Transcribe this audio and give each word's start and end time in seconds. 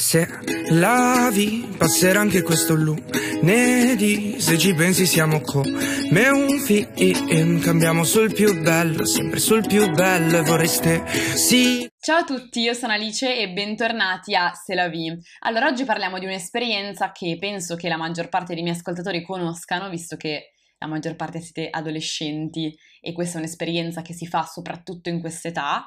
Se 0.00 0.26
lavi, 0.70 1.74
passerà 1.76 2.20
anche 2.20 2.40
questo 2.40 2.74
lunedì. 2.74 4.40
Se 4.40 4.56
ci 4.56 4.72
pensi, 4.72 5.04
siamo 5.04 5.42
come 5.42 6.28
un 6.30 6.58
film. 6.58 7.60
Cambiamo 7.60 8.04
sul 8.04 8.32
più 8.32 8.62
bello, 8.62 9.04
sempre 9.04 9.38
sul 9.38 9.66
più 9.66 9.90
bello. 9.90 10.42
Vorreste 10.42 11.06
sì. 11.06 11.86
Ciao 12.00 12.20
a 12.20 12.24
tutti, 12.24 12.60
io 12.60 12.72
sono 12.72 12.94
Alice 12.94 13.40
e 13.40 13.52
bentornati 13.52 14.34
a 14.34 14.54
Se 14.54 14.74
la 14.74 14.88
vi. 14.88 15.14
Allora, 15.40 15.66
oggi 15.66 15.84
parliamo 15.84 16.18
di 16.18 16.24
un'esperienza 16.24 17.12
che 17.12 17.36
penso 17.38 17.76
che 17.76 17.88
la 17.88 17.98
maggior 17.98 18.30
parte 18.30 18.54
dei 18.54 18.62
miei 18.62 18.76
ascoltatori 18.76 19.22
conoscano, 19.22 19.90
visto 19.90 20.16
che 20.16 20.52
la 20.78 20.86
maggior 20.86 21.14
parte 21.14 21.42
siete 21.42 21.68
adolescenti 21.68 22.74
e 23.02 23.12
questa 23.12 23.36
è 23.36 23.40
un'esperienza 23.42 24.00
che 24.00 24.14
si 24.14 24.26
fa 24.26 24.44
soprattutto 24.44 25.10
in 25.10 25.20
quest'età. 25.20 25.86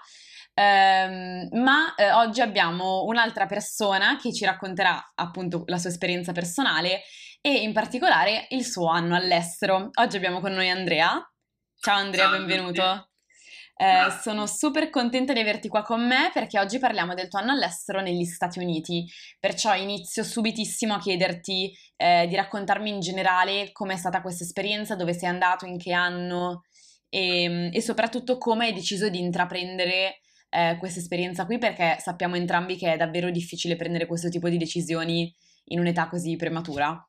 Um, 0.56 1.50
ma 1.64 1.96
eh, 1.96 2.12
oggi 2.12 2.40
abbiamo 2.40 3.06
un'altra 3.06 3.48
persona 3.48 4.18
che 4.18 4.32
ci 4.32 4.46
racconterà 4.46 5.14
appunto 5.16 5.64
la 5.66 5.80
sua 5.80 5.90
esperienza 5.90 6.32
personale 6.32 7.02
e 7.42 7.62
in 7.64 7.74
particolare 7.74 8.46
il 8.50 8.64
suo 8.64 8.88
anno 8.88 9.16
all'estero. 9.16 9.90
Oggi 9.94 10.16
abbiamo 10.18 10.40
con 10.42 10.54
noi 10.54 10.70
Andrea. 10.70 11.20
Ciao 11.80 11.98
Andrea, 11.98 12.26
Ciao 12.26 12.38
benvenuto. 12.38 13.08
Eh, 13.76 14.12
sono 14.22 14.46
super 14.46 14.92
contenta 14.92 15.34
di 15.34 15.40
averti 15.40 15.68
qua 15.68 15.82
con 15.82 16.06
me 16.06 16.30
perché 16.32 16.60
oggi 16.60 16.78
parliamo 16.78 17.16
del 17.16 17.28
tuo 17.28 17.40
anno 17.40 17.52
all'estero 17.52 18.02
negli 18.02 18.24
Stati 18.24 18.60
Uniti, 18.60 19.06
perciò 19.40 19.74
inizio 19.74 20.24
subitissimo 20.24 20.94
a 20.94 21.00
chiederti 21.00 21.76
eh, 21.98 22.28
di 22.28 22.36
raccontarmi 22.36 22.90
in 22.90 23.00
generale 23.00 23.72
com'è 23.72 23.98
stata 23.98 24.22
questa 24.22 24.44
esperienza, 24.44 24.96
dove 24.96 25.14
sei 25.14 25.30
andato, 25.30 25.66
in 25.66 25.80
che 25.80 25.92
anno 25.92 26.62
e, 27.10 27.44
ehm, 27.44 27.70
e 27.74 27.82
soprattutto 27.82 28.38
come 28.38 28.68
hai 28.68 28.74
deciso 28.74 29.10
di 29.10 29.20
intraprendere 29.20 30.20
eh, 30.54 30.78
questa 30.78 31.00
esperienza 31.00 31.46
qui 31.46 31.58
perché 31.58 31.98
sappiamo 32.00 32.36
entrambi 32.36 32.78
che 32.78 32.94
è 32.94 32.98
davvero 32.98 33.30
difficile 33.30 33.76
prendere 33.76 34.06
questo 34.06 34.30
tipo 34.30 34.50
di 34.50 34.58
decisioni 34.58 35.34
in 35.66 35.80
un'età 35.80 36.08
così 36.08 36.36
prematura. 36.36 37.06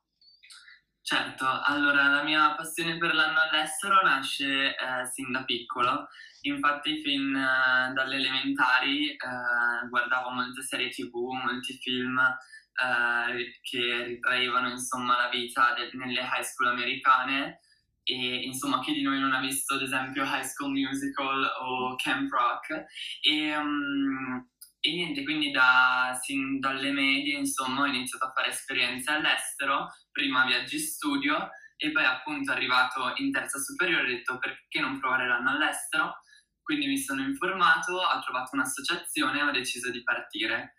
Certo, 1.01 1.45
allora 1.65 2.07
la 2.07 2.23
mia 2.23 2.55
passione 2.55 2.97
per 2.97 3.13
l'anno 3.13 3.39
all'estero 3.41 4.01
nasce 4.01 4.69
eh, 4.69 5.05
sin 5.13 5.31
da 5.31 5.43
piccolo, 5.43 6.07
infatti 6.41 6.99
fin 7.03 7.35
eh, 7.35 7.93
dalle 7.93 8.15
elementari 8.15 9.11
eh, 9.11 9.87
guardavo 9.87 10.31
molte 10.31 10.63
serie 10.63 10.89
tv, 10.89 11.13
molti 11.13 11.73
film 11.73 12.17
eh, 12.17 13.59
che 13.61 14.03
ritraevano 14.03 14.69
insomma 14.69 15.15
la 15.15 15.29
vita 15.29 15.75
de- 15.75 15.95
nelle 15.95 16.21
high 16.21 16.43
school 16.43 16.69
americane 16.69 17.59
e 18.07 18.43
insomma 18.45 18.79
chi 18.81 18.93
di 18.93 19.01
noi 19.01 19.19
non 19.19 19.33
ha 19.33 19.39
visto 19.39 19.73
ad 19.73 19.81
esempio 19.81 20.23
High 20.23 20.43
School 20.43 20.71
Musical 20.71 21.43
o 21.59 21.95
Camp 21.95 22.31
Rock. 22.31 22.85
E, 23.21 23.57
um, 23.57 24.47
e 24.79 24.93
niente 24.93 25.23
quindi 25.23 25.49
da, 25.49 26.17
sin 26.21 26.59
dalle 26.59 26.91
medie 26.91 27.39
insomma 27.39 27.81
ho 27.81 27.85
iniziato 27.87 28.25
a 28.25 28.31
fare 28.31 28.49
esperienze 28.49 29.11
all'estero. 29.11 29.87
Prima 30.11 30.45
viaggi 30.45 30.77
studio 30.77 31.49
e 31.77 31.91
poi 31.91 32.05
appunto 32.05 32.51
arrivato 32.51 33.13
in 33.15 33.31
terza 33.31 33.59
superiore 33.59 34.03
ho 34.03 34.07
detto 34.07 34.37
perché 34.37 34.79
non 34.79 34.99
provare 34.99 35.27
l'anno 35.27 35.49
all'estero? 35.49 36.21
Quindi 36.61 36.85
mi 36.87 36.97
sono 36.99 37.21
informato 37.21 37.93
ho 37.93 38.21
trovato 38.21 38.51
un'associazione 38.53 39.39
e 39.39 39.43
ho 39.43 39.51
deciso 39.51 39.89
di 39.89 40.03
partire 40.03 40.75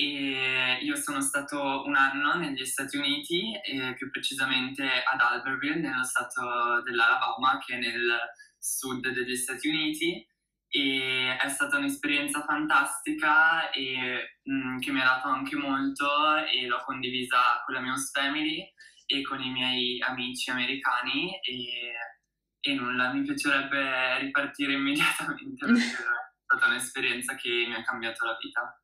e 0.00 0.78
io 0.80 0.94
sono 0.94 1.20
stato 1.20 1.82
un 1.84 1.96
anno 1.96 2.34
negli 2.34 2.64
Stati 2.64 2.96
Uniti, 2.96 3.52
e 3.60 3.94
più 3.94 4.08
precisamente 4.10 4.84
ad 4.84 5.20
Albertville, 5.20 5.80
nello 5.80 6.04
stato 6.04 6.82
dell'Alabama, 6.84 7.58
che 7.58 7.74
è 7.74 7.78
nel 7.78 8.16
sud 8.58 9.08
degli 9.08 9.34
Stati 9.34 9.66
Uniti. 9.66 10.24
E 10.70 11.36
è 11.36 11.48
stata 11.48 11.78
un'esperienza 11.78 12.44
fantastica 12.44 13.70
e 13.70 14.38
mh, 14.42 14.52
mm, 14.52 14.78
che 14.78 14.92
mi 14.92 15.00
ha 15.00 15.04
dato 15.04 15.28
anche 15.28 15.56
molto 15.56 16.36
e 16.44 16.66
l'ho 16.66 16.82
condivisa 16.84 17.62
con 17.64 17.74
la 17.74 17.80
mia 17.80 17.92
host 17.92 18.16
family 18.16 18.62
e 19.06 19.22
con 19.22 19.40
i 19.40 19.50
miei 19.50 20.00
amici 20.02 20.50
americani 20.50 21.40
e, 21.40 21.92
e 22.60 22.74
nulla, 22.74 23.12
mi 23.12 23.22
piacerebbe 23.22 24.18
ripartire 24.18 24.74
immediatamente 24.74 25.64
perché 25.66 25.80
è 25.80 26.42
stata 26.44 26.66
un'esperienza 26.66 27.34
che 27.34 27.64
mi 27.66 27.74
ha 27.74 27.82
cambiato 27.82 28.26
la 28.26 28.36
vita. 28.40 28.80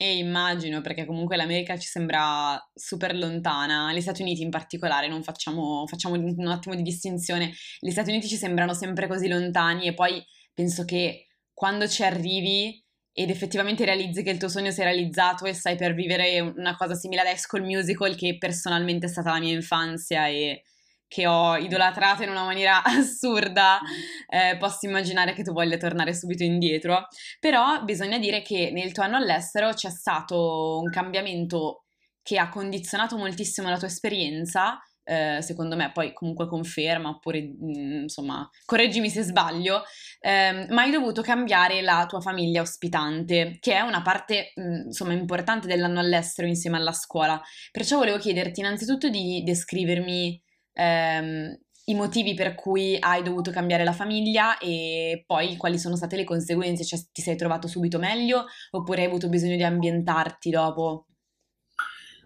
E 0.00 0.16
immagino, 0.18 0.80
perché 0.80 1.04
comunque 1.04 1.34
l'America 1.34 1.76
ci 1.76 1.88
sembra 1.88 2.56
super 2.72 3.16
lontana, 3.16 3.92
gli 3.92 4.00
Stati 4.00 4.22
Uniti 4.22 4.42
in 4.42 4.50
particolare, 4.50 5.08
non 5.08 5.24
facciamo, 5.24 5.84
facciamo 5.88 6.14
un 6.14 6.46
attimo 6.46 6.76
di 6.76 6.82
distinzione, 6.82 7.52
gli 7.80 7.90
Stati 7.90 8.10
Uniti 8.10 8.28
ci 8.28 8.36
sembrano 8.36 8.74
sempre 8.74 9.08
così 9.08 9.26
lontani 9.26 9.88
e 9.88 9.94
poi 9.94 10.24
penso 10.54 10.84
che 10.84 11.26
quando 11.52 11.88
ci 11.88 12.04
arrivi 12.04 12.80
ed 13.12 13.30
effettivamente 13.30 13.84
realizzi 13.84 14.22
che 14.22 14.30
il 14.30 14.38
tuo 14.38 14.48
sogno 14.48 14.70
si 14.70 14.82
è 14.82 14.84
realizzato 14.84 15.46
e 15.46 15.52
stai 15.52 15.74
per 15.74 15.94
vivere 15.94 16.38
una 16.38 16.76
cosa 16.76 16.94
simile 16.94 17.22
ad 17.22 17.26
High 17.26 17.36
School 17.36 17.64
Musical, 17.64 18.14
che 18.14 18.38
personalmente 18.38 19.06
è 19.06 19.08
stata 19.08 19.32
la 19.32 19.40
mia 19.40 19.52
infanzia 19.52 20.28
e 20.28 20.62
che 21.08 21.26
ho 21.26 21.56
idolatrato 21.56 22.22
in 22.22 22.28
una 22.28 22.44
maniera 22.44 22.84
assurda, 22.84 23.80
eh, 24.28 24.56
posso 24.58 24.86
immaginare 24.86 25.32
che 25.32 25.42
tu 25.42 25.52
voglia 25.52 25.78
tornare 25.78 26.14
subito 26.14 26.44
indietro, 26.44 27.08
però 27.40 27.82
bisogna 27.82 28.18
dire 28.18 28.42
che 28.42 28.70
nel 28.72 28.92
tuo 28.92 29.02
anno 29.02 29.16
all'estero 29.16 29.72
c'è 29.72 29.90
stato 29.90 30.78
un 30.78 30.90
cambiamento 30.90 31.86
che 32.22 32.38
ha 32.38 32.50
condizionato 32.50 33.16
moltissimo 33.16 33.70
la 33.70 33.78
tua 33.78 33.88
esperienza, 33.88 34.78
eh, 35.02 35.40
secondo 35.40 35.74
me 35.74 35.90
poi 35.90 36.12
comunque 36.12 36.46
conferma, 36.46 37.08
oppure 37.08 37.40
mh, 37.40 37.80
mm, 37.80 38.02
insomma, 38.02 38.46
correggimi 38.66 39.08
se 39.08 39.22
sbaglio, 39.22 39.82
eh, 40.20 40.66
ma 40.68 40.82
hai 40.82 40.90
dovuto 40.90 41.22
cambiare 41.22 41.80
la 41.80 42.04
tua 42.06 42.20
famiglia 42.20 42.60
ospitante, 42.60 43.56
che 43.58 43.72
è 43.72 43.80
una 43.80 44.02
parte 44.02 44.52
mh, 44.54 44.62
mm, 44.62 44.74
insomma 44.88 45.14
importante 45.14 45.66
dell'anno 45.66 46.00
all'estero 46.00 46.46
insieme 46.46 46.76
alla 46.76 46.92
scuola. 46.92 47.40
Perciò 47.70 47.96
volevo 47.96 48.18
chiederti 48.18 48.60
innanzitutto 48.60 49.08
di 49.08 49.42
descrivermi 49.42 50.42
ehm, 50.78 51.58
i 51.86 51.94
motivi 51.94 52.34
per 52.34 52.54
cui 52.54 52.96
hai 53.00 53.22
dovuto 53.22 53.50
cambiare 53.50 53.82
la 53.82 53.92
famiglia 53.92 54.58
e 54.58 55.24
poi 55.26 55.56
quali 55.56 55.78
sono 55.78 55.96
state 55.96 56.16
le 56.16 56.24
conseguenze, 56.24 56.84
cioè 56.84 56.98
ti 57.10 57.22
sei 57.22 57.36
trovato 57.36 57.66
subito 57.66 57.98
meglio 57.98 58.44
oppure 58.70 59.00
hai 59.00 59.06
avuto 59.06 59.28
bisogno 59.28 59.56
di 59.56 59.64
ambientarti 59.64 60.50
dopo? 60.50 61.06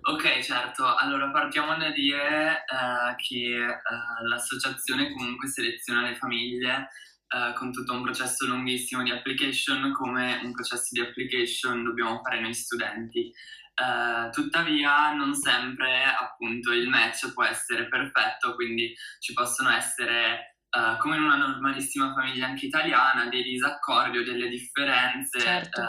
Ok, 0.05 0.41
certo. 0.41 0.97
Allora 0.97 1.31
partiamo 1.31 1.77
da 1.77 1.91
dire 1.93 2.65
uh, 2.67 3.15
che 3.17 3.55
uh, 3.57 4.27
l'associazione 4.27 5.13
comunque 5.13 5.47
seleziona 5.47 6.03
le 6.03 6.17
famiglie 6.17 6.89
uh, 7.29 7.55
con 7.55 7.71
tutto 7.71 7.93
un 7.93 8.03
processo 8.03 8.47
lunghissimo 8.47 9.05
di 9.05 9.13
application 9.13 9.93
come 9.93 10.41
un 10.43 10.51
processo 10.51 10.89
di 10.91 11.01
application 11.01 11.85
dobbiamo 11.85 12.21
fare 12.21 12.41
noi 12.41 12.53
studenti. 12.53 13.33
Uh, 13.75 14.29
tuttavia 14.31 15.15
non 15.15 15.35
sempre 15.35 16.05
appunto 16.05 16.73
il 16.73 16.89
match 16.89 17.33
può 17.33 17.43
essere 17.43 17.89
perfetto, 17.89 18.55
quindi 18.55 18.95
ci 19.19 19.33
possono 19.33 19.71
essere, 19.71 20.59
uh, 20.71 20.99
come 20.99 21.17
in 21.17 21.23
una 21.23 21.37
normalissima 21.37 22.13
famiglia 22.13 22.47
anche 22.47 22.67
italiana, 22.67 23.29
dei 23.29 23.43
disaccordi 23.43 24.19
o 24.19 24.25
delle 24.25 24.49
differenze 24.49 25.41
certo. 25.41 25.81
uh, 25.81 25.87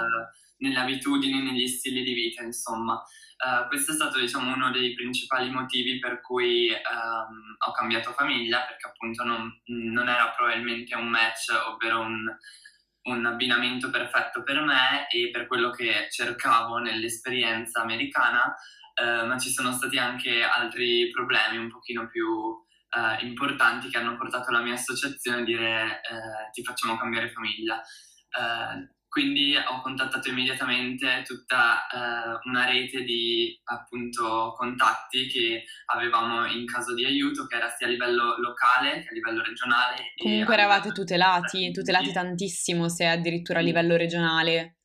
nelle 0.59 0.79
abitudini, 0.79 1.41
negli 1.41 1.67
stili 1.67 2.03
di 2.03 2.13
vita, 2.13 2.41
insomma. 2.41 3.03
questo 3.67 3.91
è 3.91 3.95
stato 3.95 4.17
diciamo, 4.17 4.53
uno 4.53 4.71
dei 4.71 4.93
principali 4.93 5.49
motivi 5.49 5.99
per 5.99 6.21
cui 6.21 6.69
um, 6.69 7.55
ho 7.67 7.71
cambiato 7.73 8.13
famiglia, 8.13 8.61
perché 8.61 8.87
appunto 8.87 9.25
non, 9.25 9.51
non 9.65 10.07
era 10.07 10.29
probabilmente 10.29 10.95
un 10.95 11.09
match, 11.09 11.51
ovvero 11.67 11.99
un 11.99 12.25
un 13.03 13.25
abbinamento 13.25 13.89
perfetto 13.89 14.43
per 14.43 14.61
me 14.61 15.07
e 15.09 15.29
per 15.31 15.47
quello 15.47 15.71
che 15.71 16.07
cercavo 16.09 16.77
nell'esperienza 16.77 17.81
americana, 17.81 18.55
eh, 18.93 19.25
ma 19.25 19.37
ci 19.37 19.49
sono 19.49 19.71
stati 19.71 19.97
anche 19.97 20.43
altri 20.43 21.09
problemi 21.11 21.57
un 21.57 21.69
pochino 21.69 22.07
più 22.07 22.55
eh, 22.89 23.25
importanti 23.25 23.89
che 23.89 23.97
hanno 23.97 24.15
portato 24.15 24.51
la 24.51 24.61
mia 24.61 24.73
associazione 24.73 25.41
a 25.41 25.43
dire 25.43 26.01
eh, 26.01 26.51
ti 26.51 26.63
facciamo 26.63 26.97
cambiare 26.97 27.29
famiglia. 27.29 27.81
Quindi 29.13 29.55
ho 29.55 29.79
contattato 29.83 30.29
immediatamente 30.29 31.21
tutta 31.23 31.85
eh, 31.85 32.49
una 32.49 32.65
rete 32.65 33.03
di 33.03 33.55
appunto 33.65 34.55
contatti 34.57 35.27
che 35.27 35.65
avevamo 35.93 36.47
in 36.47 36.65
caso 36.65 36.95
di 36.95 37.05
aiuto, 37.05 37.45
che 37.45 37.57
era 37.57 37.69
sia 37.69 37.85
a 37.85 37.91
livello 37.91 38.39
locale 38.39 39.03
che 39.03 39.09
a 39.09 39.13
livello 39.13 39.43
regionale. 39.43 40.13
Comunque 40.17 40.55
eravate 40.55 40.91
tutelati, 40.93 41.71
tutelati 41.71 42.11
tantissimo 42.11 42.89
se 42.89 43.05
addirittura 43.05 43.59
a 43.59 43.61
livello 43.61 43.95
regionale. 43.95 44.77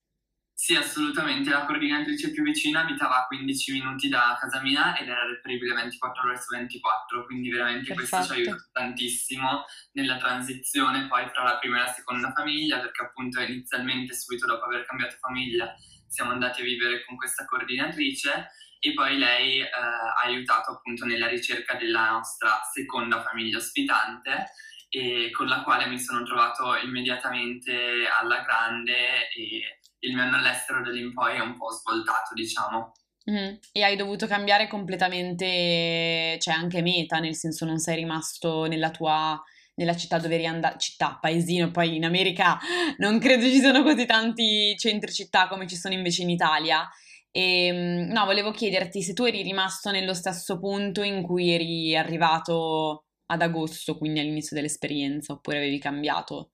Sì, 0.61 0.75
assolutamente. 0.75 1.51
La 1.51 1.65
coordinatrice 1.65 2.33
più 2.33 2.43
vicina 2.43 2.81
abitava 2.81 3.23
a 3.23 3.27
15 3.29 3.73
minuti 3.75 4.09
da 4.09 4.37
casa 4.41 4.61
mia 4.61 4.99
ed 4.99 5.07
era 5.07 5.25
reperibile 5.25 5.73
24 5.73 6.29
ore 6.29 6.37
su 6.37 6.53
24, 6.53 7.27
quindi 7.27 7.49
veramente 7.49 7.95
Perfetto. 7.95 8.17
questo 8.17 8.35
ci 8.35 8.41
aiuta 8.41 8.69
tantissimo 8.73 9.65
nella 9.93 10.17
transizione 10.17 11.07
poi 11.07 11.29
fra 11.29 11.45
la 11.45 11.59
prima 11.59 11.77
e 11.77 11.85
la 11.85 11.93
seconda 11.93 12.33
famiglia, 12.33 12.81
perché 12.81 13.05
appunto 13.05 13.41
inizialmente, 13.41 14.15
subito 14.15 14.47
dopo 14.47 14.65
aver 14.65 14.85
cambiato 14.85 15.15
famiglia, 15.21 15.73
siamo 16.09 16.33
andati 16.33 16.61
a 16.61 16.65
vivere 16.65 17.05
con 17.05 17.17
questa 17.17 17.45
coordinatrice 17.45 18.49
e 18.81 18.95
poi 18.95 19.17
lei 19.17 19.61
eh, 19.61 19.69
ha 19.71 20.23
aiutato 20.25 20.73
appunto 20.73 21.05
nella 21.05 21.29
ricerca 21.29 21.77
della 21.77 22.11
nostra 22.11 22.59
seconda 22.75 23.23
famiglia 23.23 23.59
ospitante 23.59 24.51
e 24.89 25.31
con 25.31 25.47
la 25.47 25.63
quale 25.63 25.87
mi 25.87 26.01
sono 26.01 26.25
trovato 26.25 26.75
immediatamente 26.77 28.09
alla 28.09 28.41
grande 28.41 29.29
e 29.31 29.78
il 30.01 30.15
mio 30.15 30.23
anno 30.23 30.37
all'estero 30.37 30.83
da 30.83 30.91
lì 30.91 31.01
in 31.01 31.13
poi 31.13 31.37
è 31.37 31.41
un 31.41 31.57
po' 31.57 31.71
svoltato, 31.71 32.35
diciamo. 32.35 32.93
Mm. 33.31 33.57
E 33.73 33.83
hai 33.83 33.97
dovuto 33.97 34.27
cambiare 34.27 34.69
completamente, 34.69 36.39
cioè 36.39 36.55
anche 36.55 36.83
meta, 36.83 37.19
nel 37.19 37.35
senso 37.35 37.65
non 37.67 37.79
sei 37.79 37.97
rimasto 37.97 38.67
nella 38.67 38.91
tua 38.91 39.41
nella 39.79 39.97
città 39.97 40.19
dove 40.19 40.35
eri 40.35 40.47
andato, 40.47 40.79
città, 40.79 41.19
paesino, 41.21 41.71
poi 41.71 41.97
in 41.97 42.05
America 42.05 42.59
non 42.99 43.19
credo 43.19 43.45
ci 43.45 43.61
siano 43.61 43.83
così 43.83 44.07
tanti 44.07 44.77
centri 44.77 45.13
città 45.13 45.49
come 45.49 45.67
ci 45.67 45.77
sono 45.77 45.95
invece 45.95 46.23
in 46.23 46.31
Italia. 46.31 46.89
E, 47.31 47.67
ehm, 47.67 48.11
no, 48.11 48.25
volevo 48.25 48.51
chiederti 48.51 49.03
se 49.03 49.13
tu 49.13 49.25
eri 49.25 49.43
rimasto 49.43 49.91
nello 49.91 50.15
stesso 50.15 50.59
punto 50.59 51.03
in 51.03 51.23
cui 51.23 51.51
eri 51.53 51.97
arrivato 51.97 53.05
ad 53.27 53.43
agosto, 53.43 53.97
quindi 53.99 54.21
all'inizio 54.21 54.57
dell'esperienza, 54.57 55.33
oppure 55.33 55.59
avevi 55.59 55.79
cambiato? 55.79 56.53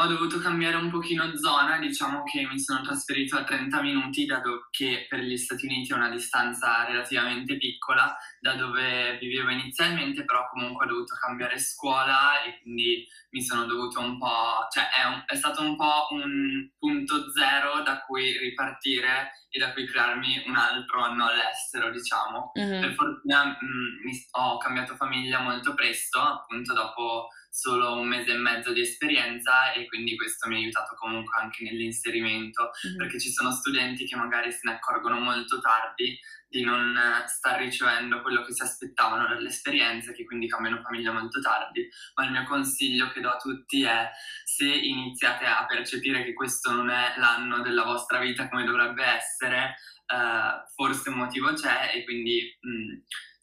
Ho 0.00 0.06
dovuto 0.06 0.38
cambiare 0.38 0.76
un 0.76 0.90
pochino 0.90 1.36
zona, 1.36 1.76
diciamo 1.80 2.22
che 2.22 2.46
mi 2.46 2.60
sono 2.60 2.82
trasferito 2.82 3.36
a 3.36 3.42
30 3.42 3.82
minuti, 3.82 4.26
dato 4.26 4.68
che 4.70 5.06
per 5.08 5.18
gli 5.18 5.36
Stati 5.36 5.66
Uniti 5.66 5.90
è 5.90 5.96
una 5.96 6.08
distanza 6.08 6.84
relativamente 6.84 7.56
piccola, 7.56 8.16
da 8.38 8.54
dove 8.54 9.18
vivevo 9.18 9.50
inizialmente, 9.50 10.24
però 10.24 10.48
comunque 10.50 10.86
ho 10.86 10.88
dovuto 10.88 11.16
cambiare 11.18 11.58
scuola 11.58 12.44
e 12.44 12.60
quindi 12.62 13.08
mi 13.30 13.42
sono 13.42 13.64
dovuto 13.64 13.98
un 13.98 14.18
po', 14.18 14.68
cioè 14.70 14.84
è, 14.88 15.04
un, 15.04 15.24
è 15.26 15.34
stato 15.34 15.62
un 15.62 15.74
po' 15.74 16.06
un 16.10 16.70
punto 16.78 17.32
zero 17.32 17.82
da 17.82 18.00
cui 18.02 18.38
ripartire 18.38 19.32
e 19.50 19.58
da 19.58 19.72
cui 19.72 19.84
crearmi 19.84 20.44
un 20.46 20.54
altro 20.54 21.02
anno 21.02 21.26
all'estero, 21.26 21.90
diciamo. 21.90 22.52
Mm-hmm. 22.56 22.80
Per 22.82 22.94
fortuna 22.94 23.44
mh, 23.46 23.66
mm, 23.66 24.04
mi, 24.04 24.26
ho 24.30 24.58
cambiato 24.58 24.94
famiglia 24.94 25.40
molto 25.40 25.74
presto, 25.74 26.20
appunto 26.20 26.72
dopo 26.72 27.30
solo 27.50 27.98
un 27.98 28.06
mese 28.06 28.32
e 28.32 28.36
mezzo 28.36 28.72
di 28.72 28.80
esperienza 28.80 29.72
e 29.72 29.86
quindi 29.86 30.16
questo 30.16 30.48
mi 30.48 30.56
ha 30.56 30.58
aiutato 30.58 30.94
comunque 30.96 31.38
anche 31.40 31.64
nell'inserimento, 31.64 32.70
mm-hmm. 32.86 32.96
perché 32.96 33.18
ci 33.18 33.30
sono 33.30 33.50
studenti 33.50 34.06
che 34.06 34.16
magari 34.16 34.52
se 34.52 34.60
ne 34.64 34.72
accorgono 34.72 35.18
molto 35.18 35.60
tardi 35.60 36.18
di 36.48 36.62
non 36.62 36.98
star 37.26 37.60
ricevendo 37.60 38.22
quello 38.22 38.42
che 38.42 38.54
si 38.54 38.62
aspettavano 38.62 39.28
dall'esperienza, 39.28 40.12
che 40.12 40.24
quindi 40.24 40.48
cambiano 40.48 40.80
famiglia 40.82 41.12
molto 41.12 41.40
tardi, 41.40 41.86
ma 42.14 42.24
il 42.24 42.32
mio 42.32 42.44
consiglio 42.44 43.10
che 43.10 43.20
do 43.20 43.30
a 43.30 43.36
tutti 43.36 43.82
è 43.82 44.10
se 44.44 44.66
iniziate 44.66 45.44
a 45.44 45.66
percepire 45.66 46.24
che 46.24 46.32
questo 46.32 46.72
non 46.72 46.88
è 46.88 47.14
l'anno 47.18 47.60
della 47.60 47.84
vostra 47.84 48.18
vita 48.18 48.48
come 48.48 48.64
dovrebbe 48.64 49.04
essere, 49.04 49.76
eh, 50.06 50.72
forse 50.74 51.10
un 51.10 51.16
motivo 51.16 51.52
c'è 51.52 51.92
e 51.94 52.04
quindi 52.04 52.56
mh, 52.60 52.96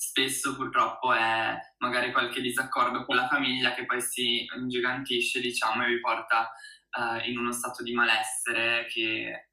spesso 0.05 0.55
purtroppo 0.55 1.13
è 1.13 1.57
magari 1.79 2.11
qualche 2.11 2.41
disaccordo 2.41 3.05
con 3.05 3.15
la 3.15 3.27
famiglia 3.27 3.73
che 3.73 3.85
poi 3.85 4.01
si 4.01 4.45
ingigantisce, 4.55 5.39
diciamo, 5.41 5.83
e 5.83 5.87
vi 5.87 5.99
porta 5.99 6.51
uh, 6.97 7.27
in 7.27 7.37
uno 7.37 7.51
stato 7.51 7.81
di 7.81 7.93
malessere 7.93 8.85
che 8.87 9.49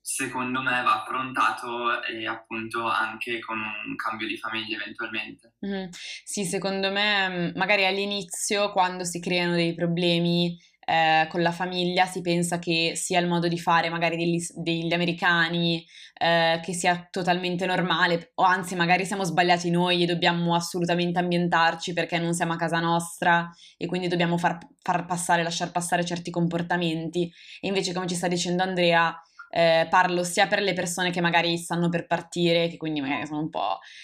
secondo 0.00 0.62
me 0.62 0.82
va 0.82 1.02
affrontato 1.02 2.02
e 2.02 2.26
appunto 2.26 2.86
anche 2.86 3.40
con 3.40 3.58
un 3.58 3.96
cambio 3.96 4.26
di 4.26 4.36
famiglia 4.36 4.76
eventualmente. 4.76 5.54
Mm-hmm. 5.64 5.88
Sì, 5.90 6.44
secondo 6.44 6.90
me 6.90 7.52
magari 7.54 7.84
all'inizio 7.86 8.72
quando 8.72 9.04
si 9.04 9.20
creano 9.20 9.54
dei 9.54 9.74
problemi 9.74 10.56
eh, 10.88 11.26
con 11.28 11.42
la 11.42 11.50
famiglia 11.50 12.06
si 12.06 12.20
pensa 12.20 12.60
che 12.60 12.92
sia 12.94 13.18
il 13.18 13.26
modo 13.26 13.48
di 13.48 13.58
fare 13.58 13.90
magari 13.90 14.16
degli, 14.16 14.40
degli 14.54 14.92
americani, 14.92 15.84
eh, 16.14 16.60
che 16.62 16.72
sia 16.72 17.08
totalmente 17.10 17.66
normale, 17.66 18.30
o 18.36 18.44
anzi 18.44 18.76
magari 18.76 19.04
siamo 19.04 19.24
sbagliati 19.24 19.68
noi 19.68 20.04
e 20.04 20.06
dobbiamo 20.06 20.54
assolutamente 20.54 21.18
ambientarci 21.18 21.92
perché 21.92 22.18
non 22.18 22.34
siamo 22.34 22.52
a 22.52 22.56
casa 22.56 22.78
nostra 22.78 23.50
e 23.76 23.86
quindi 23.86 24.06
dobbiamo 24.06 24.38
far, 24.38 24.58
far 24.80 25.06
passare, 25.06 25.42
lasciar 25.42 25.72
passare 25.72 26.04
certi 26.04 26.30
comportamenti. 26.30 27.30
E 27.60 27.66
invece, 27.66 27.92
come 27.92 28.06
ci 28.06 28.14
sta 28.14 28.28
dicendo 28.28 28.62
Andrea, 28.62 29.12
eh, 29.50 29.86
parlo 29.88 30.24
sia 30.24 30.46
per 30.46 30.60
le 30.60 30.72
persone 30.72 31.10
che 31.10 31.20
magari 31.20 31.56
stanno 31.56 31.88
per 31.88 32.06
partire, 32.06 32.68
che 32.68 32.76
quindi 32.76 33.00
magari 33.00 33.26
sono 33.26 33.40
un, 33.40 33.50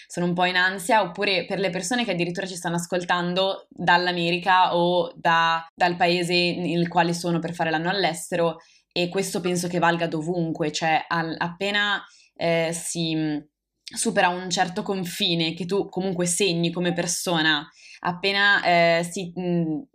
sono 0.07 0.25
un, 0.25 0.33
po', 0.33 0.45
in 0.45 0.55
ansia, 0.55 1.01
oppure 1.01 1.45
per 1.45 1.59
le 1.59 1.69
persone 1.69 2.05
che 2.05 2.11
addirittura 2.11 2.47
ci 2.47 2.55
stanno 2.55 2.75
ascoltando 2.75 3.67
dall'America 3.69 4.75
o 4.75 5.11
da, 5.15 5.65
dal 5.73 5.95
paese 5.95 6.55
nel 6.55 6.87
quale 6.87 7.13
sono 7.13 7.39
per 7.39 7.53
fare 7.53 7.69
l'anno 7.69 7.89
all'estero 7.89 8.57
e 8.91 9.09
questo 9.09 9.41
penso 9.41 9.67
che 9.67 9.79
valga 9.79 10.07
dovunque, 10.07 10.71
cioè 10.71 11.03
al, 11.07 11.35
appena 11.37 12.03
eh, 12.35 12.71
si 12.73 13.41
supera 13.83 14.29
un 14.29 14.49
certo 14.49 14.81
confine 14.81 15.53
che 15.53 15.65
tu 15.65 15.89
comunque 15.89 16.25
segni 16.25 16.71
come 16.71 16.93
persona, 16.93 17.67
appena 17.99 18.63
eh, 18.63 19.03
si... 19.09 19.31
Mh, 19.35 19.91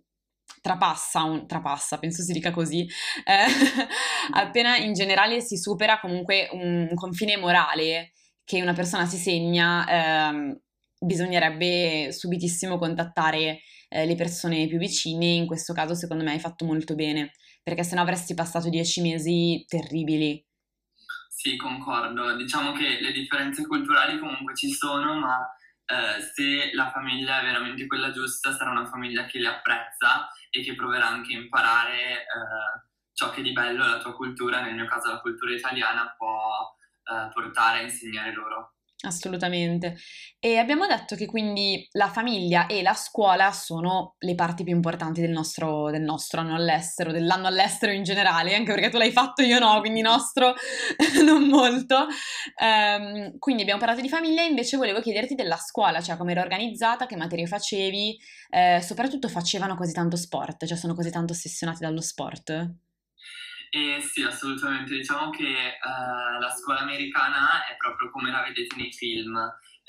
trapassa, 0.69 1.23
un, 1.23 1.47
trapassa, 1.47 1.99
penso 1.99 2.23
si 2.23 2.33
dica 2.33 2.51
così, 2.51 2.87
eh, 3.25 3.47
appena 4.33 4.77
in 4.77 4.93
generale 4.93 5.41
si 5.41 5.57
supera 5.57 5.99
comunque 5.99 6.49
un, 6.53 6.91
confine 6.95 7.39
morale 7.39 8.13
che 8.45 8.61
una 8.61 8.75
persona 8.75 9.07
si 9.07 9.17
segna, 9.17 9.87
eh, 9.89 10.61
bisognerebbe 11.01 12.13
subitissimo 12.13 12.79
contattare 12.79 13.61
eh, 13.89 14.05
le 14.05 14.15
persone 14.15 14.67
più 14.67 14.79
vicine, 14.79 15.27
in 15.27 15.47
questo 15.47 15.73
caso 15.73 15.95
secondo 15.95 16.25
me 16.25 16.33
hai 16.33 16.41
fatto 16.41 16.65
molto 16.65 16.95
bene, 16.95 17.33
perché 17.63 17.83
sennò 17.83 18.03
avresti 18.03 18.35
passato 18.35 18.69
dieci 18.69 19.01
mesi 19.01 19.65
terribili. 19.67 20.45
Sì, 21.29 21.57
concordo. 21.57 22.37
Diciamo 22.37 22.73
che 22.73 22.99
le 23.01 23.13
differenze 23.13 23.67
culturali 23.67 24.19
comunque 24.19 24.57
ci 24.57 24.71
sono, 24.71 25.15
ma 25.15 25.39
eh, 25.89 26.21
se 26.21 26.71
la 26.75 26.91
famiglia 26.91 27.41
è 27.41 27.45
veramente 27.45 27.87
quella 27.87 28.11
giusta, 28.11 28.53
sarà 28.53 28.71
una 28.71 28.85
famiglia 28.85 29.25
che 29.25 29.39
li 29.39 29.47
apprezza 29.47 30.29
e 30.51 30.63
che 30.63 30.75
proverà 30.75 31.07
anche 31.07 31.35
a 31.35 31.39
imparare 31.39 32.21
eh, 32.21 32.89
ciò 33.15 33.31
che 33.31 33.41
di 33.41 33.53
bello 33.53 33.87
la 33.87 33.99
tua 33.99 34.15
cultura, 34.15 34.61
nel 34.61 34.75
mio 34.75 34.87
caso 34.87 35.11
la 35.11 35.21
cultura 35.21 35.55
italiana, 35.55 36.15
può 36.17 36.77
eh, 37.05 37.31
portare 37.33 37.79
a 37.79 37.83
insegnare 37.83 38.35
loro. 38.35 38.75
Assolutamente. 39.01 39.97
E 40.41 40.57
abbiamo 40.57 40.85
detto 40.85 41.15
che 41.15 41.27
quindi 41.27 41.87
la 41.93 42.09
famiglia 42.09 42.67
e 42.67 42.83
la 42.83 42.95
scuola 42.95 43.53
sono 43.53 44.17
le 44.19 44.35
parti 44.35 44.65
più 44.65 44.75
importanti 44.75 45.21
del 45.21 45.31
nostro, 45.31 45.89
del 45.93 46.03
nostro 46.03 46.41
anno 46.41 46.57
all'estero, 46.57 47.13
dell'anno 47.13 47.47
all'estero 47.47 47.93
in 47.93 48.03
generale, 48.03 48.57
anche 48.57 48.73
perché 48.73 48.89
tu 48.89 48.97
l'hai 48.99 49.13
fatto, 49.13 49.43
io 49.43 49.61
no, 49.61 49.79
quindi 49.79 50.01
nostro 50.01 50.55
non 51.25 51.45
molto. 51.47 52.09
Um, 52.61 53.39
quindi 53.39 53.63
abbiamo 53.63 53.79
parlato 53.79 54.01
di 54.01 54.09
famiglia, 54.09 54.43
invece 54.43 54.77
volevo 54.77 55.01
chiederti 55.01 55.37
della 55.37 55.59
scuola, 55.59 56.01
cioè 56.01 56.17
come 56.17 56.33
era 56.33 56.41
organizzata, 56.41 57.07
che 57.07 57.15
materie 57.15 57.47
facevi, 57.47 58.19
eh, 58.51 58.81
soprattutto 58.83 59.29
facevano 59.29 59.77
così 59.77 59.93
tanto 59.93 60.17
sport, 60.17 60.67
cioè 60.67 60.77
sono 60.77 60.95
così 60.95 61.11
tanto 61.11 61.35
ossessionati 61.35 61.79
dallo 61.81 62.01
sport? 62.01 62.88
Eh, 63.71 64.01
sì, 64.01 64.23
assolutamente. 64.23 64.95
Diciamo 64.95 65.31
che 65.31 65.45
uh, 65.45 66.41
la 66.41 66.51
scuola 66.51 66.81
americana 66.81 67.67
è 67.67 67.77
proprio 67.77 68.11
come 68.11 68.31
la 68.31 68.43
vedete 68.43 68.75
nei 68.77 68.93
film, 68.93 69.39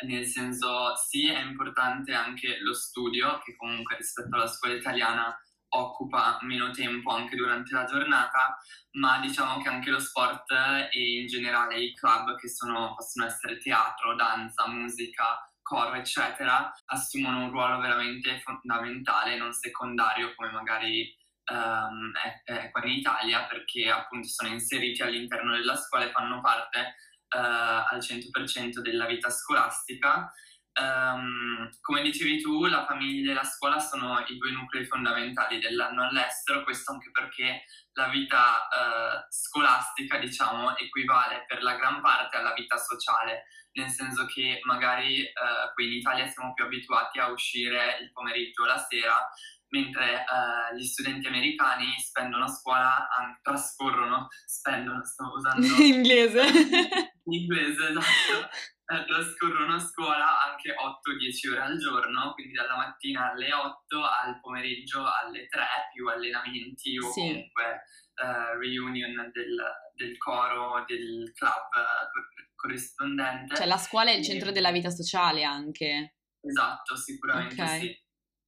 nel 0.06 0.26
senso 0.26 0.96
sì, 0.96 1.28
è 1.28 1.40
importante 1.42 2.14
anche 2.14 2.58
lo 2.62 2.74
studio, 2.74 3.40
che 3.44 3.56
comunque 3.56 3.96
rispetto 3.96 4.36
alla 4.36 4.48
scuola 4.48 4.76
italiana 4.76 5.34
occupa 5.72 6.40
meno 6.42 6.72
tempo 6.72 7.12
anche 7.12 7.36
durante 7.36 7.74
la 7.74 7.86
giornata, 7.86 8.58
ma 8.94 9.20
diciamo 9.20 9.62
che 9.62 9.70
anche 9.70 9.92
lo 9.92 10.00
sport 10.00 10.52
e 10.92 11.20
in 11.22 11.28
generale 11.28 11.80
i 11.80 11.94
club 11.94 12.36
che 12.38 12.50
sono, 12.50 12.96
possono 12.96 13.28
essere 13.28 13.60
teatro, 13.60 14.16
danza, 14.16 14.68
musica, 14.68 15.40
coro, 15.62 15.94
eccetera, 15.94 16.74
assumono 16.86 17.44
un 17.44 17.52
ruolo 17.52 17.80
veramente 17.80 18.40
fondamentale, 18.40 19.38
non 19.38 19.54
secondario 19.54 20.34
come 20.36 20.52
magari 20.52 21.16
um, 21.50 22.12
è, 22.14 22.42
è 22.44 22.72
qua 22.72 22.84
in 22.86 22.92
Italia 22.92 23.46
perché 23.46 23.90
appunto 23.90 24.28
sono 24.28 24.50
inseriti 24.50 25.02
all'interno 25.02 25.56
della 25.56 25.76
scuola 25.76 26.06
e 26.06 26.12
fanno 26.12 26.42
parte 26.42 26.96
uh, 27.36 27.38
al 27.38 28.00
100% 28.00 28.80
della 28.80 29.06
vita 29.06 29.30
scolastica. 29.30 30.32
Um, 30.80 31.70
come 31.82 32.02
dicevi 32.02 32.42
tu, 32.42 32.66
la 32.66 32.86
famiglia 32.86 33.32
e 33.32 33.34
la 33.34 33.44
scuola 33.44 33.80
sono 33.80 34.24
i 34.28 34.38
due 34.38 34.52
nuclei 34.52 34.86
fondamentali 34.86 35.60
dell'anno 35.60 36.08
all'estero, 36.08 36.64
questo 36.64 36.94
anche 36.94 37.12
perché 37.12 37.64
la 37.94 38.08
vita 38.08 38.68
uh, 38.70 39.26
scolastica, 39.30 40.18
diciamo, 40.20 40.78
equivale 40.78 41.44
per 41.48 41.64
la 41.64 41.76
gran 41.76 42.02
parte 42.02 42.38
alla 42.38 42.54
vita 42.54 42.78
sociale, 42.78 43.48
nel 43.74 43.90
senso 43.90 44.26
che 44.26 44.62
magari 44.64 45.22
uh, 45.22 45.74
qui 45.74 45.88
in 45.88 45.94
Italia 45.94 46.28
siamo 46.28 46.54
più 46.54 46.64
abituati 46.64 47.20
a 47.20 47.30
uscire 47.30 47.98
il 48.02 48.12
pomeriggio 48.14 48.64
o 48.64 48.66
la 48.66 48.78
sera, 48.78 49.30
mentre 49.70 50.24
uh, 50.26 50.76
gli 50.76 50.84
studenti 50.84 51.28
americani 51.28 51.94
spendono 52.00 52.46
a 52.46 52.48
scuola, 52.48 53.08
an- 53.10 53.40
trascorrono, 53.42 54.28
spendono, 54.46 55.04
sto 55.04 55.32
usando... 55.36 55.66
inglese. 55.82 56.42
inglese, 57.26 57.90
esatto. 57.90 58.50
Eh, 58.92 59.06
trascorrono 59.06 59.76
a 59.76 59.80
scuola 59.80 60.50
anche 60.50 60.74
8-10 60.74 61.52
ore 61.52 61.62
al 61.62 61.78
giorno, 61.78 62.34
quindi 62.34 62.54
dalla 62.54 62.76
mattina 62.76 63.32
alle 63.32 63.54
8 63.54 64.02
al 64.02 64.40
pomeriggio 64.40 65.06
alle 65.06 65.46
3, 65.46 65.62
più 65.94 66.08
allenamenti 66.08 66.98
o 66.98 67.12
sì. 67.12 67.22
comunque 67.22 67.84
uh, 68.16 68.58
reunion 68.58 69.30
del, 69.32 69.56
del, 69.94 70.18
coro, 70.18 70.84
del 70.88 71.32
club 71.36 71.70
uh, 71.76 72.56
corrispondente. 72.56 73.56
Cioè 73.58 73.68
la 73.68 73.78
scuola 73.78 74.10
è 74.10 74.16
il 74.16 74.24
centro 74.24 74.52
della 74.52 74.72
vita 74.72 74.90
sociale 74.90 75.44
anche. 75.44 76.16
Esatto, 76.42 76.96
sicuramente 76.96 77.62
okay. 77.62 77.80
sì. 77.80 78.04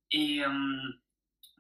E 0.08 0.46
um, 0.46 1.02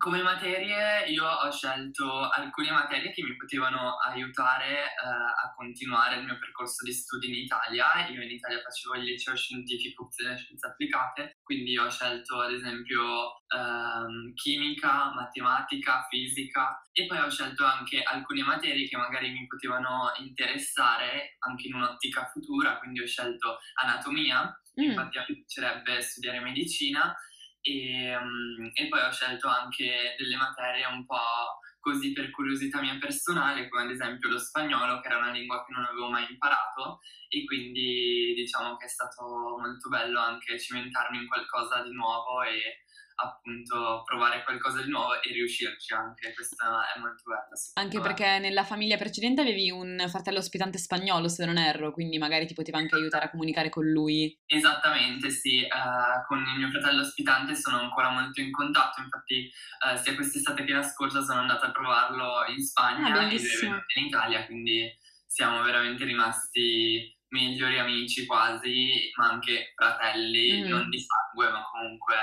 Come 0.01 0.23
materie 0.23 1.05
io 1.09 1.27
ho 1.27 1.51
scelto 1.51 2.27
alcune 2.27 2.71
materie 2.71 3.11
che 3.11 3.21
mi 3.21 3.35
potevano 3.35 3.97
aiutare 3.97 4.85
eh, 4.85 5.05
a 5.05 5.53
continuare 5.55 6.17
il 6.17 6.25
mio 6.25 6.39
percorso 6.39 6.83
di 6.83 6.91
studi 6.91 7.27
in 7.27 7.35
Italia. 7.35 8.07
Io 8.09 8.23
in 8.23 8.31
Italia 8.31 8.59
facevo 8.61 8.95
il 8.95 9.03
liceo 9.03 9.35
scientifico 9.35 10.05
opzione 10.05 10.35
scienze 10.37 10.65
applicate, 10.65 11.37
quindi 11.43 11.77
ho 11.77 11.87
scelto 11.87 12.41
ad 12.41 12.51
esempio 12.51 13.43
ehm, 13.45 14.33
chimica, 14.33 15.13
matematica, 15.13 16.07
fisica 16.09 16.81
e 16.91 17.05
poi 17.05 17.19
ho 17.19 17.29
scelto 17.29 17.63
anche 17.63 18.01
alcune 18.01 18.41
materie 18.41 18.87
che 18.87 18.97
magari 18.97 19.29
mi 19.29 19.45
potevano 19.45 20.13
interessare 20.17 21.35
anche 21.47 21.67
in 21.67 21.75
un'ottica 21.75 22.25
futura, 22.33 22.79
quindi 22.79 23.01
ho 23.01 23.05
scelto 23.05 23.59
anatomia, 23.79 24.49
mm. 24.81 24.83
infatti 24.83 25.19
mi 25.27 25.45
piacerebbe 25.45 26.01
studiare 26.01 26.39
medicina 26.39 27.15
e, 27.61 28.15
um, 28.15 28.69
e 28.73 28.87
poi 28.87 29.01
ho 29.01 29.11
scelto 29.11 29.47
anche 29.47 30.15
delle 30.17 30.35
materie 30.35 30.85
un 30.85 31.05
po' 31.05 31.59
così 31.79 32.13
per 32.13 32.29
curiosità 32.29 32.79
mia 32.79 32.97
personale, 32.99 33.67
come 33.67 33.83
ad 33.83 33.89
esempio 33.89 34.29
lo 34.29 34.37
spagnolo, 34.37 34.99
che 34.99 35.07
era 35.07 35.17
una 35.17 35.31
lingua 35.31 35.65
che 35.65 35.73
non 35.73 35.83
avevo 35.83 36.09
mai 36.09 36.25
imparato 36.29 36.99
e 37.27 37.43
quindi 37.43 38.33
diciamo 38.35 38.77
che 38.77 38.85
è 38.85 38.89
stato 38.89 39.57
molto 39.57 39.89
bello 39.89 40.19
anche 40.19 40.59
cimentarmi 40.59 41.17
in 41.17 41.27
qualcosa 41.27 41.81
di 41.81 41.91
nuovo 41.91 42.43
e 42.43 42.83
appunto 43.21 44.03
provare 44.05 44.43
qualcosa 44.43 44.81
di 44.81 44.89
nuovo 44.89 45.21
e 45.21 45.31
riuscirci 45.31 45.93
anche, 45.93 46.33
questa 46.33 46.93
è 46.93 46.99
molto 46.99 47.23
bella. 47.25 47.49
Anche 47.75 47.97
me. 47.97 48.03
perché 48.03 48.39
nella 48.39 48.63
famiglia 48.63 48.97
precedente 48.97 49.41
avevi 49.41 49.69
un 49.71 50.03
fratello 50.07 50.39
ospitante 50.39 50.77
spagnolo, 50.77 51.27
se 51.27 51.45
non 51.45 51.57
erro, 51.57 51.91
quindi 51.91 52.17
magari 52.17 52.45
ti 52.45 52.53
poteva 52.53 52.77
anche 52.77 52.95
aiutare 52.95 53.25
a 53.25 53.29
comunicare 53.29 53.69
con 53.69 53.85
lui. 53.85 54.37
Esattamente, 54.45 55.29
sì, 55.29 55.61
uh, 55.61 56.25
con 56.27 56.39
il 56.39 56.57
mio 56.57 56.69
fratello 56.69 57.01
ospitante 57.01 57.55
sono 57.55 57.79
ancora 57.79 58.09
molto 58.09 58.41
in 58.41 58.51
contatto, 58.51 59.01
infatti 59.01 59.51
uh, 59.85 59.97
sia 59.97 60.15
quest'estate 60.15 60.63
che 60.63 60.73
la 60.73 60.83
scorsa 60.83 61.21
sono 61.21 61.41
andata 61.41 61.67
a 61.67 61.71
trovarlo 61.71 62.45
in 62.47 62.61
Spagna 62.61 63.13
ah, 63.13 63.31
e 63.31 63.35
in 63.35 64.05
Italia, 64.05 64.45
quindi 64.45 64.89
siamo 65.25 65.61
veramente 65.61 66.03
rimasti 66.03 67.17
migliori 67.31 67.79
amici 67.79 68.25
quasi, 68.25 69.09
ma 69.15 69.29
anche 69.29 69.71
fratelli, 69.75 70.63
mm. 70.63 70.67
non 70.67 70.89
di 70.89 70.99
sangue, 70.99 71.49
ma 71.49 71.63
comunque 71.71 72.15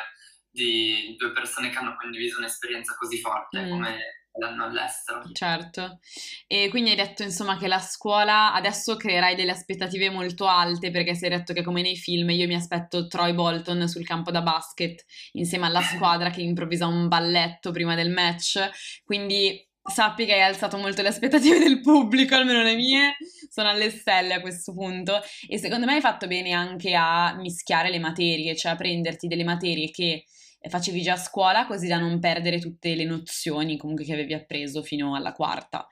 di 0.51 1.15
due 1.17 1.33
persone 1.33 1.71
che 1.71 1.79
hanno 1.79 1.97
condiviso 1.99 2.39
un'esperienza 2.39 2.95
così 2.99 3.19
forte 3.21 3.61
mm. 3.61 3.71
come 3.71 3.99
l'anno 4.39 4.65
all'estero. 4.65 5.23
Certo, 5.33 5.99
e 6.47 6.69
quindi 6.71 6.91
hai 6.91 6.97
detto 6.97 7.23
insomma 7.23 7.57
che 7.59 7.69
la 7.69 7.81
scuola 7.81 8.55
adesso 8.55 8.97
creerai 8.97 9.35
delle 9.35 9.51
aspettative 9.51 10.11
molto 10.11 10.47
alte 10.47 10.91
perché 10.91 11.11
è 11.11 11.29
detto 11.29 11.53
che 11.53 11.63
come 11.63 11.83
nei 11.83 11.97
film 11.97 12.31
io 12.31 12.47
mi 12.47 12.55
aspetto 12.55 13.07
Troy 13.07 13.35
Bolton 13.35 13.89
sul 13.89 14.07
campo 14.07 14.31
da 14.31 14.43
basket 14.43 15.05
insieme 15.33 15.67
alla 15.67 15.83
squadra 15.83 16.31
che 16.31 16.41
improvvisa 16.41 16.87
un 16.87 17.09
balletto 17.09 17.71
prima 17.73 17.95
del 17.95 18.11
match, 18.11 19.03
quindi 19.05 19.67
sappi 19.83 20.27
che 20.27 20.35
hai 20.35 20.43
alzato 20.43 20.77
molto 20.77 21.03
le 21.03 21.09
aspettative 21.09 21.59
del 21.59 21.81
pubblico, 21.81 22.35
almeno 22.35 22.63
le 22.63 22.77
mie 22.77 23.17
sono 23.49 23.71
alle 23.71 23.91
stelle 23.91 24.35
a 24.35 24.41
questo 24.41 24.73
punto 24.73 25.21
e 25.49 25.59
secondo 25.59 25.87
me 25.87 25.95
hai 25.95 26.01
fatto 26.01 26.27
bene 26.27 26.53
anche 26.53 26.95
a 26.95 27.35
mischiare 27.37 27.91
le 27.91 27.99
materie, 27.99 28.55
cioè 28.55 28.73
a 28.73 28.77
prenderti 28.77 29.27
delle 29.27 29.45
materie 29.45 29.91
che 29.91 30.25
facevi 30.69 31.03
già 31.03 31.15
a 31.15 31.17
scuola 31.17 31.67
così 31.67 31.87
da 31.89 31.99
non 31.99 32.19
perdere 32.21 32.59
tutte 32.59 32.95
le 32.95 33.05
nozioni 33.05 33.77
comunque 33.77 34.05
che 34.05 34.13
avevi 34.13 34.35
appreso 34.35 34.83
fino 34.83 35.15
alla 35.15 35.33
quarta. 35.33 35.87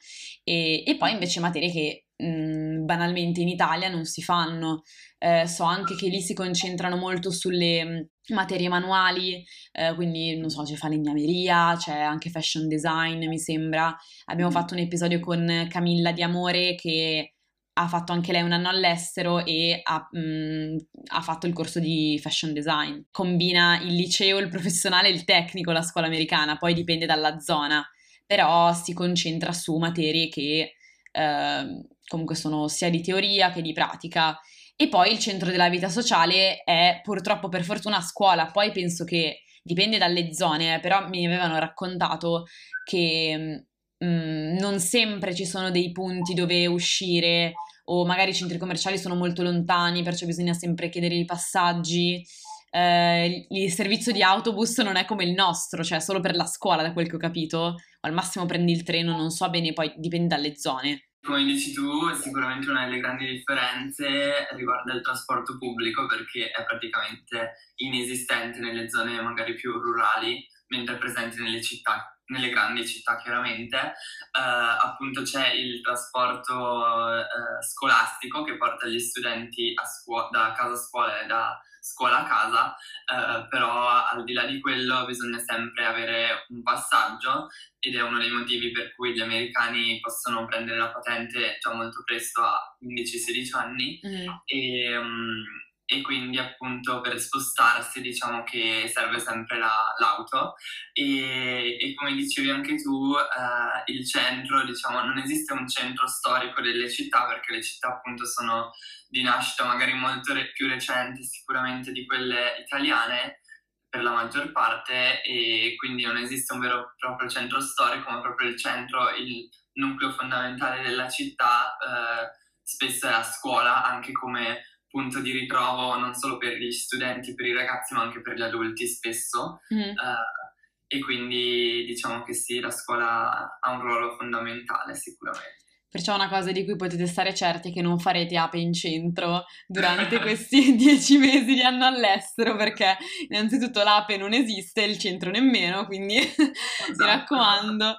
E, 0.45 0.83
e 0.87 0.97
poi 0.97 1.13
invece 1.13 1.41
materie 1.41 1.71
che 1.71 2.07
mh, 2.17 2.27
mhmm, 2.27 2.85
banalmente 2.85 3.41
in 3.41 3.49
Italia 3.49 3.89
non 3.89 4.05
si 4.05 4.23
fanno. 4.23 4.83
Eh, 5.19 5.47
so 5.47 5.65
anche 5.65 5.95
che 5.97 6.09
lì 6.09 6.21
si 6.21 6.35
concentrano 6.35 6.97
molto 6.97 7.31
sulle 7.31 7.85
mhmm, 7.85 8.07
materie 8.35 8.69
manuali 8.69 9.43
eh, 9.73 9.95
quindi 9.95 10.37
non 10.37 10.51
so 10.51 10.63
c'è 10.65 10.75
falegnameria 10.75 11.77
c'è 11.79 11.97
anche 12.01 12.29
fashion 12.31 12.69
design 12.69 13.27
mi 13.27 13.39
sembra. 13.39 13.97
Abbiamo 14.27 14.51
fatto 14.51 14.75
un 14.75 14.81
episodio 14.81 15.21
con 15.21 15.67
Camilla 15.71 16.13
Di 16.13 16.23
Amore 16.23 16.75
che 16.75 17.36
ha 17.79 17.89
fatto 17.89 18.13
anche 18.13 18.33
lei 18.33 18.43
un 18.43 18.53
anno 18.53 18.69
all'estero 18.71 19.45
e 19.45 19.81
ha, 19.83 20.09
mh, 20.11 20.19
mm, 20.19 20.77
ha, 21.09 21.21
fatto 21.21 21.47
il 21.47 21.53
corso 21.53 21.79
di 21.79 22.19
fashion 22.23 22.55
design. 22.55 23.01
Combina 23.11 23.79
il 23.83 23.95
liceo, 23.95 24.39
il 24.39 24.49
professionale 24.49 25.11
il 25.11 25.25
tecnico, 25.25 25.73
la 25.73 25.83
scuola 25.83 26.07
americana, 26.07 26.57
poi 26.57 26.73
dipende 26.73 27.05
dalla 27.05 27.39
zona, 27.39 27.87
però 28.25 28.73
si 28.73 28.95
concentra 28.95 29.53
su 29.53 29.77
materie 29.77 30.29
che 30.29 30.77
eh, 31.13 31.87
comunque 32.07 32.35
sono 32.35 32.67
sia 32.69 32.89
di 32.89 33.03
teoria 33.03 33.51
che 33.51 33.61
di 33.61 33.73
pratica. 33.73 34.39
E 34.75 34.89
poi 34.89 35.13
il 35.13 35.19
centro 35.19 35.51
della 35.51 35.69
vita 35.69 35.89
sociale 35.91 36.63
è 36.65 37.01
purtroppo 37.03 37.49
per 37.49 37.63
fortuna 37.63 37.99
a 37.99 38.03
scuola, 38.03 38.47
poi 38.47 38.73
penso 38.73 39.05
che 39.05 39.43
dipende 39.63 39.99
dalle 39.99 40.33
zone, 40.33 40.77
eh, 40.77 40.81
però 40.81 41.09
mi 41.09 41.27
avevano 41.27 41.59
raccontato 41.59 42.45
che 42.85 43.67
mm, 44.05 44.57
non 44.59 44.79
sempre 44.81 45.35
ci 45.35 45.47
sono 45.47 45.71
dei 45.71 45.93
punti 45.93 46.35
dove 46.35 46.67
uscire 46.67 47.55
o 47.89 48.05
magari 48.05 48.31
i 48.31 48.35
centri 48.35 48.59
commerciali 48.59 48.99
sono 48.99 49.15
molto 49.15 49.43
lontani, 49.43 50.03
perciò 50.03 50.27
bisogna 50.27 50.55
sempre 50.55 50.89
chiedere 50.89 51.15
i 51.15 51.25
passaggi. 51.25 52.25
Eh, 52.71 53.47
il 53.49 53.73
servizio 53.73 54.13
di 54.13 54.23
autobus 54.23 54.79
non 54.79 54.97
è 54.97 55.05
come 55.05 55.25
il 55.25 55.33
nostro, 55.33 55.85
cioè 55.85 56.01
solo 56.01 56.21
per 56.21 56.35
la 56.35 56.47
scuola, 56.47 56.83
da 56.83 56.93
quel 56.93 57.09
che 57.09 57.17
ho 57.17 57.19
capito, 57.19 57.59
o 57.59 57.75
al 58.01 58.13
massimo 58.13 58.45
prendi 58.45 58.73
il 58.73 58.83
treno, 58.83 59.17
non 59.17 59.31
so 59.31 59.49
bene, 59.51 59.73
poi 59.73 59.93
dipende 59.97 60.35
dalle 60.35 60.57
zone. 60.57 61.11
Come 61.23 61.45
dici 61.45 61.73
tu, 61.73 62.13
sicuramente 62.15 62.71
una 62.71 62.85
delle 62.85 63.01
grandi 63.01 63.27
differenze 63.27 64.47
riguarda 64.55 64.93
il 64.93 65.03
trasporto 65.03 65.59
pubblico 65.59 66.07
perché 66.07 66.51
è 66.51 66.65
praticamente 66.65 67.55
inesistente 67.77 68.61
nelle 68.61 68.89
zone 68.89 69.21
magari 69.21 69.55
più 69.55 69.73
rurali, 69.73 70.45
mentre 70.69 70.95
è 70.95 70.99
presente 70.99 71.41
nelle 71.41 71.63
città 71.63 72.16
nelle 72.27 72.49
grandi 72.49 72.87
città 72.87 73.17
chiaramente, 73.17 73.77
eh, 73.77 74.41
appunto 74.41 75.23
c'è 75.23 75.53
il 75.53 75.81
trasporto 75.81 77.19
eh, 77.19 77.63
scolastico 77.63 78.43
che 78.43 78.57
porta 78.57 78.87
gli 78.87 78.99
studenti 78.99 79.75
scuo- 79.85 80.29
da 80.31 80.53
casa 80.57 80.73
a 80.73 80.77
scuola 80.77 81.21
e 81.21 81.27
da 81.27 81.61
scuola 81.87 82.25
a 82.25 82.25
casa, 82.25 82.75
eh, 82.75 83.47
però 83.49 84.05
al 84.05 84.25
di 84.25 84.33
là 84.33 84.45
di 84.45 84.61
quello 84.61 85.05
bisogna 85.05 85.39
sempre 85.39 85.85
avere 85.85 86.45
un 86.49 86.63
passaggio 86.63 87.49
ed 87.79 87.95
è 87.95 88.03
uno 88.03 88.19
dei 88.19 88.31
motivi 88.31 88.73
per 88.73 88.93
cui 88.97 89.13
gli 89.13 89.21
americani 89.21 90.01
possono 90.01 90.47
prendere 90.47 90.79
la 90.79 90.91
patente 90.91 91.59
già 91.61 91.73
molto 91.73 92.03
presto 92.05 92.43
a 92.43 92.77
15-16 92.83 93.57
anni 93.57 94.01
mm. 94.05 94.29
e, 94.47 94.97
um, 94.97 95.45
e 95.87 96.03
quindi 96.03 96.39
appunto 96.39 97.01
per 97.01 97.19
spostarsi 97.21 98.01
diciamo 98.01 98.43
che 98.43 98.91
serve 98.93 99.21
sempre 99.21 99.59
la, 99.59 99.95
l'auto. 99.99 100.57
E, 100.93 101.79
e, 101.81 101.95
come 101.95 102.13
dicevi 102.15 102.51
anche 102.51 102.75
tu 102.77 103.15
eh, 103.15 103.93
il 103.93 104.07
centro 104.07 104.65
diciamo 104.65 105.03
non 105.03 105.19
esiste 105.19 105.53
un 105.53 105.69
centro 105.69 106.09
storico 106.09 106.61
delle 106.61 106.91
città 106.91 107.27
perché 107.27 107.53
le 107.53 107.63
città 107.63 107.89
appunto 107.89 108.27
sono 108.27 108.73
di 109.09 109.23
nascita 109.23 109.65
magari 109.65 109.95
molto 109.95 110.35
re- 110.35 110.51
più 110.53 110.67
recenti 110.67 111.23
sicuramente 111.23 111.93
di 111.93 112.05
quelle 112.05 112.57
italiane 112.65 113.41
per 113.89 114.03
la 114.03 114.11
maggior 114.11 114.51
parte 114.51 115.23
e 115.23 115.75
quindi 115.77 116.05
non 116.05 116.17
esiste 116.17 116.53
un 116.53 116.61
vero 116.61 116.81
e 116.81 116.95
proprio 116.99 117.29
centro 117.29 117.61
storico 117.61 118.11
ma 118.11 118.21
proprio 118.21 118.49
il 118.49 118.59
centro 118.59 119.11
il 119.11 119.49
nucleo 119.75 120.11
fondamentale 120.11 120.83
della 120.83 121.09
città 121.09 121.77
eh, 121.77 122.45
spesso 122.63 123.07
è 123.07 123.11
la 123.11 123.23
scuola 123.23 123.85
anche 123.85 124.11
come 124.11 124.63
punto 124.97 125.21
di 125.21 125.31
ritrovo 125.31 125.99
non 125.99 126.15
solo 126.15 126.39
per 126.39 126.57
gli 126.57 126.71
studenti, 126.71 127.35
per 127.35 127.45
i 127.45 127.53
ragazzi, 127.53 127.93
ma 127.93 128.01
anche 128.01 128.23
per 128.23 128.35
gli 128.35 128.41
adulti 128.41 128.87
spesso. 128.87 129.61
Mm. 129.75 129.91
Uh, 129.91 130.87
e 130.87 131.01
quindi 131.01 131.85
diciamo 131.85 132.23
che 132.23 132.33
sì, 132.33 132.61
la 132.61 132.71
scuola 132.71 133.59
ha 133.61 133.71
un 133.73 133.83
ruolo 133.83 134.17
fondamentale 134.17 134.95
sicuramente. 134.95 135.65
Perciò 135.89 136.15
una 136.15 136.29
cosa 136.29 136.51
di 136.51 136.65
cui 136.65 136.77
potete 136.77 137.07
stare 137.07 137.35
certi 137.35 137.71
è 137.71 137.73
che 137.73 137.83
non 137.83 137.99
farete 137.99 138.37
ape 138.37 138.59
in 138.59 138.73
centro 138.73 139.45
durante 139.67 140.19
questi 140.21 140.77
dieci 140.77 141.19
mesi 141.19 141.55
di 141.55 141.63
anno 141.63 141.85
all'estero, 141.85 142.57
perché 142.57 142.97
innanzitutto 143.29 143.83
l'ape 143.83 144.17
non 144.17 144.33
esiste, 144.33 144.83
il 144.83 144.99
centro 144.99 145.31
nemmeno, 145.31 145.85
quindi 145.85 146.17
esatto. 146.25 146.95
mi 146.97 147.05
raccomando, 147.05 147.97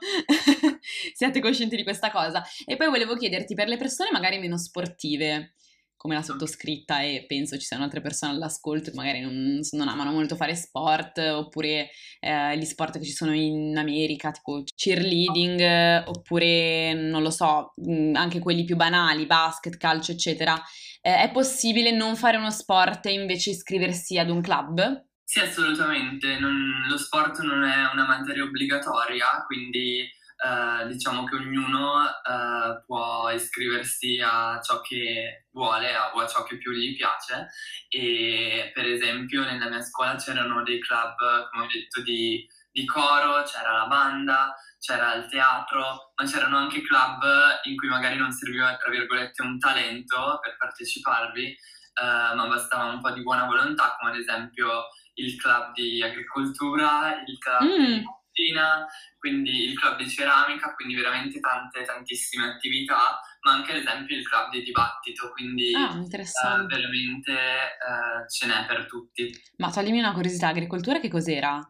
siate 1.13 1.39
coscienti 1.39 1.75
di 1.75 1.84
questa 1.84 2.10
cosa. 2.10 2.44
E 2.66 2.75
poi 2.75 2.89
volevo 2.89 3.16
chiederti, 3.16 3.54
per 3.54 3.68
le 3.68 3.77
persone 3.77 4.10
magari 4.12 4.39
meno 4.39 4.58
sportive, 4.58 5.56
come 5.98 6.13
la 6.13 6.22
sottoscritta 6.22 7.01
e 7.01 7.25
penso 7.27 7.58
ci 7.58 7.66
siano 7.66 7.84
altre 7.84 8.01
persone 8.01 8.32
all'ascolto 8.32 8.92
che 8.92 8.96
magari 8.96 9.20
non, 9.20 9.60
non 9.72 9.88
amano 9.88 10.12
molto 10.12 10.36
fare 10.36 10.56
sport 10.56 11.18
oppure 11.18 11.89
eh, 12.20 12.58
gli 12.58 12.66
sport 12.66 13.00
che 13.00 13.04
ci 13.04 13.12
sono 13.12 13.34
in 13.34 13.75
America 13.75 14.32
tipo 14.32 14.63
cheerleading 14.75 16.06
oppure 16.08 16.94
non 16.94 17.24
lo 17.24 17.32
so 17.32 17.74
mm, 17.89 18.16
anche 18.16 18.39
quelli 18.39 18.63
più 18.63 18.75
banali 18.75 19.25
basket, 19.25 19.75
calcio 19.77 20.12
eccetera. 20.12 20.56
Eh, 21.01 21.24
è 21.24 21.32
possibile 21.32 21.92
non 21.92 22.16
fare 22.16 22.38
uno 22.38 22.51
sport 22.51 23.08
e 23.08 23.13
invece 23.13 23.50
iscriversi 23.50 24.18
ad 24.18 24.30
un 24.30 24.42
club? 24.42 25.06
Sì 25.24 25.39
assolutamente. 25.39 26.39
Non, 26.39 26.86
lo 26.88 26.98
sport 26.98 27.42
non 27.42 27.63
è 27.63 27.89
una 27.92 28.06
materia 28.06 28.44
obbligatoria 28.44 29.44
quindi 29.46 30.08
eh, 30.38 30.88
diciamo 30.88 31.24
che 31.24 31.36
ognuno 31.36 32.06
eh, 32.06 32.84
può 32.86 33.29
iscriversi 33.32 34.22
a 34.24 34.60
ciò 34.62 34.82
che 34.82 35.48
vuole 35.51 35.96
o 36.13 36.20
a 36.20 36.27
ciò 36.27 36.44
che 36.44 36.58
più 36.58 36.72
gli 36.72 36.96
piace 36.96 37.48
e 37.89 38.70
per 38.74 38.86
esempio 38.86 39.44
nella 39.44 39.67
mia 39.67 39.82
scuola 39.82 40.15
c'erano 40.15 40.62
dei 40.62 40.79
club, 40.79 41.15
come 41.50 41.63
ho 41.63 41.67
detto, 41.67 42.01
di, 42.01 42.48
di 42.72 42.86
coro, 42.86 43.41
c'era 43.44 43.72
la 43.72 43.88
banda, 43.88 44.56
c'era 44.79 45.15
il 45.15 45.27
teatro, 45.27 46.13
ma 46.15 46.25
c'erano 46.25 46.58
anche 46.58 46.82
club 46.82 47.24
in 47.63 47.75
cui 47.75 47.88
magari 47.88 48.17
non 48.17 48.32
serviva, 48.32 48.75
tra 48.77 48.91
virgolette, 48.91 49.41
un 49.41 49.58
talento 49.58 50.39
per 50.39 50.56
parteciparvi, 50.58 51.46
eh, 51.46 52.36
ma 52.36 52.46
bastava 52.48 52.91
un 52.91 53.01
po' 53.01 53.10
di 53.10 53.24
buona 53.24 53.46
volontà, 53.46 53.96
come 53.98 54.12
ad 54.12 54.17
esempio 54.17 54.86
il 55.15 55.36
club 55.36 55.74
di 55.74 56.03
agricoltura, 56.03 57.24
il 57.25 57.38
club 57.39 57.63
mm. 57.63 57.86
di 57.86 58.06
cucina, 58.38 58.86
quindi 59.17 59.70
il 59.70 59.79
club 59.79 59.98
di 59.98 60.10
ceramica, 60.10 60.74
quindi 60.75 60.96
veramente 60.96 61.39
tante, 61.39 61.84
tantissime 61.84 62.50
attività, 62.50 63.20
ma 63.41 63.53
anche 63.53 63.72
ad 63.72 63.77
esempio 63.79 64.15
il 64.15 64.27
club 64.27 64.51
di 64.51 64.62
dibattito, 64.62 65.32
quindi 65.32 65.74
ah, 65.74 65.98
eh, 65.98 66.65
veramente 66.65 67.32
eh, 67.32 68.29
ce 68.29 68.46
n'è 68.46 68.65
per 68.67 68.86
tutti. 68.86 69.29
Ma 69.58 69.72
toglimi 69.72 70.00
una 70.00 70.13
curiosità, 70.13 70.50
agricoltura 70.50 71.00
che 71.00 71.10
cos'era? 71.10 71.67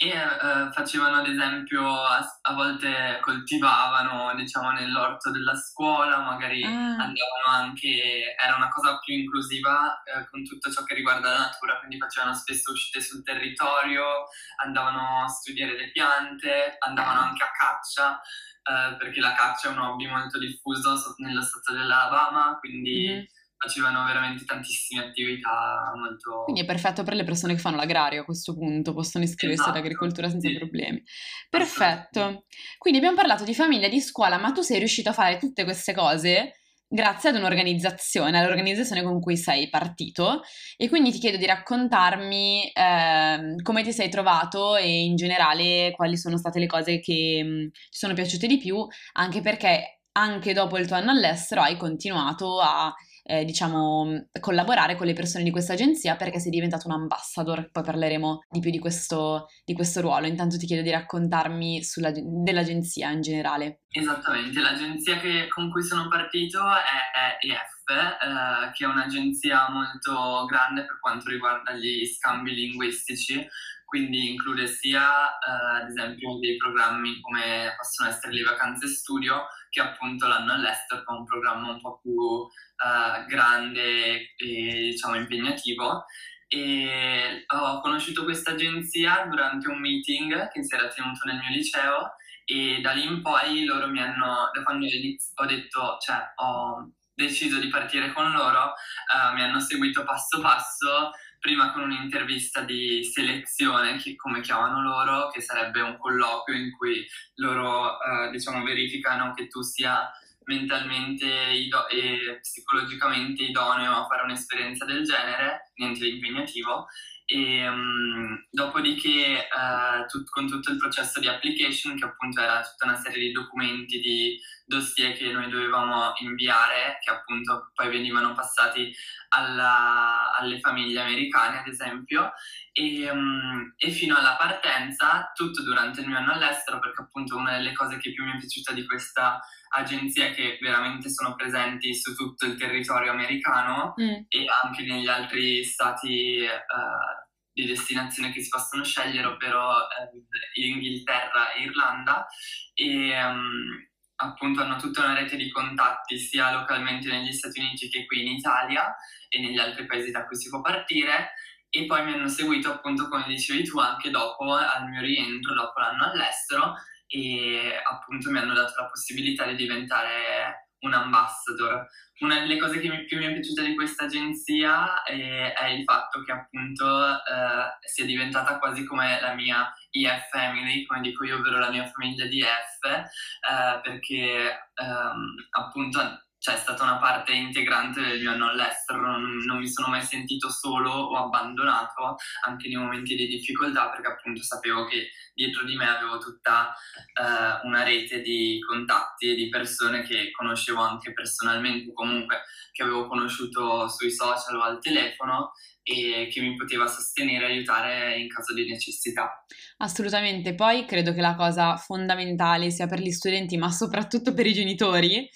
E 0.00 0.12
uh, 0.16 0.70
facevano 0.70 1.16
ad 1.16 1.26
esempio 1.26 1.84
a, 1.84 2.38
a, 2.42 2.54
volte 2.54 3.18
coltivavano 3.20 4.32
diciamo 4.36 4.70
nell'orto 4.70 5.32
della 5.32 5.56
scuola 5.56 6.20
magari 6.20 6.62
ah. 6.62 6.68
andavano 6.70 7.46
anche 7.48 8.36
era 8.40 8.54
una 8.54 8.68
cosa 8.68 8.96
più 9.00 9.16
inclusiva 9.16 10.00
eh, 10.04 10.24
con 10.30 10.44
tutto 10.44 10.70
ciò 10.70 10.84
che 10.84 10.94
riguarda 10.94 11.32
la 11.32 11.38
natura 11.38 11.78
quindi 11.78 11.98
facevano 11.98 12.32
spesso 12.32 12.70
uscite 12.70 13.00
sul 13.00 13.24
territorio 13.24 14.28
andavano 14.62 15.24
a 15.24 15.26
studiare 15.26 15.76
le 15.76 15.90
piante 15.90 16.76
andavano 16.78 17.18
anche 17.18 17.42
a 17.42 17.50
caccia 17.50 18.20
eh, 18.20 18.94
perché 18.98 19.18
la 19.18 19.32
caccia 19.32 19.68
è 19.68 19.72
un 19.72 19.80
hobby 19.80 20.06
molto 20.06 20.38
diffuso 20.38 20.94
nello 21.16 21.42
stato 21.42 21.72
dell'Alabama 21.72 22.56
quindi 22.60 23.26
mm 23.32 23.37
facevano 23.58 24.04
veramente 24.04 24.44
tantissime 24.44 25.04
attività 25.04 25.92
molto... 25.96 26.44
Quindi 26.44 26.62
è 26.62 26.64
perfetto 26.64 27.02
per 27.02 27.14
le 27.14 27.24
persone 27.24 27.54
che 27.54 27.60
fanno 27.60 27.76
l'agrario 27.76 28.22
a 28.22 28.24
questo 28.24 28.54
punto, 28.54 28.94
possono 28.94 29.24
iscriversi 29.24 29.62
esatto, 29.62 29.76
all'agricoltura 29.76 30.30
senza 30.30 30.48
sì. 30.48 30.56
problemi. 30.56 31.02
Perfetto. 31.50 32.44
Quindi 32.78 33.00
abbiamo 33.00 33.16
parlato 33.16 33.44
di 33.44 33.54
famiglia, 33.54 33.88
di 33.88 34.00
scuola, 34.00 34.38
ma 34.38 34.52
tu 34.52 34.62
sei 34.62 34.78
riuscito 34.78 35.10
a 35.10 35.12
fare 35.12 35.38
tutte 35.38 35.64
queste 35.64 35.92
cose 35.92 36.52
grazie 36.90 37.28
ad 37.28 37.36
un'organizzazione, 37.36 38.38
all'organizzazione 38.38 39.02
con 39.02 39.20
cui 39.20 39.36
sei 39.36 39.68
partito 39.68 40.40
e 40.76 40.88
quindi 40.88 41.10
ti 41.10 41.18
chiedo 41.18 41.36
di 41.36 41.44
raccontarmi 41.44 42.70
eh, 42.72 43.54
come 43.62 43.82
ti 43.82 43.92
sei 43.92 44.08
trovato 44.08 44.74
e 44.74 45.02
in 45.04 45.14
generale 45.14 45.90
quali 45.94 46.16
sono 46.16 46.38
state 46.38 46.58
le 46.58 46.66
cose 46.66 46.98
che 47.00 47.42
mh, 47.44 47.70
ti 47.70 47.98
sono 47.98 48.14
piaciute 48.14 48.46
di 48.46 48.56
più, 48.56 48.86
anche 49.12 49.42
perché 49.42 50.00
anche 50.12 50.52
dopo 50.54 50.78
il 50.78 50.86
tuo 50.86 50.96
anno 50.96 51.10
all'estero 51.10 51.60
hai 51.60 51.76
continuato 51.76 52.58
a 52.60 52.92
eh, 53.28 53.44
diciamo, 53.44 54.28
collaborare 54.40 54.96
con 54.96 55.06
le 55.06 55.12
persone 55.12 55.44
di 55.44 55.50
questa 55.50 55.74
agenzia 55.74 56.16
perché 56.16 56.40
sei 56.40 56.50
diventato 56.50 56.88
un 56.88 56.94
ambassador, 56.94 57.70
poi 57.70 57.82
parleremo 57.82 58.44
di 58.48 58.60
più 58.60 58.70
di 58.70 58.78
questo, 58.78 59.48
di 59.66 59.74
questo 59.74 60.00
ruolo. 60.00 60.26
Intanto 60.26 60.56
ti 60.56 60.64
chiedo 60.64 60.82
di 60.82 60.90
raccontarmi 60.90 61.84
sulla, 61.84 62.10
dell'agenzia 62.14 63.10
in 63.10 63.20
generale. 63.20 63.82
Esattamente, 63.90 64.60
l'agenzia 64.60 65.18
che, 65.18 65.46
con 65.48 65.70
cui 65.70 65.82
sono 65.82 66.08
partito 66.08 66.58
è, 66.58 67.42
è 67.42 67.46
EF, 67.46 67.90
eh, 67.90 68.72
che 68.72 68.84
è 68.84 68.88
un'agenzia 68.88 69.68
molto 69.68 70.46
grande 70.46 70.86
per 70.86 70.98
quanto 70.98 71.28
riguarda 71.28 71.72
gli 71.72 72.06
scambi 72.06 72.54
linguistici, 72.54 73.46
quindi 73.84 74.32
include 74.32 74.66
sia 74.66 75.38
eh, 75.38 75.82
ad 75.82 75.88
esempio 75.90 76.38
dei 76.38 76.56
programmi 76.56 77.20
come 77.20 77.74
possono 77.76 78.08
essere 78.08 78.32
le 78.32 78.42
vacanze 78.42 78.86
studio 78.88 79.46
che 79.78 79.80
appunto 79.80 80.26
l'anno 80.26 80.54
all'estero 80.54 81.04
con 81.04 81.18
un 81.18 81.24
programma 81.24 81.70
un 81.70 81.80
po' 81.80 82.00
più 82.02 82.46
eh, 82.84 83.24
grande 83.26 84.34
e 84.36 84.90
diciamo 84.90 85.14
impegnativo. 85.14 86.04
E 86.48 87.44
ho 87.46 87.80
conosciuto 87.80 88.24
questa 88.24 88.52
agenzia 88.52 89.26
durante 89.28 89.68
un 89.68 89.78
meeting 89.78 90.48
che 90.48 90.64
si 90.64 90.74
era 90.74 90.88
tenuto 90.88 91.26
nel 91.26 91.36
mio 91.36 91.50
liceo 91.50 92.14
e 92.44 92.80
da 92.80 92.92
lì 92.92 93.04
in 93.04 93.20
poi 93.20 93.64
loro 93.64 93.88
mi 93.88 94.00
hanno, 94.00 94.50
da 94.52 94.62
quando 94.62 94.86
ho 94.86 95.44
detto, 95.44 95.98
cioè 96.00 96.16
ho 96.36 96.90
deciso 97.12 97.58
di 97.58 97.68
partire 97.68 98.12
con 98.12 98.30
loro, 98.30 98.72
uh, 98.72 99.34
mi 99.34 99.42
hanno 99.42 99.60
seguito 99.60 100.04
passo 100.04 100.40
passo 100.40 101.10
prima 101.38 101.72
con 101.72 101.82
un'intervista 101.82 102.62
di 102.62 103.04
selezione, 103.04 103.96
che, 103.96 104.16
come 104.16 104.40
chiamano 104.40 104.82
loro, 104.82 105.28
che 105.30 105.40
sarebbe 105.40 105.80
un 105.80 105.96
colloquio 105.96 106.56
in 106.56 106.70
cui 106.76 107.06
loro 107.36 107.96
uh, 107.96 108.30
diciamo, 108.30 108.62
verificano 108.64 109.32
che 109.34 109.48
tu 109.48 109.62
sia 109.62 110.10
mentalmente 110.44 111.26
ido- 111.26 111.88
e 111.88 112.38
psicologicamente 112.40 113.44
idoneo 113.44 113.92
a 113.92 114.06
fare 114.06 114.22
un'esperienza 114.22 114.84
del 114.84 115.04
genere, 115.04 115.67
niente 115.78 116.04
di 116.04 116.14
impegnativo, 116.16 116.86
e 117.30 117.68
um, 117.68 118.46
dopodiché 118.50 119.48
uh, 119.52 120.06
tut- 120.06 120.30
con 120.30 120.48
tutto 120.48 120.70
il 120.70 120.78
processo 120.78 121.20
di 121.20 121.28
application, 121.28 121.94
che 121.94 122.06
appunto 122.06 122.40
era 122.40 122.62
tutta 122.62 122.86
una 122.86 122.96
serie 122.96 123.20
di 123.20 123.32
documenti, 123.32 124.00
di 124.00 124.40
dossier 124.64 125.14
che 125.14 125.30
noi 125.30 125.50
dovevamo 125.50 126.14
inviare, 126.20 126.98
che 127.04 127.10
appunto 127.10 127.70
poi 127.74 127.90
venivano 127.90 128.32
passati 128.32 128.90
alla, 129.28 130.34
alle 130.38 130.58
famiglie 130.60 131.02
americane, 131.02 131.58
ad 131.58 131.66
esempio, 131.66 132.32
e, 132.72 133.10
um, 133.10 133.74
e, 133.76 133.90
fino 133.90 134.16
alla 134.16 134.36
partenza, 134.38 135.30
tutto 135.34 135.62
durante 135.62 136.00
il 136.00 136.08
mio 136.08 136.16
anno 136.16 136.32
all'estero, 136.32 136.78
perché 136.78 137.02
appunto 137.02 137.36
una 137.36 137.58
delle 137.58 137.74
cose 137.74 137.98
che 137.98 138.12
più 138.12 138.24
mi 138.24 138.32
è 138.32 138.38
piaciuta 138.38 138.72
di 138.72 138.86
questa 138.86 139.38
agenzia 139.70 140.26
è 140.26 140.32
che 140.32 140.58
veramente 140.62 141.10
sono 141.10 141.34
presenti 141.34 141.94
su 141.94 142.14
tutto 142.14 142.46
il 142.46 142.56
territorio 142.56 143.10
americano 143.10 143.94
mm. 144.00 144.24
e 144.28 144.46
anche 144.62 144.82
negli 144.82 145.08
altri 145.08 145.62
stati 145.68 146.44
uh, 146.44 147.26
di 147.52 147.66
destinazione 147.66 148.32
che 148.32 148.40
si 148.40 148.48
possono 148.48 148.84
scegliere, 148.84 149.26
ovvero 149.26 149.68
uh, 149.68 150.60
Inghilterra 150.60 151.52
e 151.52 151.62
Irlanda. 151.62 152.26
E, 152.74 153.24
um, 153.24 153.86
appunto 154.20 154.62
hanno 154.62 154.76
tutta 154.76 155.04
una 155.04 155.14
rete 155.14 155.36
di 155.36 155.50
contatti 155.50 156.18
sia 156.18 156.52
localmente 156.52 157.08
negli 157.08 157.32
Stati 157.32 157.60
Uniti 157.60 157.88
che 157.88 158.04
qui 158.06 158.22
in 158.22 158.36
Italia 158.36 158.94
e 159.28 159.40
negli 159.40 159.58
altri 159.58 159.86
paesi 159.86 160.10
da 160.10 160.26
cui 160.26 160.36
si 160.36 160.48
può 160.48 160.60
partire 160.60 161.32
e 161.70 161.86
poi 161.86 162.04
mi 162.04 162.14
hanno 162.14 162.28
seguito 162.28 162.72
appunto 162.72 163.08
come 163.08 163.26
dicevi 163.26 163.64
tu 163.64 163.78
anche 163.78 164.10
dopo 164.10 164.54
al 164.54 164.88
mio 164.88 165.02
rientro, 165.02 165.54
dopo 165.54 165.78
l'anno 165.78 166.04
all'estero 166.04 166.74
e 167.06 167.80
appunto 167.88 168.30
mi 168.30 168.38
hanno 168.38 168.54
dato 168.54 168.80
la 168.80 168.88
possibilità 168.88 169.46
di 169.46 169.54
diventare 169.54 170.67
un 170.80 170.94
ambassador. 170.94 171.86
Una 172.20 172.40
delle 172.40 172.58
cose 172.58 172.80
che 172.80 172.88
mi, 172.88 173.04
più 173.04 173.18
mi 173.18 173.26
è 173.26 173.32
piaciuta 173.32 173.62
di 173.62 173.74
questa 173.74 174.04
agenzia 174.04 175.02
è, 175.04 175.52
è 175.52 175.66
il 175.66 175.84
fatto 175.84 176.22
che 176.24 176.32
appunto 176.32 177.10
eh, 177.10 177.78
sia 177.86 178.04
diventata 178.04 178.58
quasi 178.58 178.84
come 178.84 179.20
la 179.20 179.34
mia 179.34 179.72
EF 179.90 180.28
Family, 180.30 180.84
come 180.84 181.00
dico 181.00 181.24
io, 181.24 181.36
ovvero 181.36 181.58
la 181.58 181.70
mia 181.70 181.86
famiglia 181.86 182.26
di 182.26 182.40
EF, 182.40 182.84
eh, 182.84 183.80
perché 183.82 184.70
ehm, 184.74 185.34
appunto 185.50 186.27
cioè, 186.38 186.54
è 186.54 186.58
stata 186.58 186.84
una 186.84 186.98
parte 186.98 187.32
integrante 187.32 188.00
del 188.00 188.20
mio 188.20 188.30
anno 188.30 188.48
all'estero, 188.48 189.00
non, 189.00 189.38
non, 189.44 189.58
mi 189.58 189.68
sono 189.68 189.88
mai 189.88 190.02
sentito 190.02 190.50
solo 190.50 190.90
o 190.90 191.16
abbandonato 191.16 192.16
anche 192.44 192.68
nei 192.68 192.76
momenti 192.76 193.16
di 193.16 193.26
difficoltà 193.26 193.90
perché 193.90 194.08
appunto 194.08 194.42
sapevo 194.42 194.86
che 194.86 195.10
dietro 195.34 195.64
di 195.64 195.76
me 195.76 195.88
avevo 195.88 196.18
tutta 196.18 196.72
eh, 197.12 197.66
una 197.66 197.82
rete 197.82 198.20
di 198.20 198.60
contatti 198.66 199.30
e 199.30 199.34
di 199.34 199.48
persone 199.48 200.02
che 200.02 200.30
conoscevo 200.30 200.80
anche 200.80 201.12
personalmente, 201.12 201.92
comunque 201.92 202.42
che 202.72 202.82
avevo 202.82 203.08
conosciuto 203.08 203.88
sui 203.88 204.10
social 204.10 204.56
o 204.56 204.62
al 204.62 204.80
telefono 204.80 205.52
e 205.88 206.28
che 206.30 206.42
mi 206.42 206.54
poteva 206.54 206.86
sostenere 206.86 207.46
e 207.46 207.52
aiutare 207.52 208.18
in 208.18 208.28
caso 208.28 208.52
di 208.52 208.68
necessità. 208.68 209.44
Assolutamente, 209.78 210.54
poi 210.54 210.84
credo 210.84 211.14
che 211.14 211.22
la 211.22 211.34
cosa 211.34 211.76
fondamentale 211.76 212.70
sia 212.70 212.86
per 212.86 213.00
gli 213.00 213.10
studenti 213.10 213.56
ma 213.56 213.70
soprattutto 213.70 214.34
per 214.34 214.46
i 214.46 214.52
genitori 214.52 215.28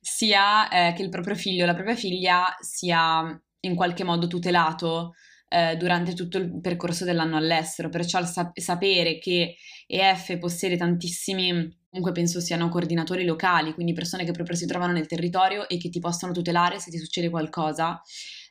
sia 0.00 0.68
eh, 0.68 0.94
che 0.94 1.02
il 1.02 1.10
proprio 1.10 1.36
figlio 1.36 1.62
o 1.62 1.66
la 1.66 1.74
propria 1.74 1.94
figlia 1.94 2.56
sia 2.58 3.40
in 3.60 3.74
qualche 3.76 4.02
modo 4.02 4.26
tutelato 4.26 5.12
eh, 5.48 5.76
durante 5.76 6.14
tutto 6.14 6.38
il 6.38 6.60
percorso 6.60 7.04
dell'anno 7.04 7.36
all'estero, 7.36 7.88
perciò 7.88 8.24
sap- 8.24 8.58
sapere 8.58 9.18
che 9.18 9.56
EF 9.86 10.38
possiede 10.38 10.76
tantissimi, 10.76 11.78
comunque 11.88 12.12
penso 12.12 12.40
siano 12.40 12.68
coordinatori 12.68 13.24
locali, 13.24 13.74
quindi 13.74 13.92
persone 13.92 14.24
che 14.24 14.32
proprio 14.32 14.56
si 14.56 14.66
trovano 14.66 14.92
nel 14.92 15.06
territorio 15.06 15.68
e 15.68 15.76
che 15.76 15.88
ti 15.88 15.98
possono 15.98 16.32
tutelare 16.32 16.78
se 16.78 16.90
ti 16.90 16.98
succede 16.98 17.28
qualcosa, 17.28 18.00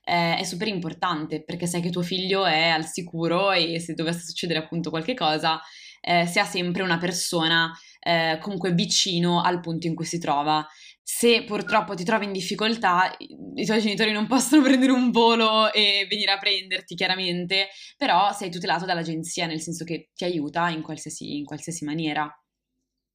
eh, 0.04 0.38
è 0.38 0.44
super 0.44 0.68
importante 0.68 1.44
perché 1.44 1.68
sai 1.68 1.82
che 1.82 1.90
tuo 1.90 2.02
figlio 2.02 2.46
è 2.46 2.70
al 2.70 2.86
sicuro 2.86 3.52
e 3.52 3.80
se 3.80 3.94
dovesse 3.94 4.26
succedere 4.26 4.60
appunto 4.60 4.90
qualche 4.90 5.14
cosa, 5.14 5.60
eh, 6.02 6.26
sia 6.26 6.46
sempre 6.46 6.84
una 6.84 6.98
persona 6.98 7.72
eh, 8.00 8.38
comunque 8.42 8.72
vicino 8.72 9.42
al 9.42 9.60
punto 9.60 9.88
in 9.88 9.96
cui 9.96 10.06
si 10.06 10.20
trova 10.20 10.66
se 11.12 11.44
purtroppo 11.44 11.96
ti 11.96 12.04
trovi 12.04 12.26
in 12.26 12.32
difficoltà, 12.32 13.16
i 13.18 13.66
tuoi 13.66 13.82
genitori 13.82 14.12
non 14.12 14.28
possono 14.28 14.62
prendere 14.64 14.92
un 14.92 15.10
volo 15.10 15.74
e 15.74 16.06
venire 16.08 16.32
a 16.32 16.38
prenderti, 16.38 16.94
chiaramente, 16.94 17.70
però 17.98 18.32
sei 18.32 18.52
tutelato 18.52 18.86
dall'agenzia, 18.86 19.48
nel 19.48 19.60
senso 19.60 19.86
che 19.86 20.12
ti 20.14 20.24
aiuta 20.24 20.70
in 20.70 20.84
qualsiasi, 20.84 21.38
in 21.38 21.46
qualsiasi 21.46 21.84
maniera. 21.84 22.32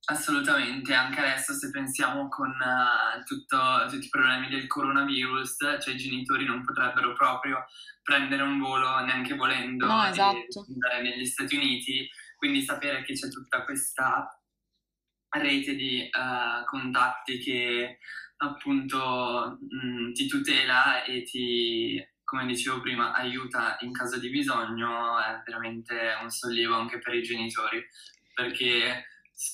Assolutamente, 0.06 0.92
anche 0.92 1.20
adesso 1.20 1.54
se 1.54 1.70
pensiamo 1.70 2.28
con 2.28 2.50
uh, 2.50 3.22
tutto, 3.24 3.86
tutti 3.88 4.04
i 4.04 4.10
problemi 4.10 4.48
del 4.48 4.66
coronavirus, 4.66 5.78
cioè 5.80 5.94
i 5.94 5.96
genitori 5.96 6.44
non 6.44 6.62
potrebbero 6.62 7.14
proprio 7.14 7.64
prendere 8.02 8.42
un 8.42 8.58
volo 8.58 8.98
neanche 9.00 9.34
volendo 9.34 9.86
no, 9.86 10.04
esatto. 10.04 10.66
andare 10.68 11.00
negli 11.00 11.24
Stati 11.24 11.56
Uniti, 11.56 12.06
quindi 12.36 12.60
sapere 12.60 13.02
che 13.02 13.14
c'è 13.14 13.28
tutta 13.28 13.64
questa 13.64 14.38
rete 15.30 15.74
di 15.74 16.10
uh, 16.12 16.64
contatti 16.66 17.38
che 17.38 17.98
appunto 18.36 19.58
mh, 19.58 20.12
ti 20.12 20.26
tutela 20.26 21.02
e 21.04 21.22
ti, 21.22 22.06
come 22.24 22.44
dicevo 22.44 22.80
prima, 22.80 23.12
aiuta 23.12 23.78
in 23.80 23.92
caso 23.92 24.18
di 24.18 24.28
bisogno 24.28 25.18
è 25.18 25.40
veramente 25.46 26.18
un 26.20 26.28
sollievo 26.28 26.74
anche 26.74 26.98
per 26.98 27.14
i 27.14 27.22
genitori, 27.22 27.82
perché 28.34 29.06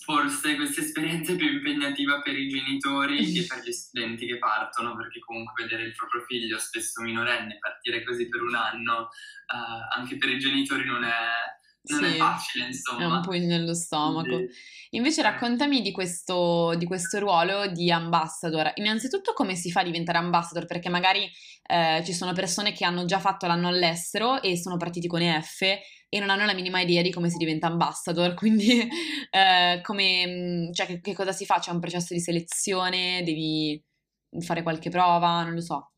forse 0.05 0.57
questa 0.57 0.81
esperienza 0.81 1.33
è 1.33 1.37
più 1.37 1.51
impegnativa 1.51 2.21
per 2.21 2.37
i 2.37 2.49
genitori 2.49 3.33
che 3.33 3.47
per 3.47 3.63
gli 3.65 3.73
studenti 3.73 4.27
che 4.27 4.39
partono, 4.39 4.97
perché 4.97 5.21
comunque 5.21 5.65
vedere 5.65 5.85
il 5.85 5.95
proprio 5.95 6.23
figlio, 6.23 6.59
spesso 6.59 7.03
minorenne, 7.03 7.59
partire 7.59 8.05
così 8.05 8.29
per 8.29 8.43
un 8.43 8.55
anno, 8.55 9.09
uh, 9.53 9.97
anche 9.97 10.17
per 10.17 10.29
i 10.29 10.39
genitori 10.39 10.85
non 10.85 11.05
è, 11.05 11.13
non 11.83 11.99
sì, 11.99 12.15
è 12.15 12.17
facile, 12.19 12.67
insomma. 12.67 13.01
È 13.01 13.07
un 13.07 13.21
po' 13.23 13.31
nello 13.33 13.75
stomaco. 13.75 14.39
Invece 14.91 15.23
raccontami 15.23 15.81
di 15.81 15.93
questo, 15.93 16.75
di 16.77 16.85
questo, 16.85 17.19
ruolo 17.19 17.69
di 17.69 17.91
ambassador. 17.91 18.73
Innanzitutto 18.75 19.33
come 19.33 19.55
si 19.55 19.71
fa 19.71 19.81
a 19.81 19.85
diventare 19.85 20.19
ambassador? 20.19 20.67
Perché 20.67 20.89
magari 20.89 21.31
eh, 21.67 22.03
ci 22.05 22.13
sono 22.13 22.33
persone 22.33 22.73
che 22.73 22.85
hanno 22.85 23.05
già 23.05 23.19
fatto 23.19 23.47
l'anno 23.47 23.69
all'estero 23.69 24.43
e 24.43 24.57
sono 24.57 24.77
partiti 24.77 25.07
con 25.07 25.23
EF 25.23 25.61
e 25.63 26.19
non 26.19 26.29
hanno 26.29 26.45
la 26.45 26.55
minima 26.55 26.81
idea 26.81 27.03
di 27.03 27.13
come 27.13 27.31
si 27.31 27.37
diventa 27.39 27.69
ambassador, 27.69 28.35
quindi 28.37 28.89
eh, 29.31 29.81
come, 29.83 30.27
mm, 30.27 30.73
cioè, 30.73 30.87
che, 30.87 31.01
che 31.01 31.15
cosa 31.15 31.33
si 31.33 31.47
fa? 31.47 31.61
C'è 31.61 31.71
un 31.71 31.81
processo 31.81 32.13
di 32.13 32.21
selezione? 32.21 33.23
Devi 33.25 33.83
fare 34.41 34.63
qualche 34.63 34.91
prova? 34.91 35.45
Non 35.45 35.55
lo 35.55 35.61
so. 35.61 35.93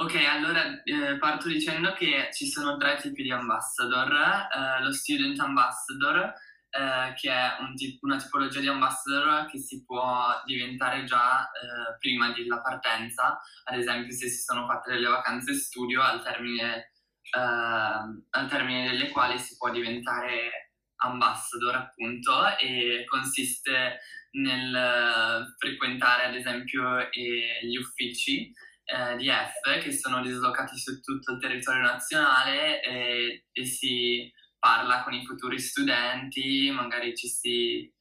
Ok, 0.00 0.14
allora 0.14 0.82
eh, 0.82 1.18
parto 1.18 1.46
dicendo 1.48 1.92
che 1.92 2.30
ci 2.32 2.46
sono 2.46 2.78
tre 2.78 2.96
tipi 2.96 3.22
di 3.22 3.30
ambassador. 3.30 4.10
Eh, 4.10 4.82
lo 4.82 4.94
student 4.94 5.38
ambassador, 5.38 6.32
eh, 6.70 7.12
che 7.16 7.30
è 7.30 7.56
un 7.60 7.74
tip- 7.76 8.02
una 8.02 8.16
tipologia 8.16 8.60
di 8.60 8.68
ambassador 8.68 9.44
che 9.44 9.58
si 9.58 9.84
può 9.84 10.40
diventare 10.46 11.04
già 11.04 11.42
eh, 11.42 11.98
prima 11.98 12.32
della 12.32 12.62
partenza, 12.62 13.38
ad 13.64 13.78
esempio 13.78 14.14
se 14.14 14.30
si 14.30 14.40
sono 14.40 14.66
fatte 14.66 14.92
delle 14.92 15.08
vacanze 15.08 15.52
studio 15.52 16.00
al 16.00 16.22
termine, 16.22 16.92
eh, 17.36 17.38
al 17.38 18.48
termine 18.48 18.88
delle 18.88 19.10
quali 19.10 19.38
si 19.38 19.54
può 19.58 19.70
diventare 19.70 20.70
ambassador 21.02 21.74
appunto 21.74 22.56
e 22.56 23.04
consiste 23.06 23.98
nel 24.32 25.54
frequentare 25.58 26.24
ad 26.24 26.34
esempio 26.36 27.06
gli 27.10 27.76
uffici 27.76 28.50
eh, 28.90 29.16
di 29.16 29.28
F 29.28 29.80
che 29.80 29.92
sono 29.92 30.20
dislocati 30.20 30.76
su 30.76 31.00
tutto 31.00 31.32
il 31.32 31.38
territorio 31.38 31.82
nazionale 31.82 32.82
e, 32.82 33.44
e, 33.52 33.64
si 33.64 34.30
parla 34.58 35.02
con 35.04 35.12
i 35.12 35.24
futuri 35.24 35.58
studenti, 35.58 36.70
magari 36.72 37.16
ci 37.16 37.28
si, 37.28 37.92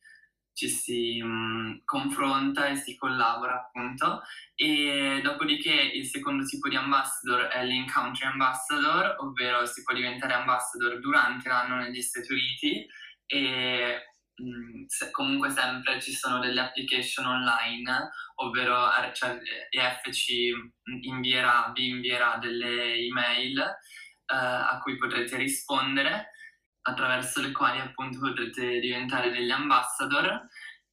ci 0.51 0.67
si 0.67 1.21
mh, 1.21 1.83
confronta 1.85 2.67
e 2.67 2.75
si 2.75 2.95
collabora 2.97 3.53
appunto. 3.53 4.21
E 4.55 5.21
dopodiché 5.23 5.73
il 5.73 6.05
secondo 6.05 6.43
tipo 6.45 6.67
di 6.67 6.75
ambassador 6.75 7.43
è 7.43 7.63
l'in-country 7.63 8.25
ambassador, 8.25 9.17
ovvero 9.19 9.65
si 9.65 9.83
può 9.83 9.93
diventare 9.93 10.33
ambassador 10.33 10.99
durante 10.99 11.47
l'anno 11.47 11.75
negli 11.77 12.01
Stati 12.01 12.31
Uniti 12.31 12.87
e 13.27 14.08
se, 14.87 15.11
comunque 15.11 15.49
sempre 15.49 16.01
ci 16.01 16.13
sono 16.13 16.39
delle 16.39 16.61
application 16.61 17.25
online, 17.25 18.09
ovvero 18.35 18.87
cioè, 19.13 19.37
EF 19.69 20.11
ci 20.11 20.53
invierà, 21.01 21.71
vi 21.73 21.89
invierà 21.89 22.37
delle 22.37 22.95
email 22.95 23.59
eh, 23.59 24.35
a 24.35 24.79
cui 24.81 24.97
potrete 24.97 25.37
rispondere, 25.37 26.31
attraverso 26.81 27.41
le 27.41 27.51
quali 27.51 27.79
appunto 27.79 28.19
potrete 28.19 28.79
diventare 28.79 29.31
degli 29.31 29.51
ambassador. 29.51 30.47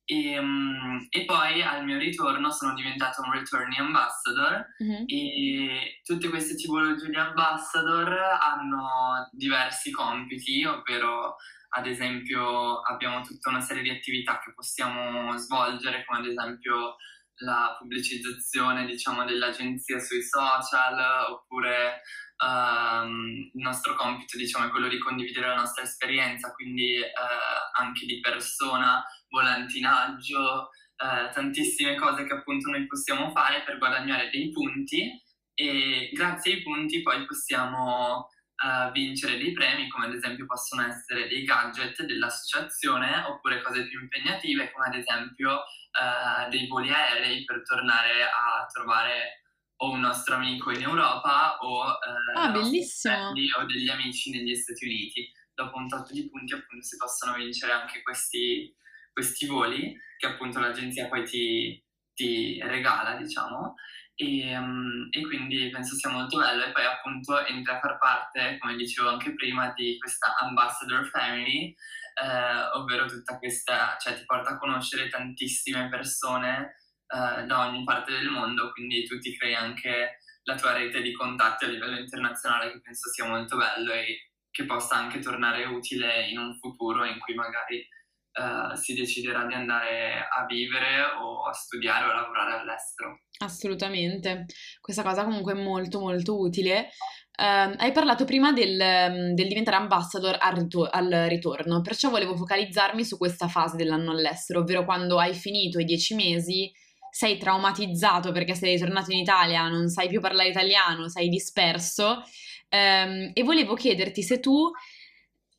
E, 0.09 0.39
um, 0.39 1.05
e, 1.11 1.25
poi 1.25 1.63
al 1.63 1.85
mio 1.85 1.99
ritorno 1.99 2.53
sono 2.53 2.75
diventato 2.75 3.23
un 3.23 3.33
returning 3.33 3.81
ambassador 3.81 4.65
mm-hmm. 4.81 5.03
e 5.05 6.01
tutte 6.05 6.29
queste 6.29 6.55
tipologie 6.55 7.09
di 7.09 7.17
ambassador 7.17 8.09
hanno 8.41 9.29
diversi 9.33 9.91
compiti, 9.91 10.65
ovvero 10.65 11.35
ad 11.71 11.87
esempio 11.87 12.81
abbiamo 12.81 13.23
tutta 13.23 13.51
una 13.51 13.61
serie 13.61 13.83
di 13.83 13.91
attività 13.91 14.39
che 14.39 14.53
possiamo 14.55 15.37
svolgere, 15.37 16.05
come 16.05 16.21
ad 16.21 16.27
esempio 16.27 16.97
la 17.41 17.77
pubblicizzazione 17.79 18.87
diciamo, 18.87 19.25
dell'agenzia 19.25 19.99
sui 19.99 20.23
social, 20.23 21.31
oppure 21.31 22.01
um, 22.45 23.51
il 23.53 23.63
nostro 23.63 23.95
compito 23.95 24.37
diciamo, 24.37 24.67
è 24.67 24.71
quello 24.71 24.89
di 24.89 24.99
condividere 24.99 25.49
la 25.49 25.57
nostra 25.57 25.83
esperienza, 25.83 26.53
quindi 26.53 26.99
uh, 26.99 27.81
anche 27.81 28.07
di 28.07 28.21
persona, 28.21 29.05
volantinaggio, 29.29 30.71
uh, 30.97 31.33
tantissime 31.33 31.97
cose 31.97 32.25
che 32.25 32.33
appunto 32.33 32.71
noi 32.71 32.87
possiamo 32.87 33.31
fare 33.31 33.63
per 33.65 33.79
guadagnare 33.79 34.31
dei 34.31 34.51
punti 34.51 35.23
e 35.59 36.11
grazie 36.13 36.55
ai 36.55 36.63
punti 36.63 37.01
poi 37.01 37.25
possiamo 37.25 38.29
uh, 38.65 38.91
vincere 38.93 39.39
dei 39.39 39.53
premi, 39.53 39.89
come 39.89 40.07
ad 40.07 40.15
esempio 40.15 40.47
possono 40.47 40.87
essere 40.87 41.29
dei 41.29 41.45
gadget 41.45 42.03
dell'associazione, 42.05 43.25
oppure 43.27 43.63
cose 43.63 43.87
più 43.87 44.01
impegnative, 44.01 44.71
come 44.73 44.87
ad 44.87 44.95
esempio 44.95 45.53
uh, 45.55 46.49
dei 46.49 46.67
voli 46.67 46.91
aerei 46.91 47.45
per 47.45 47.63
tornare 47.63 48.23
a 48.23 48.67
trovare 48.73 49.43
o 49.79 49.91
un 49.91 50.01
nostro 50.01 50.37
amico 50.37 50.71
in 50.71 50.83
Europa 50.83 51.59
o, 51.59 51.85
uh, 51.85 52.39
ah, 52.39 52.51
bellissimo. 52.51 53.29
o 53.29 53.65
degli 53.67 53.89
amici 53.89 54.31
negli 54.31 54.55
Stati 54.55 54.85
Uniti. 54.85 55.31
Dopo 55.55 55.77
un 55.77 55.89
tot 55.89 56.11
di 56.13 56.29
punti 56.29 56.55
appunto 56.55 56.85
si 56.85 56.97
possono 56.97 57.35
vincere 57.35 57.73
anche 57.73 58.03
questi, 58.03 58.75
questi 59.13 59.47
voli 59.47 59.97
che 60.19 60.27
appunto 60.27 60.61
l'agenzia 60.61 61.09
poi 61.09 61.25
ti, 61.25 61.83
ti 62.15 62.61
regala, 62.63 63.17
diciamo. 63.17 63.75
E, 64.19 64.57
um, 64.57 65.09
e, 65.11 65.21
quindi 65.27 65.69
penso 65.69 65.95
sia 65.95 66.09
molto 66.09 66.39
bello 66.39 66.65
e 66.65 66.73
poi 66.73 66.85
appunto 66.87 67.45
entra 67.45 67.77
a 67.77 67.81
far 67.81 67.99
parte, 67.99 68.57
come 68.59 68.75
dicevo 68.77 69.11
anche 69.11 69.35
prima, 69.35 69.73
di 69.75 69.99
questa 69.99 70.35
ambassador 70.39 71.07
family, 71.09 71.75
eh, 72.23 72.79
ovvero 72.79 73.05
tutta 73.05 73.39
questa, 73.39 73.97
cioè 74.01 74.17
ti 74.17 74.25
porta 74.25 74.53
a 74.53 74.59
conoscere 74.59 75.09
tantissime 75.09 75.91
persone 75.91 76.77
eh, 77.09 77.45
da 77.45 77.67
ogni 77.67 77.85
parte 77.85 78.13
del 78.13 78.31
mondo, 78.31 78.73
quindi 78.73 79.05
tu 79.05 79.19
ti 79.19 79.37
crei 79.37 79.55
anche 79.55 80.19
la 80.45 80.55
tua 80.55 80.73
rete 80.73 81.03
di 81.03 81.13
contatti 81.13 81.65
a 81.65 81.69
livello 81.69 81.99
internazionale 81.99 82.73
che 82.73 82.81
penso 82.81 83.11
sia 83.11 83.27
molto 83.27 83.57
bello 83.57 83.93
e 83.93 84.31
che 84.51 84.65
possa 84.65 84.97
anche 84.97 85.19
tornare 85.19 85.65
utile 85.67 86.29
in 86.29 86.39
un 86.39 86.57
futuro 86.59 87.05
in 87.05 87.19
cui 87.19 87.35
magari 87.35 87.87
uh, 88.37 88.75
si 88.77 88.95
deciderà 88.95 89.45
di 89.47 89.55
andare 89.55 90.27
a 90.29 90.45
vivere 90.47 91.03
o 91.21 91.47
a 91.47 91.53
studiare 91.53 92.07
o 92.07 92.11
a 92.11 92.15
lavorare 92.15 92.61
all'estero. 92.61 93.23
Assolutamente, 93.39 94.47
questa 94.81 95.03
cosa 95.03 95.25
comunque 95.25 95.53
è 95.53 95.57
molto 95.57 96.01
molto 96.01 96.39
utile. 96.39 96.91
Uh, 97.37 97.75
hai 97.77 97.93
parlato 97.93 98.25
prima 98.25 98.53
del, 98.53 98.81
ehm, 98.81 99.35
del 99.35 99.49
diventare 99.49 99.77
ambassador 99.77 100.39
al, 100.41 100.55
ritor- 100.55 100.89
al, 100.91 101.27
ritorno, 101.29 101.83
perciò 101.83 102.09
volevo 102.09 102.35
focalizzarmi 102.35 103.05
su 103.05 103.19
questa 103.19 103.49
fase 103.49 103.77
dell'anno 103.77 104.13
all'estero, 104.13 104.61
ovvero 104.61 104.85
quando 104.85 105.19
hai 105.19 105.35
finito 105.35 105.79
i 105.79 105.85
dieci 105.85 106.15
mesi, 106.15 106.73
sei 107.11 107.37
traumatizzato 107.39 108.33
perché 108.33 108.55
sei 108.55 108.79
tornato 108.79 109.11
in 109.13 109.19
Italia, 109.19 109.69
non 109.69 109.89
sai 109.89 110.09
più 110.09 110.21
parlare 110.21 110.49
italiano, 110.49 111.09
sei 111.09 111.29
disperso 111.29 112.23
um, 112.71 113.31
e 113.33 113.43
volevo 113.43 113.75
chiederti 113.75 114.23
se 114.23 114.41
tu 114.41 114.71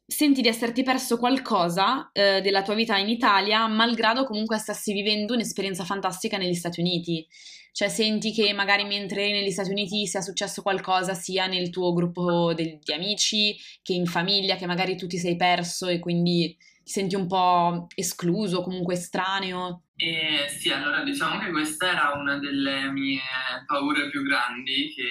senti 0.08 0.42
di 0.42 0.48
esserti 0.48 0.84
perso 0.84 1.18
qualcosa 1.18 2.10
eh, 2.14 2.40
della 2.40 2.62
tua 2.62 2.76
vita 2.76 2.98
in 2.98 3.10
Italia, 3.10 3.68
malgrado 3.68 4.24
comunque 4.24 4.58
stessi 4.58 4.94
vivendo 4.94 5.34
un'esperienza 5.34 5.84
fantastica 5.84 6.38
negli 6.38 6.54
Stati 6.54 6.80
Uniti. 6.80 7.28
Cioè 7.74 7.90
senti 7.90 8.32
che 8.32 8.54
magari 8.54 8.86
mentre 8.86 9.24
eri 9.24 9.34
negli 9.34 9.52
Stati 9.52 9.70
Uniti 9.70 10.08
sia 10.08 10.22
successo 10.22 10.62
qualcosa 10.62 11.14
sia 11.14 11.46
nel 11.46 11.70
tuo 11.70 11.94
gruppo 11.94 12.54
de- 12.54 12.80
di 12.82 12.94
amici, 12.94 13.56
che 13.84 13.94
in 13.94 14.06
famiglia, 14.06 14.56
che 14.56 14.66
magari 14.66 14.96
tu 14.96 15.08
ti 15.08 15.18
sei 15.18 15.36
perso 15.36 15.88
e 15.88 16.00
quindi 16.00 16.56
ti 16.84 16.92
senti 16.92 17.16
un 17.16 17.28
po' 17.28 17.88
escluso, 17.94 18.62
comunque 18.62 18.94
estraneo. 18.94 19.84
Eh, 19.98 20.48
sì, 20.48 20.72
allora 20.72 21.04
diciamo 21.04 21.38
che 21.40 21.52
questa 21.52 21.92
era 21.92 22.14
una 22.16 22.40
delle 22.40 22.90
mie 22.92 23.20
paure 23.66 24.10
più 24.10 24.24
grandi 24.24 24.94
che 24.96 25.04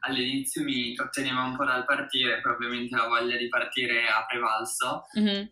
all'inizio 0.00 0.62
mi 0.62 0.94
tratteneva 0.94 1.42
un 1.42 1.56
po' 1.56 1.64
dal 1.64 1.84
partire, 1.84 2.40
poi 2.40 2.52
ovviamente 2.52 2.96
la 2.96 3.06
voglia 3.06 3.36
di 3.36 3.48
partire 3.48 4.08
ha 4.08 4.24
prevalso, 4.26 5.06
mm-hmm. 5.18 5.46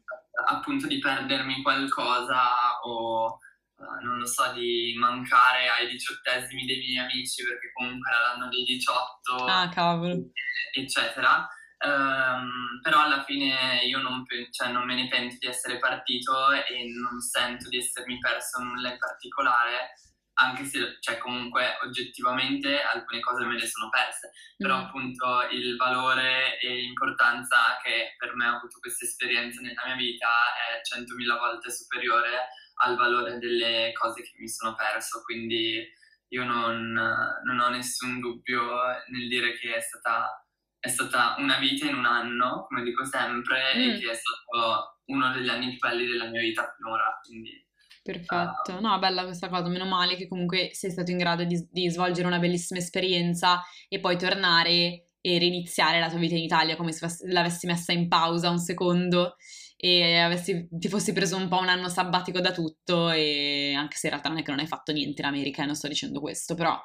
appunto 0.48 0.86
di 0.86 0.98
perdermi 0.98 1.62
qualcosa 1.62 2.80
o 2.82 3.38
uh, 3.76 4.04
non 4.04 4.18
lo 4.18 4.26
so, 4.26 4.52
di 4.52 4.94
mancare 4.98 5.68
ai 5.68 5.88
diciottesimi 5.88 6.64
dei 6.64 6.78
miei 6.78 6.98
amici 6.98 7.42
perché 7.44 7.70
comunque 7.72 8.10
era 8.10 8.20
l'anno 8.20 8.48
dei 8.48 8.64
18, 8.64 9.44
ah, 9.44 9.68
cavolo. 9.68 10.30
eccetera. 10.72 11.48
Um, 11.78 12.80
però 12.80 13.02
alla 13.02 13.22
fine 13.24 13.82
io 13.84 13.98
non, 13.98 14.24
cioè, 14.50 14.72
non, 14.72 14.86
me 14.86 14.94
ne 14.94 15.08
pento 15.08 15.36
di 15.38 15.46
essere 15.46 15.78
partito 15.78 16.50
e 16.50 16.86
non 16.88 17.20
sento 17.20 17.68
di 17.68 17.76
essermi 17.76 18.18
perso 18.18 18.62
nulla 18.62 18.92
in 18.92 18.98
particolare 18.98 19.92
anche 20.38 20.64
se 20.64 20.98
cioè, 21.00 21.18
comunque 21.18 21.78
oggettivamente 21.82 22.80
alcune 22.82 23.20
cose 23.20 23.44
me 23.44 23.58
le 23.58 23.66
sono 23.66 23.88
perse, 23.88 24.32
però 24.56 24.76
mm. 24.76 24.80
appunto 24.80 25.48
il 25.50 25.76
valore 25.76 26.58
e 26.60 26.74
l'importanza 26.74 27.78
che 27.82 28.14
per 28.18 28.34
me 28.34 28.46
ha 28.46 28.56
avuto 28.56 28.78
questa 28.80 29.04
esperienza 29.04 29.60
nella 29.60 29.82
mia 29.86 29.94
vita 29.94 30.28
è 30.28 30.82
centomila 30.82 31.36
volte 31.36 31.70
superiore 31.70 32.48
al 32.82 32.96
valore 32.96 33.38
delle 33.38 33.92
cose 33.92 34.22
che 34.22 34.32
mi 34.38 34.48
sono 34.48 34.74
perso, 34.74 35.22
quindi 35.22 35.82
io 36.28 36.44
non, 36.44 36.92
non 36.92 37.58
ho 37.58 37.68
nessun 37.70 38.20
dubbio 38.20 38.62
nel 39.08 39.28
dire 39.28 39.56
che 39.56 39.76
è 39.76 39.80
stata, 39.80 40.44
è 40.78 40.88
stata, 40.88 41.36
una 41.38 41.58
vita 41.58 41.86
in 41.86 41.94
un 41.94 42.04
anno, 42.04 42.66
come 42.68 42.82
dico 42.82 43.04
sempre, 43.04 43.74
mm. 43.74 43.80
e 43.80 43.98
che 43.98 44.10
è 44.10 44.14
stato 44.14 45.00
uno 45.06 45.32
degli 45.32 45.48
anni 45.48 45.70
più 45.70 45.78
belli 45.78 46.06
della 46.06 46.26
mia 46.26 46.40
vita 46.40 46.74
finora, 46.76 47.18
quindi... 47.24 47.64
Perfetto, 48.06 48.76
uh, 48.76 48.80
no, 48.80 48.98
bella 49.00 49.24
questa 49.24 49.48
cosa, 49.48 49.68
meno 49.68 49.84
male 49.84 50.14
che 50.14 50.28
comunque 50.28 50.70
sei 50.72 50.90
stato 50.92 51.10
in 51.10 51.18
grado 51.18 51.44
di, 51.44 51.66
di 51.70 51.90
svolgere 51.90 52.26
una 52.26 52.38
bellissima 52.38 52.78
esperienza 52.78 53.62
e 53.88 53.98
poi 53.98 54.16
tornare 54.16 55.08
e 55.20 55.38
riniziare 55.38 55.98
la 55.98 56.08
tua 56.08 56.20
vita 56.20 56.36
in 56.36 56.44
Italia 56.44 56.76
come 56.76 56.92
se 56.92 57.04
l'avessi 57.26 57.66
messa 57.66 57.92
in 57.92 58.06
pausa 58.06 58.48
un 58.48 58.58
secondo 58.58 59.34
e 59.78 60.16
avessi, 60.16 60.68
ti 60.70 60.88
fossi 60.88 61.12
preso 61.12 61.36
un 61.36 61.48
po' 61.48 61.58
un 61.58 61.68
anno 61.68 61.88
sabbatico 61.88 62.40
da 62.40 62.50
tutto 62.50 63.10
e 63.10 63.74
anche 63.76 63.96
se 63.96 64.06
in 64.06 64.12
realtà 64.12 64.30
non 64.30 64.38
è 64.38 64.42
che 64.42 64.50
non 64.50 64.60
hai 64.60 64.66
fatto 64.66 64.90
niente 64.90 65.20
in 65.20 65.26
America 65.26 65.62
e 65.62 65.66
non 65.66 65.74
sto 65.74 65.86
dicendo 65.86 66.20
questo, 66.20 66.54
però 66.54 66.80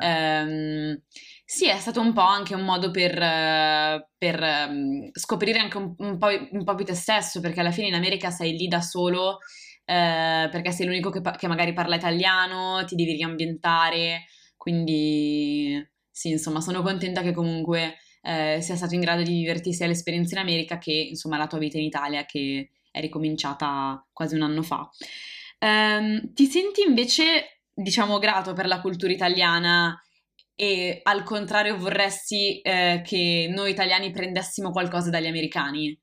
eh. 0.00 0.06
ehm, 0.06 1.02
sì, 1.44 1.68
è 1.68 1.78
stato 1.78 2.00
un 2.00 2.12
po' 2.12 2.20
anche 2.20 2.54
un 2.54 2.62
modo 2.62 2.90
per, 2.90 3.14
per 4.18 4.40
um, 4.68 5.08
scoprire 5.12 5.58
anche 5.58 5.76
un, 5.78 5.94
un, 5.96 6.18
po', 6.18 6.28
un 6.50 6.64
po' 6.64 6.74
più 6.74 6.84
te 6.84 6.94
stesso, 6.94 7.40
perché 7.40 7.60
alla 7.60 7.70
fine 7.70 7.86
in 7.86 7.94
America 7.94 8.30
sei 8.30 8.56
lì 8.56 8.68
da 8.68 8.82
solo 8.82 9.38
eh, 9.84 10.48
perché 10.50 10.72
sei 10.72 10.86
l'unico 10.86 11.10
che, 11.10 11.20
che 11.36 11.46
magari 11.46 11.72
parla 11.72 11.96
italiano, 11.96 12.84
ti 12.84 12.94
devi 12.94 13.12
riambientare, 13.12 14.24
quindi 14.56 15.86
sì, 16.10 16.30
insomma, 16.30 16.60
sono 16.60 16.82
contenta 16.82 17.22
che 17.22 17.32
comunque 17.32 17.96
eh, 18.22 18.58
sia 18.62 18.76
stato 18.76 18.94
in 18.94 19.00
grado 19.00 19.22
di 19.22 19.32
viverti 19.32 19.72
sia 19.72 19.86
l'esperienza 19.86 20.34
in 20.34 20.40
America 20.40 20.78
che 20.78 20.92
insomma 20.92 21.36
la 21.36 21.46
tua 21.46 21.58
vita 21.58 21.76
in 21.76 21.84
Italia 21.84 22.24
che 22.24 22.70
è 22.90 23.00
ricominciata 23.00 24.06
quasi 24.12 24.34
un 24.34 24.42
anno 24.42 24.62
fa. 24.62 24.88
Um, 25.58 26.32
ti 26.32 26.46
senti 26.46 26.82
invece, 26.86 27.62
diciamo, 27.74 28.18
grato 28.18 28.52
per 28.52 28.66
la 28.66 28.80
cultura 28.80 29.12
italiana 29.12 30.00
e 30.54 31.00
al 31.02 31.24
contrario 31.24 31.76
vorresti 31.76 32.60
eh, 32.60 33.02
che 33.04 33.48
noi 33.50 33.72
italiani 33.72 34.12
prendessimo 34.12 34.70
qualcosa 34.70 35.10
dagli 35.10 35.26
americani? 35.26 35.98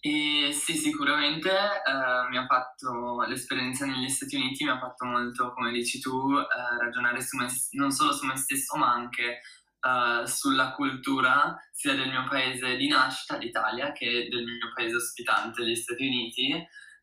E 0.00 0.52
sì, 0.52 0.74
sicuramente 0.74 1.50
eh, 1.50 2.28
fatto 2.46 3.22
l'esperienza 3.26 3.84
negli 3.84 4.08
Stati 4.08 4.36
Uniti, 4.36 4.62
mi 4.64 4.70
ha 4.70 4.78
fatto 4.78 5.04
molto, 5.04 5.52
come 5.52 5.72
dici 5.72 5.98
tu, 5.98 6.36
eh, 6.38 6.44
ragionare 6.80 7.18
me, 7.32 7.48
non 7.72 7.90
solo 7.90 8.12
su 8.12 8.24
me 8.24 8.36
stesso, 8.36 8.76
ma 8.76 8.92
anche 8.92 9.40
uh, 9.80 10.24
sulla 10.24 10.72
cultura 10.72 11.56
sia 11.72 11.94
del 11.94 12.08
mio 12.08 12.24
paese 12.28 12.76
di 12.76 12.86
nascita, 12.86 13.38
l'Italia, 13.38 13.92
che 13.92 14.28
del 14.30 14.44
mio 14.44 14.72
paese 14.74 14.96
ospitante, 14.96 15.66
gli 15.66 15.74
Stati 15.74 16.06
Uniti. 16.06 16.52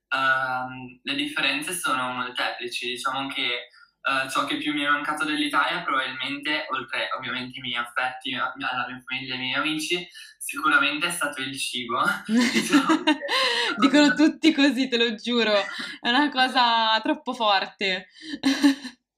Uh, 0.07 0.99
le 1.01 1.15
differenze 1.15 1.73
sono 1.73 2.13
molteplici, 2.13 2.87
diciamo 2.87 3.27
che 3.27 3.67
uh, 4.05 4.29
ciò 4.29 4.45
che 4.45 4.57
più 4.57 4.73
mi 4.73 4.83
è 4.83 4.89
mancato 4.89 5.25
dell'Italia 5.25 5.81
probabilmente, 5.81 6.67
oltre 6.69 7.09
ovviamente 7.17 7.57
i 7.57 7.61
miei 7.61 7.75
affetti, 7.75 8.33
alla 8.33 8.53
mia 8.55 9.03
famiglia 9.05 9.33
e 9.33 9.37
ai 9.37 9.43
miei 9.43 9.53
amici, 9.55 10.07
sicuramente 10.37 11.07
è 11.07 11.11
stato 11.11 11.41
il 11.41 11.57
cibo. 11.57 12.01
diciamo. 12.25 13.03
Dicono 13.77 14.13
tutti 14.13 14.53
così, 14.53 14.87
te 14.87 14.97
lo 14.97 15.15
giuro, 15.15 15.53
è 15.99 16.09
una 16.09 16.29
cosa 16.29 16.99
troppo 17.01 17.33
forte. 17.33 18.07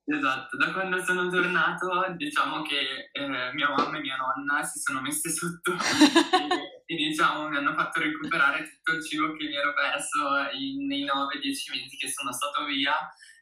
Esatto, 0.09 0.55
da 0.55 0.71
quando 0.71 1.03
sono 1.03 1.29
tornato 1.29 2.13
diciamo 2.15 2.61
che 2.61 3.09
eh, 3.11 3.53
mia 3.53 3.69
mamma 3.75 3.97
e 3.97 3.99
mia 3.99 4.15
nonna 4.15 4.63
si 4.63 4.79
sono 4.79 5.01
messe 5.01 5.29
sotto 5.29 5.73
e, 5.73 6.85
e, 6.85 6.95
diciamo 6.95 7.49
mi 7.49 7.57
hanno 7.57 7.73
fatto 7.73 7.99
recuperare 7.99 8.63
tutto 8.63 8.95
il 8.95 9.05
cibo 9.05 9.33
che 9.33 9.47
mi 9.47 9.55
ero 9.57 9.73
perso 9.73 10.55
in, 10.57 10.87
nei 10.87 11.03
9-10 11.03 11.11
mesi 11.73 11.97
che 11.97 12.07
sono 12.07 12.31
stato 12.31 12.63
via 12.63 12.95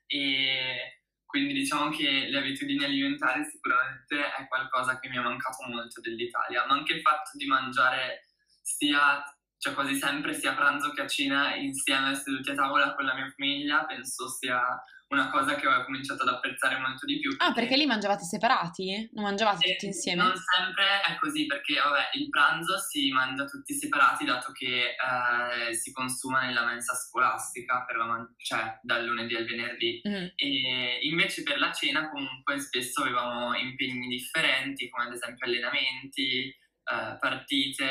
e 0.07 1.04
quindi 1.35 1.51
diciamo 1.51 1.89
che 1.89 2.29
le 2.29 2.37
abitudini 2.37 2.85
alimentari 2.85 3.43
sicuramente 3.43 4.15
è 4.37 4.47
qualcosa 4.47 4.97
che 4.99 5.09
mi 5.09 5.17
è 5.17 5.19
mancato 5.19 5.67
molto 5.67 5.99
dell'Italia, 5.99 6.65
ma 6.65 6.75
anche 6.75 6.93
il 6.93 7.01
fatto 7.01 7.31
di 7.33 7.45
mangiare 7.45 8.29
sia 8.61 9.21
cioè 9.57 9.73
quasi 9.73 9.95
sempre 9.95 10.33
sia 10.33 10.53
pranzo 10.53 10.91
che 10.91 11.01
a 11.01 11.07
cena 11.07 11.55
insieme 11.55 12.15
seduti 12.15 12.51
a 12.51 12.55
tavola 12.55 12.95
con 12.95 13.03
la 13.03 13.15
mia 13.15 13.29
famiglia, 13.35 13.83
penso 13.83 14.29
sia 14.29 14.81
una 15.15 15.29
cosa 15.29 15.55
che 15.55 15.67
ho 15.67 15.83
cominciato 15.83 16.23
ad 16.23 16.29
apprezzare 16.29 16.77
molto 16.77 17.05
di 17.05 17.19
più. 17.19 17.31
Ah, 17.31 17.35
perché... 17.35 17.49
Ah, 17.49 17.53
perché 17.53 17.77
lì 17.77 17.85
mangiavate 17.85 18.23
separati? 18.23 19.09
Non 19.13 19.23
mangiavate 19.23 19.71
tutti 19.71 19.85
insieme? 19.87 20.23
Non 20.23 20.33
sempre 20.35 21.01
è 21.01 21.17
così, 21.19 21.45
perché 21.45 21.75
vabbè, 21.75 22.09
il 22.13 22.29
pranzo 22.29 22.77
si 22.77 23.11
mangia 23.11 23.45
tutti 23.45 23.73
separati, 23.73 24.25
dato 24.25 24.51
che 24.51 24.95
eh, 24.95 25.73
si 25.73 25.91
consuma 25.91 26.45
nella 26.45 26.65
mensa 26.65 26.93
scolastica, 26.93 27.85
man- 28.05 28.35
cioè 28.37 28.79
dal 28.81 29.05
lunedì 29.05 29.35
al 29.35 29.45
venerdì. 29.45 30.01
Mm. 30.07 30.25
E 30.35 30.99
invece 31.03 31.43
per 31.43 31.57
la 31.59 31.71
cena 31.71 32.09
comunque 32.09 32.59
spesso 32.59 33.01
avevamo 33.01 33.55
impegni 33.55 34.07
differenti, 34.07 34.89
come 34.89 35.05
ad 35.05 35.13
esempio 35.13 35.45
allenamenti, 35.45 36.53
eh, 36.85 37.17
partite 37.19 37.89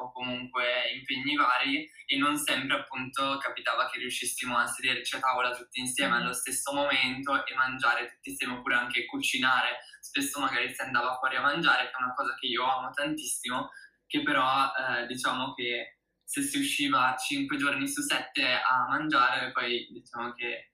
o 0.00 0.10
comunque 0.10 0.90
impegni 0.92 1.36
vari 1.36 1.88
e 2.06 2.16
non 2.16 2.36
sempre 2.36 2.76
appunto 2.76 3.38
capitava 3.38 3.88
che 3.88 3.98
riuscissimo 3.98 4.58
a 4.58 4.66
sederci 4.66 5.14
a 5.14 5.20
tavola 5.20 5.54
tutti 5.54 5.78
insieme 5.78 6.16
allo 6.16 6.32
stesso 6.32 6.72
momento 6.72 7.46
e 7.46 7.54
mangiare 7.54 8.08
tutti 8.08 8.30
insieme 8.30 8.54
oppure 8.54 8.74
anche 8.74 9.06
cucinare. 9.06 9.78
Spesso 10.00 10.40
magari 10.40 10.74
si 10.74 10.80
andava 10.80 11.16
fuori 11.18 11.36
a 11.36 11.40
mangiare, 11.40 11.84
che 11.84 11.96
è 11.96 12.02
una 12.02 12.14
cosa 12.14 12.34
che 12.34 12.46
io 12.46 12.64
amo 12.64 12.90
tantissimo, 12.90 13.70
che 14.06 14.22
però 14.22 14.72
eh, 14.74 15.06
diciamo 15.06 15.54
che 15.54 15.98
se 16.24 16.42
si 16.42 16.58
usciva 16.58 17.14
5 17.16 17.56
giorni 17.56 17.86
su 17.86 18.02
7 18.02 18.42
a 18.42 18.86
mangiare, 18.88 19.52
poi 19.52 19.86
diciamo 19.92 20.32
che 20.32 20.72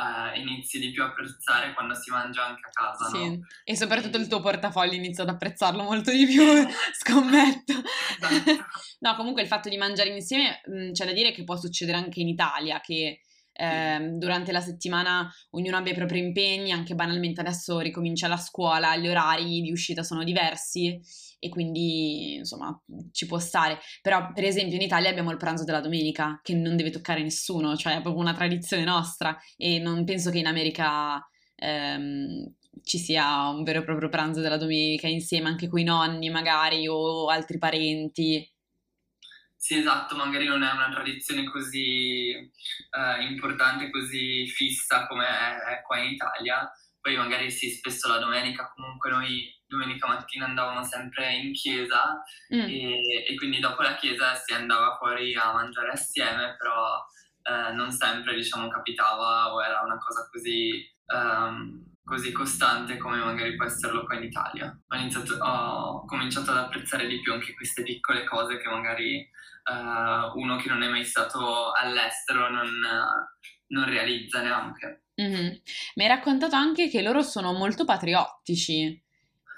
uh, 0.00 0.38
inizi 0.38 0.78
di 0.78 0.90
più 0.90 1.02
a 1.02 1.06
apprezzare 1.06 1.72
quando 1.74 1.94
si 1.94 2.10
mangia 2.10 2.46
anche 2.46 2.62
a 2.66 2.70
casa. 2.70 3.08
Sì, 3.08 3.36
no? 3.36 3.46
e 3.64 3.76
soprattutto 3.76 4.16
il 4.16 4.26
tuo 4.26 4.40
portafoglio 4.40 4.94
inizia 4.94 5.22
ad 5.22 5.28
apprezzarlo 5.28 5.82
molto 5.82 6.10
di 6.10 6.26
più, 6.26 6.42
scommetto. 6.98 7.74
Esatto. 8.18 8.66
no, 9.00 9.14
comunque 9.16 9.42
il 9.42 9.48
fatto 9.48 9.68
di 9.68 9.76
mangiare 9.76 10.10
insieme 10.10 10.60
mh, 10.64 10.92
c'è 10.92 11.04
da 11.04 11.12
dire 11.12 11.32
che 11.32 11.44
può 11.44 11.56
succedere 11.56 11.98
anche 11.98 12.20
in 12.20 12.28
Italia, 12.28 12.80
che 12.80 13.20
eh, 13.60 14.14
durante 14.14 14.52
la 14.52 14.60
settimana 14.60 15.30
ognuno 15.50 15.76
abbia 15.76 15.92
i 15.92 15.94
propri 15.94 16.18
impegni, 16.18 16.72
anche 16.72 16.94
banalmente 16.94 17.40
adesso 17.40 17.78
ricomincia 17.80 18.26
la 18.26 18.38
scuola, 18.38 18.96
gli 18.96 19.06
orari 19.06 19.60
di 19.60 19.70
uscita 19.70 20.02
sono 20.02 20.24
diversi 20.24 20.98
e 21.38 21.48
quindi 21.50 22.36
insomma 22.36 22.74
ci 23.12 23.26
può 23.26 23.38
stare. 23.38 23.78
Però 24.00 24.32
per 24.32 24.44
esempio 24.44 24.76
in 24.76 24.82
Italia 24.82 25.10
abbiamo 25.10 25.30
il 25.30 25.36
pranzo 25.36 25.64
della 25.64 25.80
domenica 25.80 26.40
che 26.42 26.54
non 26.54 26.74
deve 26.76 26.90
toccare 26.90 27.22
nessuno, 27.22 27.76
cioè 27.76 27.96
è 27.98 28.00
proprio 28.00 28.22
una 28.22 28.34
tradizione 28.34 28.84
nostra 28.84 29.36
e 29.56 29.78
non 29.78 30.04
penso 30.04 30.30
che 30.30 30.38
in 30.38 30.46
America 30.46 31.22
ehm, 31.56 32.54
ci 32.82 32.98
sia 32.98 33.48
un 33.48 33.62
vero 33.62 33.80
e 33.80 33.84
proprio 33.84 34.08
pranzo 34.08 34.40
della 34.40 34.56
domenica 34.56 35.06
insieme 35.06 35.48
anche 35.48 35.68
con 35.68 35.80
i 35.80 35.84
nonni 35.84 36.30
magari 36.30 36.88
o 36.88 37.26
altri 37.26 37.58
parenti. 37.58 38.48
Sì, 39.62 39.76
esatto, 39.76 40.16
magari 40.16 40.46
non 40.46 40.62
è 40.62 40.72
una 40.72 40.88
tradizione 40.88 41.44
così 41.44 42.30
eh, 42.30 43.22
importante, 43.28 43.90
così 43.90 44.46
fissa 44.46 45.06
come 45.06 45.26
è 45.26 45.82
qua 45.82 45.98
in 45.98 46.12
Italia. 46.12 46.72
Poi 46.98 47.16
magari 47.18 47.50
sì, 47.50 47.68
spesso 47.68 48.08
la 48.08 48.16
domenica 48.16 48.72
comunque 48.74 49.10
noi 49.10 49.54
domenica 49.66 50.06
mattina 50.06 50.46
andavamo 50.46 50.82
sempre 50.82 51.34
in 51.34 51.52
chiesa 51.52 52.22
mm. 52.54 52.58
e, 52.58 53.26
e, 53.28 53.34
quindi 53.36 53.60
dopo 53.60 53.82
la 53.82 53.96
chiesa 53.96 54.34
si 54.34 54.54
andava 54.54 54.96
fuori 54.96 55.34
a 55.34 55.52
mangiare 55.52 55.90
assieme, 55.90 56.56
però 56.56 56.98
eh, 57.42 57.72
non 57.72 57.90
sempre 57.90 58.34
diciamo 58.34 58.68
capitava 58.68 59.52
o 59.52 59.62
era 59.62 59.82
una 59.82 59.98
cosa 59.98 60.26
così, 60.32 60.90
um, 61.12 61.84
così 62.04 62.32
costante 62.32 62.96
come 62.96 63.18
magari 63.18 63.54
può 63.54 63.64
esserlo 63.64 64.04
qua 64.04 64.16
in 64.16 64.24
Italia. 64.24 64.76
Ho, 64.88 64.96
iniziato, 64.96 65.34
ho 65.34 66.04
cominciato 66.06 66.50
ad 66.50 66.58
apprezzare 66.58 67.06
di 67.06 67.20
più 67.20 67.32
anche 67.32 67.54
queste 67.54 67.82
piccole 67.82 68.24
cose 68.24 68.58
che 68.58 68.68
magari 68.68 69.28
uh, 69.70 70.38
uno 70.38 70.56
che 70.56 70.68
non 70.68 70.82
è 70.82 70.88
mai 70.88 71.04
stato 71.04 71.72
all'estero 71.72 72.50
non, 72.50 72.68
non 73.68 73.84
realizza 73.84 74.42
neanche. 74.42 75.04
Mm-hmm. 75.20 75.54
Mi 75.94 76.02
hai 76.02 76.08
raccontato 76.08 76.56
anche 76.56 76.88
che 76.88 77.02
loro 77.02 77.22
sono 77.22 77.52
molto 77.52 77.84
patriottici. 77.84 79.02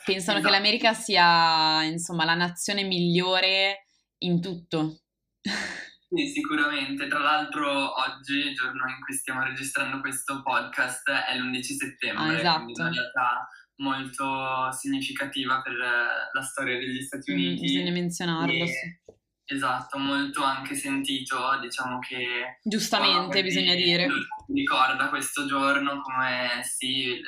Pensano 0.04 0.38
esatto. 0.38 0.52
che 0.52 0.58
l'America 0.58 0.94
sia, 0.94 1.84
insomma, 1.84 2.24
la 2.24 2.34
nazione 2.34 2.82
migliore 2.82 3.86
in 4.18 4.40
tutto. 4.40 4.98
Sì, 6.14 6.28
sicuramente. 6.28 7.06
Tra 7.06 7.20
l'altro 7.20 7.94
oggi, 7.98 8.34
il 8.34 8.54
giorno 8.54 8.86
in 8.88 9.00
cui 9.02 9.14
stiamo 9.14 9.42
registrando 9.42 10.00
questo 10.00 10.42
podcast, 10.42 11.10
è 11.10 11.36
l'11 11.38 11.62
settembre, 11.62 12.24
ah, 12.24 12.38
esatto. 12.38 12.64
quindi 12.64 12.80
una 12.80 12.90
data 12.90 13.48
molto 13.76 14.70
significativa 14.72 15.62
per 15.62 15.72
la 15.72 16.42
storia 16.42 16.76
degli 16.78 17.00
Stati 17.00 17.32
mm, 17.32 17.34
Uniti. 17.34 17.62
Mm, 17.62 17.66
bisogna 17.66 17.92
menzionarlo, 17.92 18.64
e, 18.64 18.66
sì. 18.66 19.00
Esatto, 19.44 19.98
molto 19.98 20.42
anche 20.42 20.74
sentito, 20.74 21.58
diciamo 21.60 21.98
che... 21.98 22.58
Giustamente, 22.62 23.42
bisogna 23.42 23.74
dire. 23.74 24.06
Ricorda 24.52 25.08
questo 25.08 25.46
giorno 25.46 26.00
come 26.00 26.62
sì, 26.62 27.14
eh, 27.14 27.22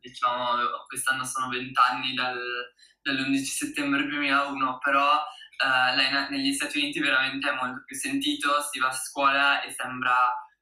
diciamo, 0.00 0.58
quest'anno 0.86 1.24
sono 1.24 1.48
vent'anni 1.48 2.14
dal, 2.14 2.38
dall'11 3.02 3.42
settembre 3.42 4.06
2001, 4.06 4.78
però 4.78 5.22
lei 5.94 6.28
negli 6.30 6.52
Stati 6.52 6.78
Uniti 6.78 7.00
veramente 7.00 7.50
è 7.50 7.54
molto 7.54 7.82
più 7.84 7.96
sentito, 7.96 8.60
si 8.70 8.78
va 8.78 8.88
a 8.88 8.92
scuola 8.92 9.62
e 9.62 9.70
sembra, 9.72 10.14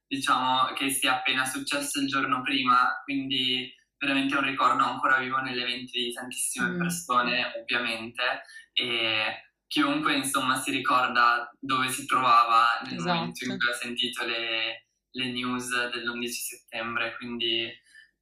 diciamo, 0.06 0.72
che 0.72 0.90
sia 0.90 1.16
appena 1.16 1.44
successo 1.44 2.00
il 2.00 2.08
giorno 2.08 2.42
prima, 2.42 3.00
quindi 3.04 3.72
veramente 3.98 4.34
è 4.34 4.38
un 4.38 4.44
ricordo 4.44 4.84
ancora 4.84 5.18
vivo 5.18 5.38
nelle 5.38 5.64
menti 5.64 5.98
di 5.98 6.12
tantissime 6.12 6.70
mm. 6.70 6.78
persone, 6.78 7.52
ovviamente, 7.60 8.22
e 8.72 9.42
chiunque 9.66 10.14
insomma 10.14 10.56
si 10.56 10.70
ricorda 10.70 11.50
dove 11.60 11.88
si 11.88 12.06
trovava 12.06 12.80
nel 12.84 12.94
esatto. 12.94 13.14
momento 13.14 13.44
in 13.44 13.58
cui 13.58 13.70
ha 13.70 13.74
sentito 13.74 14.24
le, 14.24 14.88
le 15.10 15.30
news 15.30 15.68
dell'11 15.68 16.26
settembre, 16.26 17.16
quindi 17.16 17.70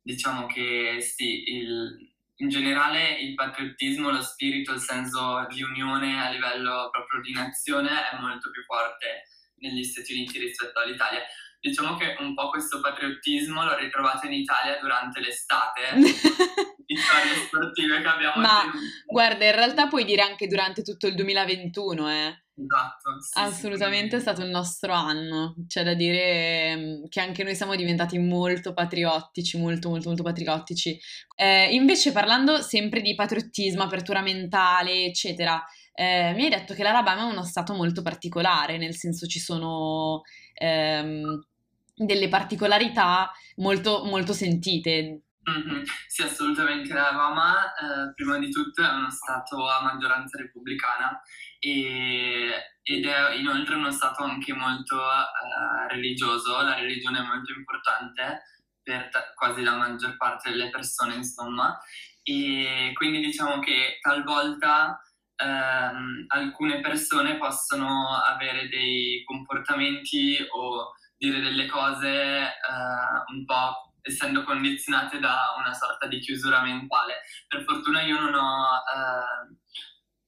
diciamo 0.02 0.46
che 0.46 1.00
sì, 1.00 1.44
il, 1.52 2.05
in 2.36 2.48
generale 2.48 3.18
il 3.20 3.34
patriottismo, 3.34 4.10
lo 4.10 4.22
spirito, 4.22 4.72
il 4.72 4.80
senso 4.80 5.46
di 5.48 5.62
unione 5.62 6.22
a 6.22 6.30
livello 6.30 6.90
proprio 6.90 7.22
di 7.22 7.32
nazione 7.32 7.88
è 8.10 8.18
molto 8.20 8.50
più 8.50 8.62
forte 8.64 9.24
negli 9.58 9.82
Stati 9.82 10.12
Uniti 10.12 10.38
rispetto 10.38 10.80
all'Italia. 10.80 11.20
Diciamo 11.58 11.96
che 11.96 12.16
un 12.18 12.34
po' 12.34 12.50
questo 12.50 12.80
patriottismo 12.80 13.64
l'ho 13.64 13.76
ritrovato 13.76 14.26
in 14.26 14.34
Italia 14.34 14.78
durante 14.78 15.20
l'estate, 15.20 15.94
vittorie 16.86 17.34
sportive 17.46 18.02
che 18.02 18.06
abbiamo 18.06 18.40
Ma 18.40 18.60
tenuto. 18.60 18.78
guarda, 19.06 19.44
in 19.46 19.54
realtà 19.54 19.86
puoi 19.88 20.04
dire 20.04 20.22
anche 20.22 20.46
durante 20.46 20.82
tutto 20.82 21.06
il 21.06 21.14
2021, 21.14 22.10
eh. 22.10 22.45
Esatto. 22.58 23.20
Sì, 23.20 23.38
Assolutamente 23.38 24.10
sì. 24.10 24.16
è 24.16 24.20
stato 24.20 24.42
il 24.42 24.48
nostro 24.48 24.92
anno. 24.92 25.54
C'è 25.66 25.84
da 25.84 25.94
dire 25.94 26.76
mm, 26.76 27.04
che 27.08 27.20
anche 27.20 27.44
noi 27.44 27.54
siamo 27.54 27.76
diventati 27.76 28.18
molto 28.18 28.72
patriottici, 28.72 29.58
molto, 29.58 29.90
molto, 29.90 30.08
molto 30.08 30.22
patriottici. 30.22 30.98
Eh, 31.36 31.74
invece, 31.74 32.12
parlando 32.12 32.62
sempre 32.62 33.02
di 33.02 33.14
patriottismo, 33.14 33.82
apertura 33.82 34.22
mentale, 34.22 35.04
eccetera, 35.04 35.62
eh, 35.92 36.32
mi 36.34 36.44
hai 36.44 36.50
detto 36.50 36.72
che 36.72 36.82
l'Alabama 36.82 37.28
è 37.28 37.32
uno 37.32 37.44
stato 37.44 37.74
molto 37.74 38.00
particolare, 38.02 38.78
nel 38.78 38.94
senso 38.96 39.26
ci 39.26 39.38
sono 39.38 40.22
ehm, 40.54 41.46
delle 41.94 42.28
particolarità 42.28 43.30
molto, 43.56 44.04
molto 44.04 44.32
sentite. 44.32 45.20
Mm-hmm. 45.48 45.84
Sì, 46.08 46.22
assolutamente. 46.22 46.92
L'Alabama, 46.92 47.72
eh, 47.72 48.12
prima 48.14 48.38
di 48.38 48.50
tutto, 48.50 48.82
è 48.82 48.88
uno 48.88 49.10
stato 49.10 49.68
a 49.68 49.82
maggioranza 49.82 50.38
repubblicana 50.38 51.20
e, 51.66 52.78
ed 52.82 53.04
è 53.04 53.34
inoltre 53.34 53.74
uno 53.74 53.90
stato 53.90 54.22
anche 54.22 54.52
molto 54.52 54.96
uh, 54.96 55.88
religioso, 55.88 56.60
la 56.62 56.74
religione 56.76 57.18
è 57.18 57.22
molto 57.26 57.52
importante 57.52 58.42
per 58.80 59.08
t- 59.08 59.34
quasi 59.34 59.64
la 59.64 59.74
maggior 59.74 60.16
parte 60.16 60.50
delle 60.50 60.70
persone, 60.70 61.16
insomma, 61.16 61.76
e 62.22 62.92
quindi 62.94 63.20
diciamo 63.20 63.58
che 63.58 63.98
talvolta 64.00 65.00
um, 65.42 66.24
alcune 66.28 66.80
persone 66.80 67.36
possono 67.36 68.16
avere 68.22 68.68
dei 68.68 69.24
comportamenti 69.24 70.38
o 70.48 70.92
dire 71.16 71.40
delle 71.40 71.66
cose 71.66 72.42
uh, 72.68 73.32
un 73.34 73.44
po' 73.44 73.94
essendo 74.02 74.44
condizionate 74.44 75.18
da 75.18 75.56
una 75.58 75.74
sorta 75.74 76.06
di 76.06 76.20
chiusura 76.20 76.62
mentale. 76.62 77.22
Per 77.48 77.64
fortuna 77.64 78.02
io 78.02 78.20
non 78.20 78.34
ho... 78.34 78.82
Uh, 78.94 79.64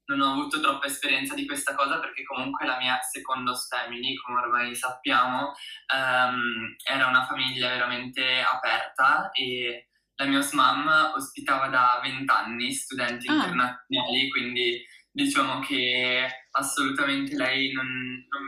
non 0.08 0.20
ho 0.20 0.32
avuto 0.32 0.60
troppa 0.60 0.86
esperienza 0.86 1.34
di 1.34 1.46
questa 1.46 1.74
cosa 1.74 1.98
perché 1.98 2.24
comunque 2.24 2.66
la 2.66 2.78
mia 2.78 2.98
seconda 3.00 3.52
family, 3.54 4.14
come 4.16 4.40
ormai 4.40 4.74
sappiamo, 4.74 5.52
um, 5.94 6.74
era 6.84 7.06
una 7.06 7.26
famiglia 7.26 7.68
veramente 7.68 8.40
aperta 8.40 9.30
e 9.32 9.88
la 10.16 10.24
mia 10.24 10.46
mom 10.52 11.12
ospitava 11.14 11.68
da 11.68 12.00
vent'anni 12.02 12.72
studenti 12.72 13.28
ah. 13.28 13.34
internazionali, 13.34 14.30
quindi 14.30 14.84
diciamo 15.10 15.60
che 15.60 16.26
assolutamente 16.52 17.36
lei 17.36 17.72
non, 17.72 17.86
non, 17.86 18.42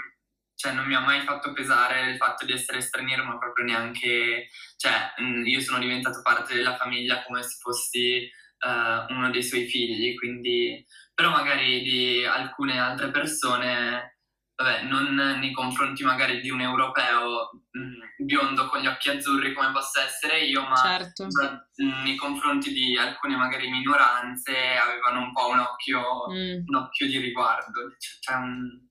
cioè, 0.55 0.73
non, 0.73 0.87
mi 0.87 0.95
ha 0.95 1.01
mai 1.01 1.21
fatto 1.21 1.53
pesare 1.53 2.11
il 2.11 2.17
fatto 2.17 2.47
di 2.47 2.53
essere 2.53 2.81
straniero, 2.81 3.25
ma 3.25 3.39
proprio 3.39 3.67
neanche, 3.67 4.49
cioè 4.77 5.13
io 5.45 5.61
sono 5.61 5.79
diventato 5.79 6.23
parte 6.23 6.55
della 6.55 6.77
famiglia 6.77 7.23
come 7.23 7.43
se 7.43 7.57
fossi 7.61 8.31
uh, 8.61 9.13
uno 9.13 9.31
dei 9.31 9.43
suoi 9.43 9.67
figli, 9.67 10.17
quindi 10.17 10.85
però 11.21 11.33
magari 11.33 11.83
di 11.83 12.25
alcune 12.25 12.79
altre 12.79 13.11
persone, 13.11 14.21
vabbè, 14.57 14.85
non 14.85 15.15
nei 15.15 15.53
confronti 15.53 16.03
magari 16.03 16.41
di 16.41 16.49
un 16.49 16.63
europeo 16.63 17.51
mh, 17.73 17.79
mm, 17.79 18.25
biondo 18.25 18.69
con 18.69 18.81
gli 18.81 18.87
occhi 18.87 19.11
azzurri 19.11 19.53
come 19.53 19.71
possa 19.71 20.03
essere 20.03 20.47
io, 20.47 20.63
ma 20.63 20.77
certo. 20.77 21.27
mh, 21.27 22.03
nei 22.05 22.17
confronti 22.17 22.73
di 22.73 22.97
alcune 22.97 23.37
magari 23.37 23.69
minoranze 23.69 24.53
avevano 24.83 25.27
un 25.27 25.33
po' 25.35 25.49
un 25.49 25.59
occhio, 25.59 26.01
mm. 26.31 26.63
un 26.69 26.75
occhio 26.75 27.07
di 27.07 27.19
riguardo. 27.19 27.95
Cioè, 28.21 28.37
un... 28.37 28.89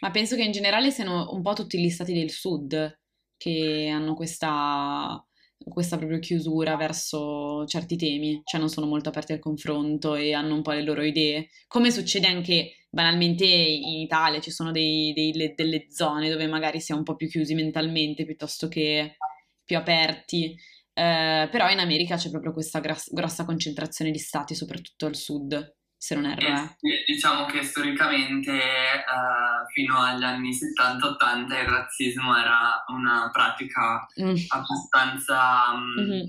Ma 0.00 0.10
penso 0.10 0.36
che 0.36 0.44
in 0.44 0.52
generale 0.52 0.90
siano 0.90 1.30
un 1.30 1.42
po' 1.42 1.52
tutti 1.52 1.78
gli 1.78 1.90
stati 1.90 2.14
del 2.14 2.30
sud 2.30 3.00
che 3.36 3.90
hanno 3.92 4.14
questa 4.14 5.22
questa 5.64 5.96
proprio 5.96 6.18
chiusura 6.18 6.76
verso 6.76 7.64
certi 7.66 7.96
temi, 7.96 8.40
cioè 8.44 8.60
non 8.60 8.68
sono 8.68 8.86
molto 8.86 9.08
aperti 9.08 9.32
al 9.32 9.38
confronto 9.38 10.14
e 10.14 10.32
hanno 10.32 10.54
un 10.54 10.62
po' 10.62 10.72
le 10.72 10.82
loro 10.82 11.02
idee, 11.02 11.48
come 11.66 11.90
succede 11.90 12.26
anche 12.26 12.86
banalmente 12.90 13.44
in 13.44 14.00
Italia, 14.00 14.40
ci 14.40 14.50
sono 14.50 14.70
dei, 14.70 15.12
dei, 15.12 15.54
delle 15.54 15.86
zone 15.90 16.30
dove 16.30 16.46
magari 16.46 16.80
si 16.80 16.92
è 16.92 16.94
un 16.94 17.02
po' 17.02 17.16
più 17.16 17.28
chiusi 17.28 17.54
mentalmente 17.54 18.24
piuttosto 18.24 18.68
che 18.68 19.16
più 19.64 19.76
aperti, 19.76 20.54
eh, 20.92 21.48
però 21.50 21.70
in 21.70 21.78
America 21.78 22.16
c'è 22.16 22.30
proprio 22.30 22.52
questa 22.52 22.80
gras- 22.80 23.12
grossa 23.12 23.44
concentrazione 23.44 24.10
di 24.10 24.18
stati, 24.18 24.54
soprattutto 24.54 25.06
al 25.06 25.16
sud 25.16 25.74
se 26.04 26.14
non 26.16 26.26
erro. 26.26 26.76
Eh, 26.82 27.04
diciamo 27.06 27.46
che 27.46 27.62
storicamente 27.62 28.52
uh, 28.52 29.66
fino 29.72 29.98
agli 30.02 30.22
anni 30.22 30.50
70-80 30.50 31.62
il 31.62 31.66
razzismo 31.66 32.36
era 32.36 32.84
una 32.88 33.30
pratica 33.32 34.06
mm. 34.20 34.34
abbastanza, 34.48 35.70
um, 35.72 35.94
mm-hmm. 35.98 36.26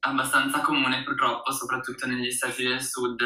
abbastanza 0.00 0.60
comune 0.60 1.02
purtroppo, 1.02 1.50
soprattutto 1.50 2.06
negli 2.06 2.30
stati 2.30 2.62
del 2.62 2.82
sud 2.82 3.22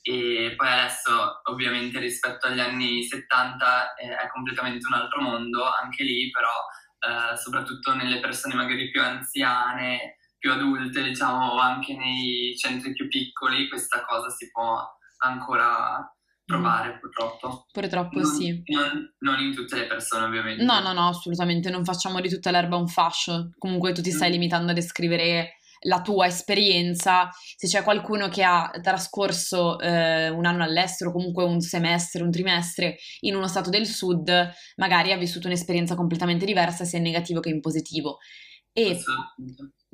e 0.00 0.54
poi 0.56 0.68
adesso 0.68 1.42
ovviamente 1.50 1.98
rispetto 1.98 2.46
agli 2.46 2.60
anni 2.60 3.04
70 3.04 3.94
eh, 3.96 4.16
è 4.16 4.28
completamente 4.28 4.86
un 4.86 4.94
altro 4.94 5.20
mondo, 5.20 5.64
anche 5.70 6.02
lì 6.02 6.30
però 6.30 6.48
eh, 7.00 7.36
soprattutto 7.36 7.94
nelle 7.94 8.20
persone 8.20 8.54
magari 8.54 8.90
più 8.90 9.02
anziane, 9.02 10.16
più 10.38 10.50
adulte 10.50 11.02
diciamo 11.02 11.58
anche 11.58 11.94
nei 11.94 12.56
centri 12.56 12.94
più 12.94 13.06
piccoli 13.08 13.68
questa 13.68 14.02
cosa 14.06 14.30
si 14.30 14.50
può 14.50 14.94
ancora 15.26 16.10
provare 16.44 16.94
mm. 16.94 16.98
purtroppo. 17.00 17.66
Purtroppo 17.72 18.20
non, 18.20 18.30
sì. 18.30 18.62
Non, 18.66 19.14
non, 19.18 19.40
in 19.40 19.54
tutte 19.54 19.76
le 19.76 19.86
persone 19.86 20.24
ovviamente. 20.24 20.62
No, 20.62 20.80
no, 20.80 20.92
no, 20.92 21.08
assolutamente, 21.08 21.70
non 21.70 21.84
facciamo 21.84 22.20
di 22.20 22.28
tutta 22.28 22.50
l'erba 22.50 22.76
un 22.76 22.88
fascio, 22.88 23.50
comunque 23.58 23.92
tu 23.92 24.00
ti 24.00 24.10
stai 24.10 24.28
mm. 24.28 24.32
limitando 24.32 24.70
a 24.70 24.74
descrivere 24.74 25.56
la 25.80 26.00
tua 26.00 26.26
esperienza, 26.26 27.28
se 27.56 27.66
c'è 27.66 27.82
qualcuno 27.82 28.28
che 28.28 28.42
ha 28.42 28.70
trascorso 28.82 29.78
eh, 29.78 30.28
un 30.30 30.46
anno 30.46 30.64
all'estero, 30.64 31.12
comunque 31.12 31.44
un 31.44 31.60
semestre, 31.60 32.22
un 32.22 32.30
trimestre 32.30 32.96
in 33.20 33.34
uno 33.36 33.46
stato 33.46 33.68
del 33.68 33.86
sud, 33.86 34.50
magari 34.76 35.12
ha 35.12 35.18
vissuto 35.18 35.48
un'esperienza 35.48 35.94
completamente 35.94 36.46
diversa 36.46 36.84
sia 36.84 36.98
in 36.98 37.04
negativo 37.04 37.40
che 37.40 37.50
in 37.50 37.60
positivo. 37.60 38.18
E 38.72 39.00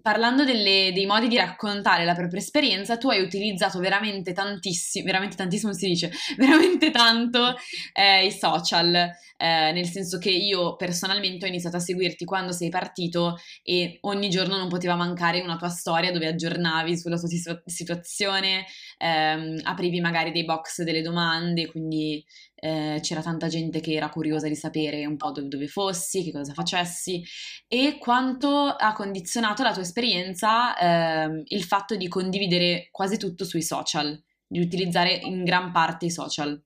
parlando 0.03 0.45
delle, 0.45 0.91
dei 0.93 1.07
modi 1.07 1.29
di 1.29 1.37
raccontare 1.37 2.05
la 2.05 2.15
propria 2.15 2.41
esperienza, 2.41 2.99
tu 2.99 3.09
hai 3.09 3.23
utilizzato 3.23 3.79
veramente 3.79 4.33
tantissimo, 4.33 5.05
veramente 5.05 5.37
tantissimo 5.37 5.73
si 5.73 5.87
dice, 5.87 6.11
veramente 6.37 6.91
tanto 6.91 7.55
eh, 7.95 8.27
i 8.27 8.33
social, 8.33 8.95
eh, 8.95 9.73
nel 9.73 9.87
senso 9.87 10.19
che 10.19 10.31
io 10.31 10.77
personalmente 10.77 11.47
ho 11.47 11.49
iniziato 11.49 11.77
a 11.77 11.81
seguirti 11.81 12.25
quando 12.25 12.53
sei 12.53 12.69
partito 12.69 13.39
e 13.63 13.99
ogni 14.03 14.29
giorno 14.29 14.57
non 14.57 14.69
poteva 14.69 14.95
mancare 14.97 15.41
una 15.41 15.57
tua 15.57 15.69
storia 15.69 16.13
dove 16.13 16.27
aggiornavi 16.27 16.99
sulla 16.99 17.17
tua 17.17 17.29
situazione, 17.65 18.67
ehm, 18.99 19.61
aprivi 19.63 20.01
magari 20.01 20.33
dei 20.33 20.45
box 20.45 20.83
delle 20.83 21.03
domande, 21.03 21.71
quindi 21.71 22.25
eh, 22.65 23.01
c'era 23.03 23.23
tanta 23.23 23.49
gente 23.49 23.81
che 23.81 23.93
era 23.93 24.09
curiosa 24.09 24.47
di 24.47 24.55
sapere 24.55 25.05
un 25.05 25.17
po' 25.17 25.33
dove, 25.33 25.49
dove, 25.49 25.67
fossi, 25.67 26.23
che 26.23 26.31
cosa 26.31 26.53
facessi 26.53 27.21
e 27.67 27.99
quanto 27.99 28.69
ha 28.69 28.93
condizionato 28.93 29.65
la 29.65 29.73
tua 29.73 29.83
esperienza 29.83 30.77
eh, 30.77 31.43
il 31.45 31.65
fatto 31.65 31.97
di 31.97 32.07
condividere 32.07 32.89
quasi 32.93 33.19
tutto 33.19 33.45
sui 33.45 33.63
social, 33.63 34.17
di 34.47 34.61
utilizzare 34.61 35.13
in 35.13 35.43
gran 35.43 35.73
parte 35.73 36.07
i 36.07 36.11
social. 36.11 36.63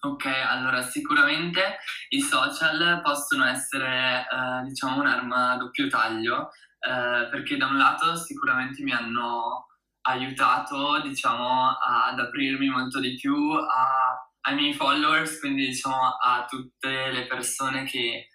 Ok, 0.00 0.26
allora 0.26 0.82
sicuramente 0.82 1.78
i 2.10 2.20
social 2.20 3.00
possono 3.02 3.46
essere, 3.46 4.20
eh, 4.20 4.66
diciamo, 4.68 5.00
un'arma 5.00 5.52
a 5.52 5.56
doppio 5.56 5.88
taglio, 5.88 6.50
eh, 6.78 7.28
perché 7.30 7.56
da 7.56 7.68
un 7.68 7.78
lato 7.78 8.16
sicuramente 8.16 8.82
mi 8.82 8.92
hanno 8.92 9.66
aiutato, 10.02 11.00
diciamo, 11.00 11.70
ad 11.70 12.18
aprirmi 12.18 12.68
molto 12.68 13.00
di 13.00 13.14
più, 13.14 13.34
a 13.34 14.13
ai 14.46 14.54
miei 14.54 14.74
followers, 14.74 15.40
quindi 15.40 15.66
diciamo 15.66 16.16
a 16.22 16.44
tutte 16.48 17.10
le 17.10 17.26
persone 17.26 17.84
che 17.84 18.28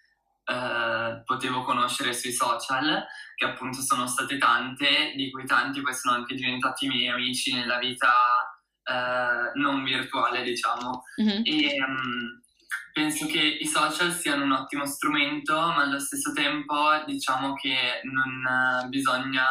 eh, 0.44 1.22
potevo 1.24 1.64
conoscere 1.64 2.14
sui 2.14 2.32
social, 2.32 3.06
che 3.36 3.46
appunto 3.46 3.82
sono 3.82 4.08
state 4.08 4.38
tante, 4.38 5.14
di 5.16 5.30
cui 5.30 5.46
tanti 5.46 5.82
poi 5.82 5.94
sono 5.94 6.16
anche 6.16 6.34
diventati 6.36 6.88
miei 6.88 7.10
amici 7.10 7.54
nella 7.54 7.78
vita 7.78 8.12
eh, 8.84 9.52
non 9.60 9.84
virtuale, 9.84 10.42
diciamo. 10.42 11.04
Mm-hmm. 11.22 11.42
E 11.44 11.84
um, 11.84 12.42
penso 12.92 13.28
che 13.28 13.40
i 13.40 13.68
social 13.68 14.12
siano 14.12 14.44
un 14.44 14.52
ottimo 14.52 14.88
strumento, 14.88 15.54
ma 15.54 15.84
allo 15.84 16.00
stesso 16.00 16.34
tempo 16.34 16.76
diciamo 17.06 17.54
che 17.54 18.02
non 18.04 18.84
uh, 18.84 18.90
bisogna 18.90 19.46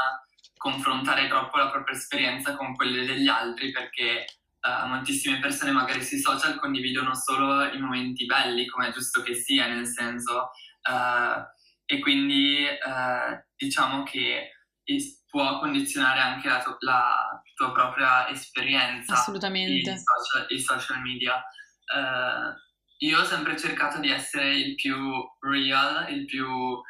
confrontare 0.56 1.28
troppo 1.28 1.56
la 1.58 1.70
propria 1.70 1.96
esperienza 1.96 2.56
con 2.56 2.74
quelle 2.74 3.06
degli 3.06 3.28
altri 3.28 3.70
perché 3.70 4.26
uh, 4.62 4.86
moltissime 4.86 5.38
persone 5.40 5.70
magari 5.70 6.02
sui 6.02 6.18
social 6.18 6.58
condividono 6.58 7.14
solo 7.14 7.64
i 7.64 7.78
momenti 7.78 8.26
belli, 8.26 8.66
come 8.66 8.88
è 8.88 8.92
giusto 8.92 9.22
che 9.22 9.34
sia, 9.34 9.66
nel 9.66 9.86
senso 9.86 10.50
Uh, 10.88 11.44
e 11.84 12.00
quindi 12.00 12.64
uh, 12.64 13.44
diciamo 13.56 14.04
che 14.04 14.52
può 15.28 15.58
condizionare 15.58 16.20
anche 16.20 16.48
la, 16.48 16.62
tu- 16.62 16.76
la 16.80 17.42
tua 17.54 17.72
propria 17.72 18.28
esperienza. 18.28 19.12
Assolutamente. 19.12 19.90
I 19.90 19.98
social, 19.98 20.46
i 20.48 20.60
social 20.60 21.00
media. 21.02 21.34
Uh, 21.94 22.54
io 22.98 23.20
ho 23.20 23.24
sempre 23.24 23.58
cercato 23.58 24.00
di 24.00 24.10
essere 24.10 24.56
il 24.56 24.74
più 24.74 24.96
real, 25.40 26.10
il 26.10 26.24
più 26.24 26.80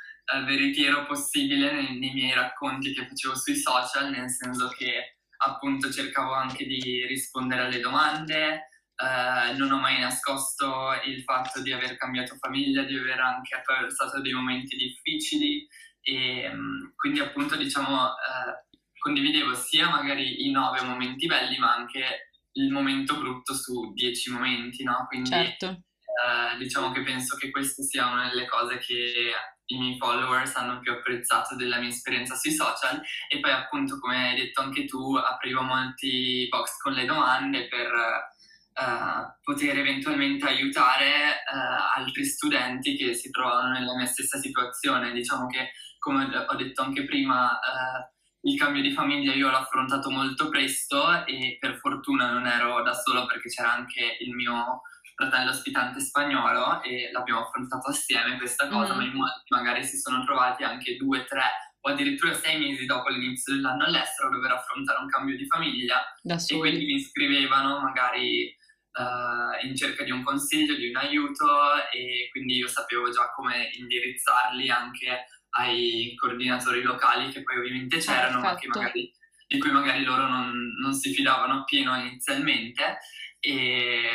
veritiero 0.44 1.06
possibile 1.06 1.72
nei, 1.72 1.98
nei, 1.98 2.12
miei 2.12 2.34
racconti 2.34 2.92
che 2.92 3.06
facevo 3.06 3.34
sui 3.34 3.56
social, 3.56 4.10
nel 4.10 4.30
senso 4.30 4.68
che 4.68 5.17
appunto 5.38 5.90
cercavo 5.90 6.32
anche 6.32 6.64
di 6.64 7.04
rispondere 7.06 7.62
alle 7.62 7.80
domande, 7.80 8.68
Uh, 8.98 9.56
non 9.56 9.70
ho 9.70 9.78
mai 9.78 10.00
nascosto 10.00 10.90
il 11.04 11.22
fatto 11.22 11.62
di 11.62 11.72
aver 11.72 11.96
cambiato 11.96 12.34
famiglia, 12.34 12.82
di 12.82 12.98
aver 12.98 13.20
anche 13.20 13.54
attraversato 13.54 14.20
dei 14.20 14.32
momenti 14.32 14.74
difficili 14.74 15.64
e 16.00 16.48
um, 16.48 16.92
quindi 16.96 17.20
appunto 17.20 17.54
diciamo 17.54 18.06
uh, 18.06 18.76
condividevo 18.98 19.54
sia 19.54 19.88
magari 19.88 20.48
i 20.48 20.50
nove 20.50 20.82
momenti 20.82 21.26
belli 21.26 21.58
ma 21.58 21.74
anche 21.74 22.30
il 22.54 22.72
momento 22.72 23.16
brutto 23.18 23.54
su 23.54 23.92
dieci 23.92 24.32
momenti, 24.32 24.82
no? 24.82 25.06
Quindi 25.06 25.30
certo. 25.30 25.66
uh, 25.68 26.58
diciamo 26.58 26.90
che 26.90 27.04
penso 27.04 27.36
che 27.36 27.52
questa 27.52 27.84
sia 27.84 28.10
una 28.10 28.28
delle 28.28 28.48
cose 28.48 28.78
che 28.78 29.32
i 29.70 29.78
miei 29.78 29.96
followers 29.98 30.54
hanno 30.56 30.80
più 30.80 30.92
apprezzato 30.92 31.54
della 31.56 31.78
mia 31.78 31.88
esperienza 31.88 32.34
sui 32.34 32.52
social 32.52 33.00
e 33.28 33.40
poi 33.40 33.50
appunto 33.50 33.98
come 33.98 34.30
hai 34.30 34.36
detto 34.36 34.60
anche 34.60 34.84
tu 34.86 35.14
aprivo 35.14 35.62
molti 35.62 36.46
box 36.48 36.78
con 36.78 36.92
le 36.92 37.04
domande 37.04 37.68
per 37.68 37.90
uh, 37.92 39.38
poter 39.42 39.78
eventualmente 39.78 40.46
aiutare 40.46 41.42
uh, 41.52 41.98
altri 41.98 42.24
studenti 42.24 42.96
che 42.96 43.14
si 43.14 43.30
trovano 43.30 43.72
nella 43.72 43.94
mia 43.94 44.06
stessa 44.06 44.38
situazione. 44.38 45.12
Diciamo 45.12 45.46
che, 45.48 45.72
come 45.98 46.24
ho 46.24 46.54
detto 46.54 46.82
anche 46.82 47.04
prima, 47.04 47.52
uh, 47.52 48.48
il 48.48 48.56
cambio 48.56 48.82
di 48.82 48.92
famiglia 48.92 49.34
io 49.34 49.50
l'ho 49.50 49.56
affrontato 49.56 50.10
molto 50.10 50.48
presto 50.48 51.24
e 51.26 51.56
per 51.60 51.76
fortuna 51.78 52.30
non 52.30 52.46
ero 52.46 52.82
da 52.82 52.94
solo 52.94 53.26
perché 53.26 53.48
c'era 53.48 53.72
anche 53.72 54.16
il 54.20 54.32
mio 54.32 54.82
fratello 55.18 55.50
ospitante 55.50 55.98
spagnolo 55.98 56.80
e 56.82 57.10
l'abbiamo 57.10 57.40
affrontato 57.40 57.88
assieme 57.88 58.38
questa 58.38 58.68
cosa, 58.68 58.94
mm. 58.94 58.96
ma 58.96 59.02
in 59.02 59.12
molti 59.12 59.42
magari 59.48 59.82
si 59.82 59.98
sono 59.98 60.24
trovati 60.24 60.62
anche 60.62 60.96
due, 60.96 61.24
tre 61.24 61.42
o 61.80 61.90
addirittura 61.90 62.32
sei 62.34 62.58
mesi 62.58 62.86
dopo 62.86 63.08
l'inizio 63.08 63.54
dell'anno 63.54 63.84
all'estero 63.84 64.28
a 64.28 64.30
dover 64.30 64.52
affrontare 64.52 65.00
un 65.00 65.08
cambio 65.08 65.36
di 65.36 65.46
famiglia 65.46 66.04
e 66.22 66.58
quindi 66.58 66.84
mi 66.84 67.00
scrivevano 67.00 67.80
magari 67.80 68.54
uh, 68.92 69.66
in 69.66 69.74
cerca 69.74 70.04
di 70.04 70.12
un 70.12 70.22
consiglio, 70.22 70.76
di 70.76 70.88
un 70.88 70.96
aiuto 70.96 71.46
e 71.92 72.28
quindi 72.30 72.56
io 72.56 72.68
sapevo 72.68 73.10
già 73.10 73.32
come 73.34 73.70
indirizzarli 73.76 74.70
anche 74.70 75.26
ai 75.50 76.14
coordinatori 76.16 76.82
locali 76.82 77.30
che 77.30 77.42
poi 77.42 77.58
ovviamente 77.58 77.98
c'erano, 77.98 78.40
ma 78.40 78.56
magari, 78.66 79.12
di 79.48 79.58
cui 79.58 79.70
magari 79.72 80.04
loro 80.04 80.28
non, 80.28 80.74
non, 80.78 80.92
si 80.92 81.12
fidavano 81.12 81.60
appieno 81.60 81.96
inizialmente 81.96 82.98
e, 83.40 84.10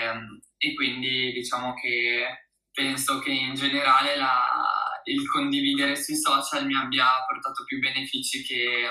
e, 0.57 0.74
quindi 0.76 1.32
diciamo 1.32 1.74
che 1.76 2.49
penso 2.71 3.19
che 3.19 3.32
in 3.32 3.53
generale 3.53 4.15
la, 4.15 5.01
il 5.05 5.28
condividere 5.30 5.95
sui 5.95 6.15
social 6.15 6.65
mi 6.65 6.76
abbia 6.76 7.07
portato 7.28 7.63
più 7.65 7.80
benefici 7.80 8.43
che, 8.43 8.89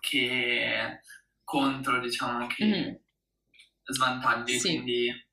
che 0.00 1.00
contro, 1.44 2.00
diciamo 2.00 2.46
che... 2.46 2.64
Mm-hmm 2.64 2.94
svantaggi, 3.92 4.58
sì. 4.58 4.68
quindi... 4.68 5.26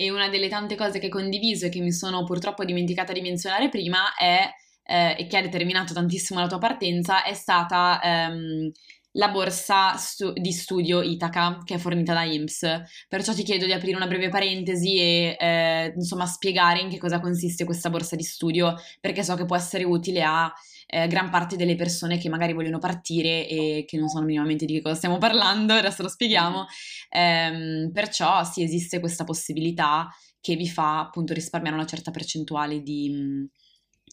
E 0.00 0.10
una 0.10 0.28
delle 0.28 0.48
tante 0.48 0.76
cose 0.76 1.00
che 1.00 1.06
hai 1.06 1.10
condiviso 1.10 1.66
e 1.66 1.70
che 1.70 1.80
mi 1.80 1.90
sono 1.90 2.22
purtroppo 2.22 2.64
dimenticata 2.64 3.12
di 3.12 3.20
menzionare 3.20 3.68
prima 3.68 4.14
è, 4.14 4.48
eh, 4.84 5.16
e 5.18 5.26
che 5.26 5.36
ha 5.36 5.42
determinato 5.42 5.92
tantissimo 5.92 6.38
la 6.38 6.46
tua 6.46 6.58
partenza, 6.58 7.24
è 7.24 7.34
stata 7.34 8.00
ehm, 8.00 8.70
la 9.12 9.30
borsa 9.30 9.96
stu- 9.96 10.32
di 10.32 10.52
studio 10.52 11.02
Itaca 11.02 11.58
che 11.64 11.74
è 11.74 11.78
fornita 11.78 12.12
da 12.12 12.24
IMSS. 12.24 13.06
Perciò 13.08 13.32
ti 13.32 13.42
chiedo 13.42 13.66
di 13.66 13.72
aprire 13.72 13.96
una 13.96 14.06
breve 14.06 14.28
parentesi 14.28 14.96
e 14.98 15.36
eh, 15.38 15.92
insomma 15.96 16.26
spiegare 16.26 16.80
in 16.80 16.88
che 16.88 16.98
cosa 16.98 17.20
consiste 17.20 17.64
questa 17.64 17.90
borsa 17.90 18.16
di 18.16 18.22
studio, 18.22 18.74
perché 19.00 19.22
so 19.22 19.34
che 19.34 19.44
può 19.44 19.56
essere 19.56 19.84
utile 19.84 20.22
a 20.22 20.52
eh, 20.86 21.06
gran 21.06 21.30
parte 21.30 21.56
delle 21.56 21.74
persone 21.74 22.18
che 22.18 22.28
magari 22.28 22.52
vogliono 22.52 22.78
partire 22.78 23.46
e 23.48 23.84
che 23.86 23.98
non 23.98 24.08
sanno 24.08 24.26
minimamente 24.26 24.64
di 24.64 24.74
che 24.74 24.82
cosa 24.82 24.94
stiamo 24.94 25.18
parlando, 25.18 25.74
adesso 25.74 26.02
lo 26.02 26.08
spieghiamo. 26.08 26.66
Eh, 27.10 27.90
perciò 27.92 28.44
sì, 28.44 28.62
esiste 28.62 29.00
questa 29.00 29.24
possibilità 29.24 30.08
che 30.40 30.56
vi 30.56 30.68
fa 30.68 31.00
appunto 31.00 31.34
risparmiare 31.34 31.76
una 31.76 31.86
certa 31.86 32.10
percentuale 32.10 32.80
di, 32.80 33.48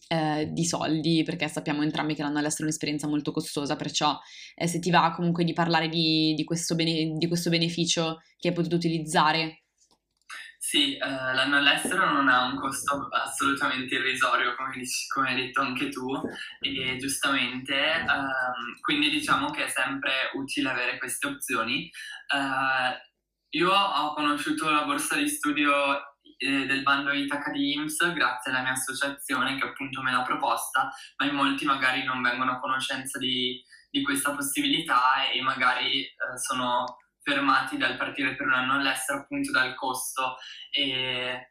eh, 0.08 0.48
di 0.50 0.64
soldi, 0.64 1.22
perché 1.24 1.48
sappiamo 1.48 1.82
entrambi 1.82 2.14
che 2.14 2.22
l'anno 2.22 2.38
all'estero 2.38 2.62
è 2.62 2.66
un'esperienza 2.66 3.06
molto 3.06 3.32
costosa, 3.32 3.76
perciò 3.76 4.18
eh, 4.54 4.66
se 4.66 4.78
ti 4.78 4.90
va 4.90 5.12
comunque 5.14 5.44
di 5.44 5.52
parlare 5.52 5.88
di, 5.88 6.34
di, 6.34 6.44
questo 6.44 6.74
bene, 6.74 7.16
di 7.16 7.28
questo 7.28 7.50
beneficio 7.50 8.22
che 8.38 8.48
hai 8.48 8.54
potuto 8.54 8.76
utilizzare 8.76 9.62
sì, 10.66 10.96
eh, 10.96 11.06
l'anno 11.06 11.58
all'estero 11.58 12.10
non 12.10 12.28
ha 12.28 12.46
un 12.46 12.56
costo 12.58 13.06
assolutamente 13.12 13.94
irrisorio, 13.94 14.56
come, 14.56 14.82
come 15.14 15.28
hai 15.28 15.36
detto 15.36 15.60
anche 15.60 15.90
tu, 15.90 16.10
e 16.58 16.96
giustamente, 16.96 17.72
ehm, 17.72 18.80
quindi 18.80 19.08
diciamo 19.10 19.50
che 19.50 19.66
è 19.66 19.68
sempre 19.68 20.30
utile 20.34 20.70
avere 20.70 20.98
queste 20.98 21.28
opzioni. 21.28 21.84
Eh, 21.84 23.58
io 23.58 23.70
ho 23.70 24.12
conosciuto 24.14 24.68
la 24.68 24.84
borsa 24.84 25.14
di 25.14 25.28
studio 25.28 26.15
eh, 26.36 26.66
del 26.66 26.82
bando 26.82 27.12
Itaca 27.12 27.50
di 27.50 27.74
IMSS 27.74 28.12
grazie 28.12 28.50
alla 28.50 28.62
mia 28.62 28.72
associazione 28.72 29.58
che 29.58 29.64
appunto 29.64 30.02
me 30.02 30.12
l'ha 30.12 30.22
proposta, 30.22 30.92
ma 31.16 31.26
in 31.26 31.34
molti 31.34 31.64
magari 31.64 32.04
non 32.04 32.22
vengono 32.22 32.52
a 32.52 32.58
conoscenza 32.58 33.18
di, 33.18 33.62
di 33.90 34.02
questa 34.02 34.34
possibilità 34.34 35.28
e 35.30 35.40
magari 35.42 36.02
eh, 36.02 36.12
sono 36.36 36.98
fermati 37.22 37.76
dal 37.76 37.96
partire 37.96 38.36
per 38.36 38.46
un 38.46 38.52
anno 38.52 38.74
all'estero 38.74 39.20
appunto 39.20 39.50
dal 39.50 39.74
costo 39.74 40.36
e 40.70 41.50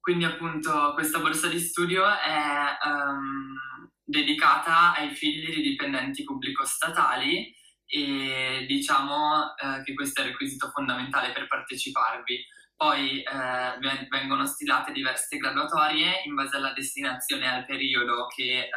quindi 0.00 0.24
appunto 0.24 0.94
questa 0.94 1.18
borsa 1.18 1.46
di 1.48 1.60
studio 1.60 2.06
è 2.06 2.78
um, 2.86 3.54
dedicata 4.02 4.94
ai 4.94 5.14
figli 5.14 5.54
di 5.54 5.62
dipendenti 5.62 6.24
pubblico-statali 6.24 7.54
e 7.84 8.64
diciamo 8.66 9.54
eh, 9.56 9.82
che 9.82 9.94
questo 9.94 10.20
è 10.20 10.24
il 10.24 10.30
requisito 10.30 10.70
fondamentale 10.70 11.32
per 11.32 11.46
parteciparvi. 11.46 12.46
Poi 12.80 13.20
eh, 13.20 14.06
vengono 14.08 14.46
stilate 14.46 14.92
diverse 14.92 15.36
graduatorie 15.36 16.22
in 16.24 16.34
base 16.34 16.56
alla 16.56 16.72
destinazione 16.72 17.44
e 17.44 17.48
al 17.48 17.66
periodo 17.66 18.26
che 18.34 18.60
eh, 18.60 18.68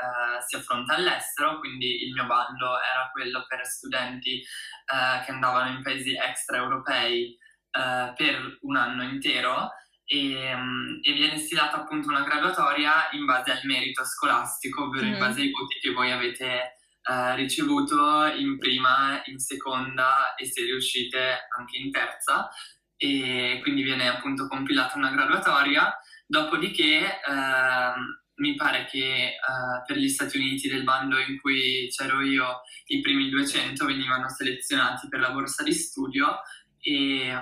si 0.45 0.58
affronta 0.58 0.95
all'estero, 0.95 1.58
quindi 1.60 2.04
il 2.04 2.12
mio 2.12 2.26
bando 2.26 2.82
era 2.82 3.10
quello 3.14 3.45
per 3.47 3.66
studenti 3.66 4.39
eh, 4.41 5.24
che 5.24 5.32
andavano 5.32 5.78
in 5.78 5.82
paesi 5.82 6.18
extraeuropei 6.18 7.32
eh, 7.32 8.14
per 8.18 8.58
un 8.64 8.76
anno 8.76 9.04
intero. 9.04 9.72
E, 10.04 10.54
mm, 10.54 10.99
e, 11.01 11.14
viene 11.14 11.38
stilata 11.38 11.78
appunto 11.78 12.10
una 12.10 12.26
graduatoria 12.26 13.08
in 13.12 13.24
base 13.24 13.51
al 13.51 13.62
merito 13.64 14.04
scolastico, 14.04 14.84
ovvero 14.84 15.06
mm. 15.06 15.14
in 15.14 15.18
base 15.18 15.39
ai 15.39 15.51
voti 15.51 15.80
che 15.80 15.93
voi 15.93 16.12
avete 16.12 16.78
Uh, 17.04 17.36
ricevuto 17.36 18.28
in 18.28 18.58
prima, 18.58 19.22
in 19.26 19.38
seconda 19.38 20.36
e 20.36 20.45
se 20.45 20.64
riuscite 20.64 21.49
anche 21.49 21.78
in 21.78 21.91
terza 21.91 22.49
e 22.97 23.59
quindi 23.61 23.83
viene 23.83 24.07
appunto 24.07 24.47
compilata 24.47 24.97
una 24.97 25.11
graduatoria, 25.11 25.93
dopodiché 26.25 26.99
eh, 26.99 27.93
mi 28.35 28.55
pare 28.55 28.85
che 28.85 29.25
eh, 29.25 29.37
per 29.85 29.97
gli 29.97 30.09
Stati 30.09 30.37
Uniti 30.37 30.67
del 30.67 30.83
bando 30.83 31.17
in 31.19 31.39
cui 31.39 31.87
c'ero 31.89 32.21
io 32.21 32.61
i 32.87 33.01
primi 33.01 33.29
200 33.29 33.85
venivano 33.85 34.29
selezionati 34.29 35.07
per 35.07 35.19
la 35.19 35.31
borsa 35.31 35.63
di 35.63 35.73
studio 35.73 36.39
e, 36.79 37.39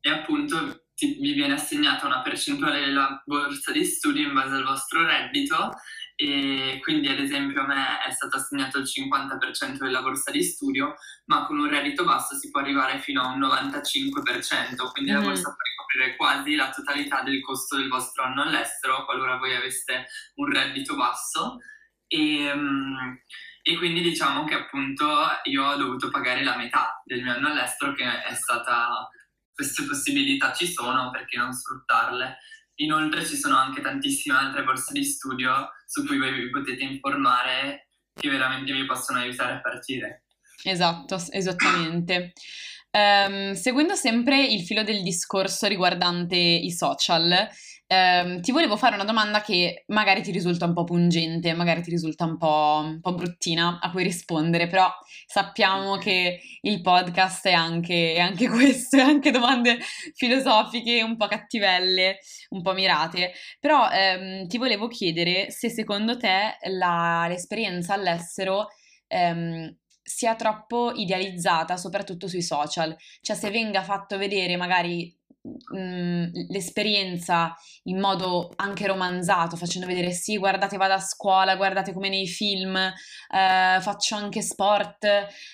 e 0.00 0.10
appunto 0.10 0.84
ti, 0.94 1.18
vi 1.20 1.32
viene 1.32 1.54
assegnata 1.54 2.06
una 2.06 2.22
percentuale 2.22 2.80
della 2.80 3.22
borsa 3.24 3.72
di 3.72 3.84
studio 3.84 4.26
in 4.26 4.34
base 4.34 4.54
al 4.54 4.64
vostro 4.64 5.04
reddito 5.04 5.72
e 6.16 6.78
quindi 6.80 7.08
ad 7.08 7.18
esempio 7.18 7.62
a 7.62 7.66
me 7.66 8.02
è 8.06 8.10
stato 8.12 8.36
assegnato 8.36 8.78
il 8.78 8.84
50% 8.84 9.78
della 9.78 10.00
borsa 10.00 10.30
di 10.30 10.42
studio, 10.42 10.94
ma 11.26 11.46
con 11.46 11.58
un 11.58 11.68
reddito 11.68 12.04
basso 12.04 12.36
si 12.36 12.50
può 12.50 12.60
arrivare 12.60 13.00
fino 13.00 13.22
a 13.22 13.32
un 13.32 13.40
95%, 13.40 14.92
quindi 14.92 15.10
mm-hmm. 15.10 15.20
la 15.20 15.26
borsa 15.26 15.42
può 15.42 15.84
coprire 15.84 16.16
quasi 16.16 16.54
la 16.54 16.70
totalità 16.70 17.22
del 17.22 17.40
costo 17.40 17.76
del 17.76 17.88
vostro 17.88 18.22
anno 18.22 18.42
all'estero 18.42 19.04
qualora 19.04 19.38
voi 19.38 19.54
aveste 19.54 20.06
un 20.36 20.50
reddito 20.52 20.94
basso. 20.94 21.58
E, 22.06 22.54
mm, 22.54 23.14
e 23.66 23.78
quindi 23.78 24.02
diciamo 24.02 24.44
che 24.44 24.54
appunto 24.54 25.06
io 25.44 25.64
ho 25.64 25.76
dovuto 25.76 26.10
pagare 26.10 26.44
la 26.44 26.54
metà 26.54 27.00
del 27.02 27.22
mio 27.22 27.32
anno 27.32 27.48
all'estero 27.48 27.94
che 27.94 28.04
è 28.04 28.34
stata 28.34 29.08
queste 29.54 29.84
possibilità 29.84 30.52
ci 30.52 30.66
sono 30.66 31.10
perché 31.10 31.38
non 31.38 31.52
sfruttarle 31.52 32.38
inoltre 32.76 33.24
ci 33.24 33.36
sono 33.36 33.56
anche 33.56 33.80
tantissime 33.80 34.36
altre 34.36 34.64
borse 34.64 34.92
di 34.92 35.04
studio 35.04 35.70
su 35.86 36.04
cui 36.06 36.18
voi 36.18 36.32
vi 36.32 36.50
potete 36.50 36.82
informare 36.82 37.88
che 38.14 38.28
veramente 38.28 38.72
vi 38.72 38.84
possono 38.86 39.18
aiutare 39.18 39.54
a 39.54 39.60
partire. 39.60 40.24
Esatto 40.62 41.18
esattamente. 41.30 42.32
Um, 42.90 43.54
seguendo 43.54 43.96
sempre 43.96 44.44
il 44.44 44.62
filo 44.62 44.84
del 44.84 45.02
discorso 45.02 45.66
riguardante 45.66 46.36
i 46.36 46.70
social, 46.70 47.48
um, 47.86 48.40
ti 48.40 48.52
volevo 48.52 48.76
fare 48.76 48.94
una 48.94 49.04
domanda 49.04 49.40
che 49.40 49.84
magari 49.88 50.22
ti 50.22 50.30
risulta 50.30 50.64
un 50.66 50.72
po' 50.72 50.84
pungente, 50.84 51.52
magari 51.54 51.82
ti 51.82 51.90
risulta 51.90 52.24
un 52.24 52.36
po', 52.36 52.82
un 52.84 53.00
po', 53.00 53.14
bruttina 53.14 53.78
a 53.80 53.90
cui 53.90 54.02
rispondere, 54.02 54.66
però 54.66 54.90
sappiamo 55.26 55.96
che 55.96 56.40
il 56.62 56.80
podcast 56.80 57.46
è 57.46 57.52
anche, 57.52 58.14
è 58.14 58.20
anche 58.20 58.48
questo, 58.50 58.96
è 58.96 59.00
anche 59.00 59.30
domande 59.30 59.78
filosofiche 60.14 61.02
un 61.02 61.16
po' 61.16 61.26
cattivelle, 61.26 62.18
un 62.50 62.62
po' 62.62 62.72
mirate. 62.72 63.32
Però 63.60 63.88
um, 63.88 64.46
ti 64.46 64.58
volevo 64.58 64.88
chiedere 64.88 65.50
se 65.50 65.70
secondo 65.70 66.16
te 66.16 66.56
la, 66.68 67.26
l'esperienza 67.28 67.94
all'estero 67.94 68.68
sia 70.04 70.34
troppo 70.34 70.92
idealizzata, 70.92 71.76
soprattutto 71.76 72.28
sui 72.28 72.42
social. 72.42 72.94
Cioè, 73.20 73.34
se 73.34 73.50
venga 73.50 73.82
fatto 73.82 74.18
vedere 74.18 74.56
magari 74.56 75.16
mh, 75.44 76.46
l'esperienza 76.48 77.54
in 77.84 78.00
modo 78.00 78.52
anche 78.56 78.86
romanzato, 78.86 79.56
facendo 79.56 79.86
vedere 79.86 80.10
sì, 80.12 80.38
guardate, 80.38 80.76
vado 80.76 80.94
a 80.94 81.00
scuola, 81.00 81.56
guardate 81.56 81.92
come 81.92 82.08
nei 82.08 82.26
film, 82.26 82.76
eh, 82.76 83.78
faccio 83.80 84.16
anche 84.16 84.40
sport, 84.42 85.04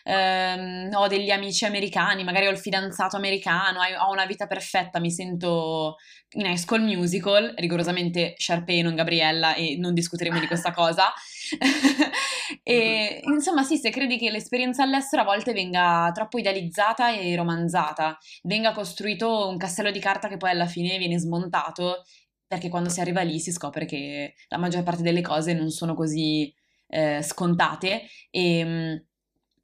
eh, 0.04 0.88
ho 0.92 1.06
degli 1.08 1.30
amici 1.30 1.64
americani, 1.64 2.24
magari 2.24 2.46
ho 2.46 2.50
il 2.50 2.58
fidanzato 2.58 3.16
americano, 3.16 3.80
ho 3.80 4.10
una 4.10 4.26
vita 4.26 4.46
perfetta, 4.46 5.00
mi 5.00 5.10
sento 5.10 5.96
in 6.34 6.46
High 6.46 6.56
School 6.56 6.82
Musical, 6.82 7.54
rigorosamente 7.56 8.34
Sharpay, 8.36 8.82
non 8.82 8.94
Gabriella, 8.94 9.54
e 9.54 9.76
non 9.76 9.94
discuteremo 9.94 10.38
di 10.38 10.46
questa 10.46 10.70
cosa. 10.72 11.12
e 12.62 13.20
insomma, 13.24 13.62
sì, 13.62 13.76
se 13.76 13.90
credi 13.90 14.18
che 14.18 14.30
l'esperienza 14.30 14.82
all'estero 14.82 15.22
a 15.22 15.24
volte 15.24 15.52
venga 15.52 16.10
troppo 16.14 16.38
idealizzata 16.38 17.12
e 17.12 17.34
romanzata, 17.36 18.18
venga 18.42 18.72
costruito 18.72 19.48
un 19.48 19.56
castello 19.56 19.90
di 19.90 20.00
carta 20.00 20.28
che 20.28 20.36
poi 20.36 20.50
alla 20.50 20.66
fine 20.66 20.98
viene 20.98 21.18
smontato, 21.18 22.02
perché 22.46 22.68
quando 22.68 22.88
si 22.88 23.00
arriva 23.00 23.22
lì 23.22 23.38
si 23.40 23.52
scopre 23.52 23.84
che 23.86 24.34
la 24.48 24.58
maggior 24.58 24.82
parte 24.82 25.02
delle 25.02 25.20
cose 25.22 25.52
non 25.54 25.70
sono 25.70 25.94
così 25.94 26.52
eh, 26.88 27.22
scontate. 27.22 28.02
E 28.30 28.64
mm, 28.64 28.96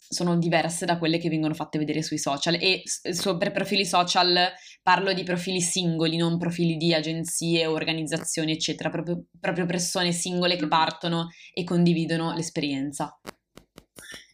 sono 0.09 0.37
diverse 0.39 0.87
da 0.87 0.99
quelle 0.99 1.19
che 1.19 1.29
vengono 1.29 1.55
fatte 1.55 1.79
vedere 1.79 2.03
sui 2.03 2.19
social 2.19 2.55
e 2.55 2.83
so, 2.85 3.37
per 3.37 3.53
profili 3.53 3.85
social 3.85 4.53
parlo 4.83 5.13
di 5.13 5.23
profili 5.25 5.61
singoli, 5.61 6.17
non 6.17 6.39
profili 6.39 6.77
di 6.77 6.95
agenzie, 6.95 7.67
organizzazioni, 7.67 8.53
eccetera, 8.53 8.91
proprio, 8.91 9.25
proprio 9.41 9.67
persone 9.67 10.13
singole 10.13 10.57
che 10.57 10.69
partono 10.69 11.29
e 11.53 11.65
condividono 11.65 12.33
l'esperienza. 12.35 13.19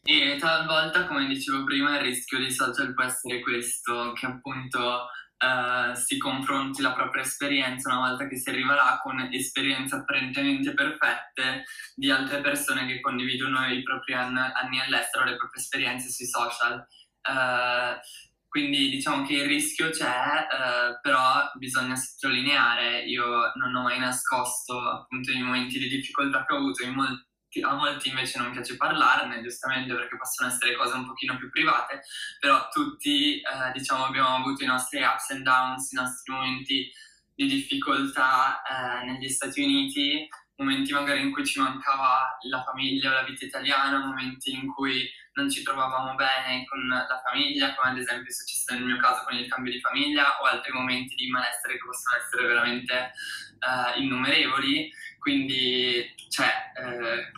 E 0.05 0.37
talvolta, 0.39 1.07
come 1.07 1.27
dicevo 1.27 1.65
prima, 1.65 1.97
il 1.97 2.03
rischio 2.03 2.39
dei 2.39 2.51
social 2.51 2.93
può 2.93 3.05
essere 3.05 3.41
questo, 3.41 4.13
che 4.15 4.27
appunto 4.27 5.07
Uh, 5.43 5.97
si 5.97 6.19
confronti 6.19 6.83
la 6.83 6.93
propria 6.93 7.25
esperienza 7.25 7.89
una 7.89 8.11
volta 8.11 8.29
che 8.29 8.37
si 8.37 8.49
arriva 8.49 8.77
là 8.77 9.01
con 9.03 9.19
esperienze 9.33 9.97
apparentemente 9.97 10.73
perfette 10.73 11.65
di 11.97 12.13
altre 12.13 12.41
persone 12.41 12.87
che 12.87 13.01
condividono 13.01 13.67
i 13.67 13.83
propri 13.83 14.15
anni, 14.15 14.81
all'estero, 14.81 15.25
le 15.25 15.35
proprie 15.35 15.61
esperienze 15.61 16.11
sui 16.11 16.27
social. 16.27 16.87
Uh, 17.29 17.99
quindi 18.47 18.89
diciamo 18.91 19.27
che 19.27 19.35
il 19.35 19.47
rischio 19.47 19.91
c'è, 19.91 20.07
uh, 20.07 21.01
però 21.01 21.51
bisogna 21.55 21.97
sottolineare, 21.97 23.03
io 23.03 23.51
non 23.57 23.75
ho 23.75 23.83
mai 23.83 23.99
nascosto 23.99 24.79
appunto 24.79 25.33
i 25.33 25.43
momenti 25.43 25.79
di 25.81 25.89
difficoltà 25.89 26.45
che 26.45 26.55
ho 26.55 26.59
avuto 26.59 26.85
in 26.85 26.93
molti 26.93 27.32
a 27.61 27.75
molti 27.75 28.09
invece 28.09 28.39
non 28.39 28.53
piace 28.53 28.77
parlarne, 28.77 29.43
giustamente 29.43 29.95
perché 29.95 30.17
possono 30.17 30.49
essere 30.49 30.77
cose 30.77 30.95
un 30.95 31.07
pochino 31.07 31.37
più 31.37 31.51
private, 31.51 32.03
però 32.41 32.69
tutti 32.69 33.41
eh, 33.41 33.73
diciamo 33.73 34.07
abbiamo 34.07 34.37
avuto 34.37 34.63
i 34.63 34.67
nostri 34.67 35.03
ups 35.03 35.31
and 35.31 35.43
downs, 35.43 35.93
i 35.93 35.97
nostri 35.97 36.33
momenti 36.33 36.91
di 37.35 37.47
difficoltà 37.47 38.63
eh, 38.63 39.05
negli 39.05 39.29
Stati 39.29 39.63
Uniti, 39.63 40.29
momenti 40.57 40.93
magari 40.93 41.23
in 41.23 41.33
cui 41.33 41.45
ci 41.45 41.61
mancava 41.61 42.39
la 42.43 42.63
famiglia 42.63 43.11
o 43.11 43.15
la 43.15 43.25
vita 43.25 43.45
italiana, 43.45 44.05
momenti 44.05 44.53
in 44.53 44.73
cui 44.73 45.11
non 45.35 45.51
ci 45.51 45.63
trovavamo 45.63 46.15
bene 46.15 46.65
con 46.67 46.87
la 46.89 47.23
famiglia, 47.25 47.75
come 47.75 47.93
ad 47.93 47.99
esempio 47.99 48.29
è 48.29 48.33
successo 48.33 48.75
nel 48.75 48.85
mio 48.85 48.99
caso 48.99 49.25
con 49.25 49.35
il 49.35 49.49
cambio 49.49 49.73
di 49.73 49.81
famiglia, 49.81 50.41
o 50.41 50.45
altri 50.45 50.73
momenti 50.73 51.15
di 51.15 51.31
malessere 51.31 51.75
che 51.75 51.85
possono 51.85 52.17
essere 52.23 52.47
veramente 52.47 53.13
eh, 53.59 54.01
innumerevoli. 54.01 54.91
Quindi, 55.19 56.15
cioè, 56.29 56.51
eh, 56.77 57.31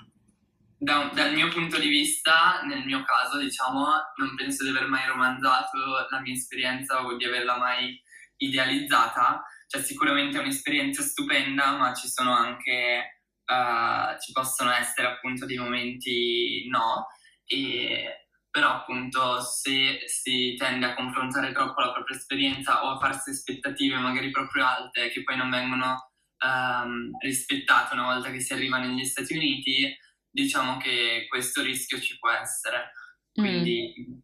da, 0.85 1.11
dal 1.15 1.33
mio 1.33 1.49
punto 1.49 1.79
di 1.79 1.89
vista, 1.89 2.61
nel 2.67 2.85
mio 2.85 3.03
caso, 3.05 3.39
diciamo, 3.39 3.87
non 4.17 4.35
penso 4.37 4.63
di 4.63 4.71
aver 4.71 4.87
mai 4.87 5.07
romanzato 5.07 5.79
la 6.11 6.21
mia 6.21 6.35
esperienza 6.35 7.05
o 7.05 7.17
di 7.17 7.25
averla 7.25 7.57
mai 7.57 7.99
idealizzata. 8.37 9.43
Cioè, 9.67 9.83
sicuramente 9.83 10.37
è 10.37 10.41
un'esperienza 10.41 11.03
stupenda, 11.03 11.77
ma 11.77 11.95
ci 11.95 12.07
sono 12.07 12.35
anche, 12.37 13.23
uh, 13.47 14.21
ci 14.21 14.33
possono 14.33 14.73
essere 14.73 15.09
appunto 15.09 15.47
dei 15.47 15.57
momenti 15.57 16.69
no. 16.69 17.07
E, 17.47 18.29
però 18.51 18.71
appunto 18.71 19.41
se 19.41 20.03
si 20.07 20.55
tende 20.57 20.87
a 20.87 20.95
confrontare 20.95 21.53
troppo 21.53 21.81
la 21.81 21.93
propria 21.93 22.17
esperienza 22.17 22.85
o 22.85 22.91
a 22.91 22.99
farsi 23.01 23.31
aspettative 23.31 23.97
magari 23.97 24.31
proprio 24.31 24.65
alte 24.65 25.11
che 25.11 25.25
poi 25.25 25.37
non 25.37 25.51
vengono 25.51 26.13
um, 26.39 27.11
rispettate 27.21 27.95
una 27.95 28.05
volta 28.05 28.31
che 28.31 28.41
si 28.41 28.53
arriva 28.53 28.79
negli 28.79 29.05
Stati 29.05 29.35
Uniti, 29.35 29.93
diciamo 30.35 30.79
che 30.79 31.27
questo 31.29 31.63
rischio 31.63 32.01
ci 32.01 32.19
può 32.19 32.31
essere. 32.31 32.91
Quindi... 33.33 33.95
Mm. 33.99 34.19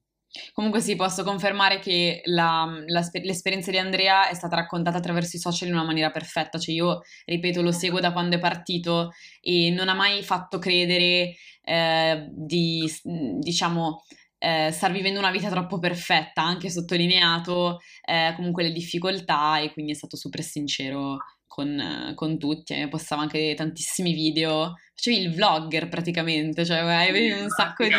Comunque 0.52 0.80
sì, 0.80 0.94
posso 0.94 1.24
confermare 1.24 1.80
che 1.80 2.22
la, 2.26 2.64
la, 2.86 3.10
l'esperienza 3.14 3.72
di 3.72 3.78
Andrea 3.78 4.28
è 4.28 4.34
stata 4.34 4.54
raccontata 4.54 4.98
attraverso 4.98 5.34
i 5.34 5.40
social 5.40 5.66
in 5.66 5.74
una 5.74 5.82
maniera 5.82 6.12
perfetta, 6.12 6.56
cioè 6.56 6.72
io, 6.72 7.00
ripeto, 7.24 7.60
lo 7.62 7.72
seguo 7.72 7.98
da 7.98 8.12
quando 8.12 8.36
è 8.36 8.38
partito 8.38 9.10
e 9.40 9.70
non 9.70 9.88
ha 9.88 9.94
mai 9.94 10.22
fatto 10.22 10.60
credere 10.60 11.34
eh, 11.62 12.28
di, 12.30 12.88
diciamo, 13.40 14.04
eh, 14.38 14.70
star 14.70 14.92
vivendo 14.92 15.18
una 15.18 15.32
vita 15.32 15.50
troppo 15.50 15.80
perfetta, 15.80 16.42
anche 16.42 16.70
sottolineato 16.70 17.80
eh, 18.04 18.32
comunque 18.36 18.62
le 18.62 18.70
difficoltà 18.70 19.58
e 19.58 19.72
quindi 19.72 19.90
è 19.90 19.96
stato 19.96 20.16
super 20.16 20.42
sincero 20.44 21.18
con, 21.50 22.12
con 22.14 22.38
tutti, 22.38 22.74
e 22.74 22.86
postava 22.86 23.22
anche 23.22 23.54
tantissimi 23.56 24.12
video, 24.12 24.74
facevi 25.00 25.18
il 25.22 25.34
vlogger 25.34 25.88
praticamente, 25.88 26.64
cioè 26.66 26.78
avevi 26.78 27.30
un 27.30 27.48
sacco 27.48 27.84
di... 27.84 27.90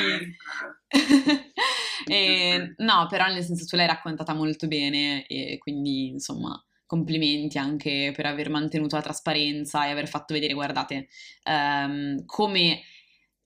e, 2.05 2.75
no, 2.77 3.07
però 3.09 3.25
nel 3.27 3.43
senso 3.43 3.65
tu 3.65 3.75
l'hai 3.75 3.87
raccontata 3.87 4.33
molto 4.33 4.67
bene 4.67 5.25
e 5.25 5.57
quindi 5.57 6.09
insomma 6.09 6.63
complimenti 6.85 7.57
anche 7.57 8.11
per 8.13 8.25
aver 8.25 8.49
mantenuto 8.49 8.97
la 8.97 9.01
trasparenza 9.01 9.87
e 9.87 9.91
aver 9.91 10.07
fatto 10.07 10.33
vedere, 10.33 10.53
guardate, 10.53 11.07
um, 11.45 12.23
come 12.25 12.81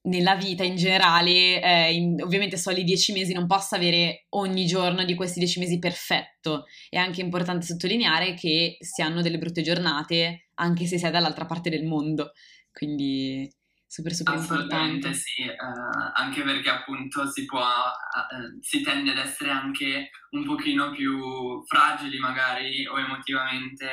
nella 0.06 0.36
vita 0.36 0.64
in 0.64 0.76
generale, 0.76 1.62
eh, 1.62 1.94
in, 1.94 2.22
ovviamente 2.22 2.58
soli 2.58 2.84
dieci 2.84 3.12
mesi 3.12 3.34
non 3.34 3.48
posso 3.48 3.76
avere 3.76 4.26
ogni 4.30 4.66
giorno 4.66 5.04
di 5.04 5.16
questi 5.16 5.40
dieci 5.40 5.60
mesi 5.60 5.80
perfetto. 5.80 6.66
È 6.90 6.98
anche 6.98 7.22
importante 7.22 7.66
sottolineare 7.66 8.34
che 8.34 8.78
si 8.80 9.02
hanno 9.02 9.22
delle 9.22 9.38
brutte 9.38 9.62
giornate 9.62 10.50
anche 10.56 10.86
se 10.86 10.98
è 10.98 11.12
dall'altra 11.12 11.46
parte 11.46 11.70
del 11.70 11.86
mondo. 11.86 12.32
Quindi 12.76 13.50
super 13.88 14.14
super 14.14 14.34
Assolutamente 14.34 15.08
importante. 15.08 15.14
sì, 15.14 15.44
uh, 15.44 16.12
anche 16.16 16.44
perché 16.44 16.70
appunto 16.70 17.32
si 17.32 17.46
può, 17.46 17.64
uh, 17.64 18.60
si 18.60 18.82
tende 18.82 19.12
ad 19.12 19.18
essere 19.18 19.50
anche 19.50 20.10
un 20.32 20.44
pochino 20.44 20.92
più 20.92 21.64
fragili 21.66 22.20
magari 22.20 22.86
o 22.86 23.00
emotivamente 23.00 23.88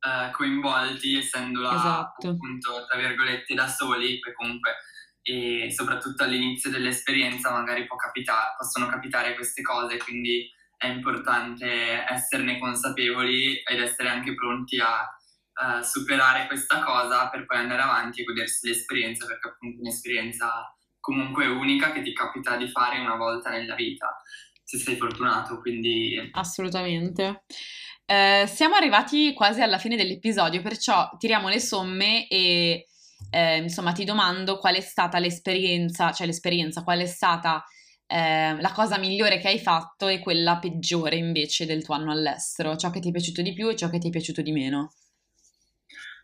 uh, 0.00 0.32
coinvolti 0.32 1.18
essendo 1.18 1.70
esatto. 1.70 2.30
appunto 2.30 2.84
tra 2.88 2.98
virgolette 2.98 3.54
da 3.54 3.68
soli, 3.68 4.18
poi 4.18 4.34
comunque 4.34 4.74
e 5.22 5.70
soprattutto 5.70 6.24
all'inizio 6.24 6.70
dell'esperienza 6.70 7.52
magari 7.52 7.86
capita- 7.86 8.56
possono 8.58 8.88
capitare 8.88 9.36
queste 9.36 9.62
cose, 9.62 9.98
quindi 9.98 10.50
è 10.76 10.88
importante 10.88 12.04
esserne 12.08 12.58
consapevoli 12.58 13.58
ed 13.58 13.80
essere 13.80 14.08
anche 14.08 14.34
pronti 14.34 14.80
a 14.80 15.06
uh, 15.54 15.82
superare 15.82 16.46
questa 16.46 16.82
cosa 16.82 17.28
per 17.28 17.46
poi 17.46 17.58
andare 17.58 17.82
avanti 17.82 18.20
e 18.20 18.24
godersi 18.24 18.68
l'esperienza, 18.68 19.26
perché 19.26 19.48
appunto 19.48 19.78
è 19.78 19.80
un'esperienza 19.80 20.74
comunque 21.00 21.46
unica 21.46 21.92
che 21.92 22.02
ti 22.02 22.12
capita 22.12 22.56
di 22.56 22.68
fare 22.68 22.98
una 22.98 23.16
volta 23.16 23.50
nella 23.50 23.74
vita. 23.74 24.20
se 24.62 24.78
sei 24.78 24.96
fortunato, 24.96 25.58
quindi... 25.60 26.30
Assolutamente. 26.32 27.44
Eh, 28.06 28.44
siamo 28.46 28.74
arrivati 28.76 29.32
quasi 29.34 29.62
alla 29.62 29.78
fine 29.78 29.96
dell'episodio, 29.96 30.62
perciò 30.62 31.10
tiriamo 31.16 31.48
le 31.48 31.60
somme 31.60 32.28
e 32.28 32.86
eh, 33.30 33.56
insomma 33.58 33.92
ti 33.92 34.04
domando 34.04 34.58
qual 34.58 34.76
è 34.76 34.80
stata 34.80 35.18
l'esperienza, 35.18 36.12
cioè 36.12 36.26
l'esperienza, 36.26 36.82
qual 36.82 37.00
è 37.00 37.06
stata 37.06 37.64
eh, 38.06 38.60
la 38.60 38.72
cosa 38.72 38.98
migliore 38.98 39.38
che 39.38 39.48
hai 39.48 39.60
fatto 39.60 40.08
e 40.08 40.18
quella 40.18 40.58
peggiore 40.58 41.16
invece 41.16 41.66
del 41.66 41.84
tuo 41.84 41.94
anno 41.94 42.10
all'estero, 42.10 42.76
ciò 42.76 42.90
che 42.90 42.98
ti 42.98 43.08
è 43.08 43.12
piaciuto 43.12 43.42
di 43.42 43.52
più 43.52 43.68
e 43.68 43.76
ciò 43.76 43.88
che 43.88 43.98
ti 43.98 44.08
è 44.08 44.10
piaciuto 44.10 44.42
di 44.42 44.50
meno. 44.50 44.90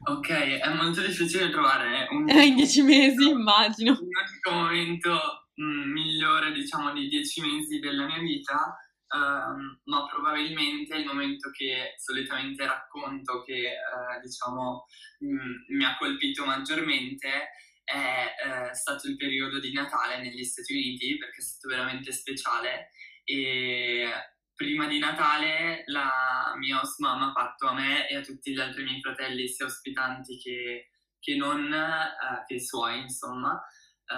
Ok, 0.05 0.29
è 0.29 0.69
molto 0.75 1.01
difficile 1.01 1.51
trovare 1.51 2.07
un... 2.11 2.29
In 2.29 2.55
dieci 2.55 2.83
mesi, 2.83 3.29
immagino. 3.29 3.93
Un 3.93 3.99
unico 3.99 4.51
momento 4.51 5.49
mh, 5.55 5.65
mm, 5.65 5.93
migliore, 5.93 6.53
diciamo, 6.53 6.93
di 6.93 7.09
dieci 7.09 7.41
mesi 7.41 7.79
della 7.79 8.05
mia 8.05 8.19
vita, 8.19 8.77
uh, 9.09 9.91
ma 9.91 10.07
probabilmente 10.07 10.97
il 10.97 11.07
momento 11.07 11.51
che 11.51 11.95
solitamente 11.97 12.67
racconto, 12.67 13.43
che 13.43 13.73
uh, 13.73 14.21
diciamo 14.21 14.85
mh, 15.21 15.27
mm, 15.27 15.77
mi 15.77 15.85
ha 15.85 15.97
colpito 15.97 16.45
maggiormente, 16.45 17.51
è 17.83 18.71
uh, 18.71 18.75
stato 18.75 19.09
il 19.09 19.17
periodo 19.17 19.61
di 19.61 19.73
Natale 19.73 20.21
negli 20.21 20.45
Stati 20.45 20.73
Uniti, 20.73 21.17
perché 21.17 21.37
è 21.39 21.45
stato 21.45 21.75
veramente 21.75 22.13
speciale 22.13 22.91
e 23.25 24.09
prima 24.57 24.89
di 24.89 24.99
Natale 24.99 25.85
la 25.87 26.55
mia 26.59 26.81
host 26.81 26.99
mom 27.01 27.23
ha 27.23 27.33
fatto 27.33 27.69
a 27.69 27.75
me 27.75 28.09
e 28.09 28.17
a 28.17 28.23
tutti 28.23 28.53
gli 28.53 28.59
altri 28.59 28.83
miei 28.83 29.01
fratelli, 29.01 29.47
sia 29.47 29.67
ospitanti 29.67 30.39
che, 30.39 30.91
che 31.21 31.37
non, 31.37 31.73
eh, 31.73 32.43
che 32.47 32.59
suoi, 32.59 33.03
insomma, 33.03 33.63
eh, 34.07 34.15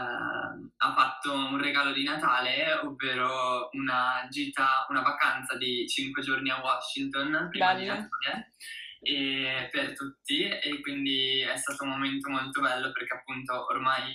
ha 0.77 0.95
fatto 0.95 1.33
un 1.33 1.61
regalo 1.61 1.93
di 1.93 2.05
Natale, 2.05 2.73
ovvero 2.85 3.69
una 3.73 4.27
gita, 4.31 4.87
una 4.89 5.03
vacanza 5.03 5.57
di 5.57 5.87
5 5.87 6.23
giorni 6.23 6.51
a 6.51 6.61
Washington 6.61 7.49
prima 7.51 7.75
Bello. 7.75 7.81
di 7.81 7.87
Natale. 7.87 8.53
E 9.01 9.69
per 9.71 9.95
tutti 9.95 10.49
e 10.49 10.81
quindi 10.81 11.41
è 11.41 11.57
stato 11.57 11.85
un 11.85 11.91
momento 11.91 12.31
molto 12.31 12.61
bello 12.61 12.91
perché 12.91 13.15
appunto 13.15 13.67
ormai 13.67 14.13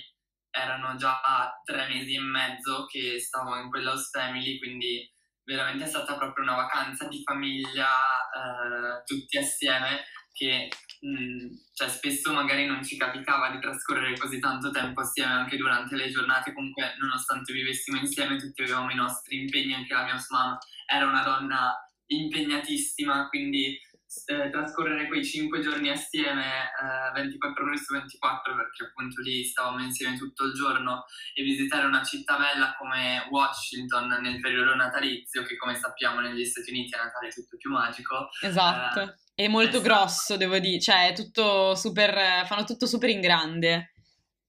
erano 0.50 0.94
già 0.96 1.18
tre 1.64 1.88
mesi 1.88 2.16
e 2.16 2.20
mezzo 2.20 2.84
che 2.84 3.18
stavo 3.18 3.56
in 3.56 3.70
quella 3.70 3.92
host 3.92 4.14
family 4.14 4.58
quindi 4.58 5.10
veramente 5.44 5.84
è 5.84 5.88
stata 5.88 6.16
proprio 6.16 6.44
una 6.44 6.56
vacanza 6.56 7.06
di 7.06 7.22
famiglia 7.22 7.86
eh, 7.86 9.02
tutti 9.04 9.36
assieme 9.36 10.04
che 10.32 10.68
mm, 11.06 11.54
cioè, 11.72 11.88
spesso 11.88 12.32
magari 12.32 12.66
non 12.66 12.82
ci 12.82 12.96
capitava 12.96 13.50
di 13.50 13.60
trascorrere 13.60 14.18
così 14.18 14.40
tanto 14.40 14.70
tempo 14.70 15.00
assieme 15.00 15.32
anche 15.32 15.56
durante 15.56 15.94
le 15.94 16.10
giornate, 16.10 16.52
comunque 16.52 16.96
nonostante 16.98 17.52
vivessimo 17.52 17.98
insieme 17.98 18.36
tutti 18.36 18.62
avevamo 18.62 18.90
i 18.90 18.96
nostri 18.96 19.40
impegni, 19.40 19.74
anche 19.74 19.94
la 19.94 20.04
mia 20.04 20.24
mamma 20.28 20.58
era 20.86 21.06
una 21.06 21.22
donna 21.22 21.72
impegnatissima, 22.06 23.28
quindi 23.28 23.78
eh, 24.26 24.50
trascorrere 24.50 25.08
quei 25.08 25.24
cinque 25.24 25.60
giorni 25.60 25.90
assieme, 25.90 26.44
eh, 26.44 27.12
24 27.14 27.64
ore 27.64 27.76
su 27.76 27.92
24, 27.92 28.54
perché 28.54 28.84
appunto 28.84 29.20
lì 29.20 29.44
stavamo 29.44 29.82
insieme 29.82 30.16
tutto 30.16 30.44
il 30.44 30.52
giorno, 30.52 31.04
e 31.34 31.42
visitare 31.42 31.86
una 31.86 32.02
città 32.02 32.36
bella 32.36 32.74
come 32.78 33.26
Washington 33.30 34.18
nel 34.20 34.40
periodo 34.40 34.74
natalizio, 34.74 35.42
che 35.42 35.56
come 35.56 35.74
sappiamo 35.74 36.20
negli 36.20 36.44
Stati 36.44 36.70
Uniti 36.70 36.94
a 36.94 37.04
Natale 37.04 37.28
è 37.28 37.32
tutto 37.32 37.56
più 37.56 37.70
magico. 37.70 38.28
Esatto. 38.40 39.00
Eh, 39.00 39.14
è 39.44 39.48
molto 39.48 39.78
è 39.78 39.82
grosso, 39.82 40.36
devo 40.36 40.58
dire, 40.58 40.80
cioè 40.80 41.10
è 41.10 41.14
tutto 41.14 41.74
super, 41.74 42.46
fanno 42.46 42.64
tutto 42.64 42.86
super 42.86 43.08
in 43.08 43.20
grande. 43.20 43.94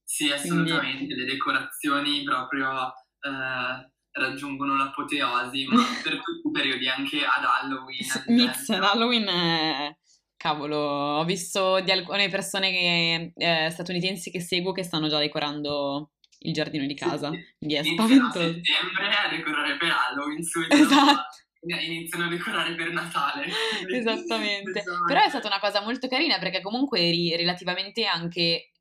Sì, 0.03 0.31
assolutamente, 0.31 1.05
Quindi... 1.05 1.15
le 1.15 1.25
decorazioni 1.25 2.23
proprio 2.23 2.93
eh, 3.19 3.91
raggiungono 4.11 4.75
l'apoteosi, 4.75 5.65
ma 5.65 5.81
per 6.03 6.21
tutti 6.21 6.44
periodi, 6.55 6.87
anche 6.87 7.17
ad 7.17 7.43
Halloween. 7.43 8.05
Mix, 8.27 8.69
ad 8.69 8.83
Halloween 8.83 9.27
è... 9.27 9.97
Cavolo, 10.37 10.77
ho 10.77 11.23
visto 11.25 11.79
di 11.79 11.91
alcune 11.91 12.29
persone 12.29 12.69
che, 12.69 13.31
eh, 13.35 13.69
statunitensi 13.71 14.29
che 14.29 14.41
seguo 14.41 14.73
che 14.73 14.83
stanno 14.83 15.07
già 15.07 15.17
decorando 15.17 16.11
il 16.39 16.53
giardino 16.53 16.85
di 16.85 16.93
casa, 16.93 17.31
sì, 17.31 17.37
sì. 17.37 17.55
quindi 17.57 17.75
è 17.75 17.83
spaventoso. 17.83 18.39
a 18.39 18.53
settembre 18.53 19.07
a 19.07 19.29
decorare 19.29 19.77
per 19.77 19.89
Halloween, 19.89 20.43
subito 20.43 20.75
esatto. 20.75 21.37
iniziano 21.61 22.25
a 22.25 22.27
decorare 22.27 22.75
per 22.75 22.91
Natale. 22.91 23.47
Esattamente, 23.89 24.83
però 25.07 25.23
è 25.23 25.29
stata 25.29 25.47
una 25.47 25.59
cosa 25.59 25.81
molto 25.81 26.07
carina 26.07 26.37
perché 26.37 26.61
comunque 26.61 26.99
eri 26.99 27.35
relativamente 27.35 28.05
anche, 28.05 28.71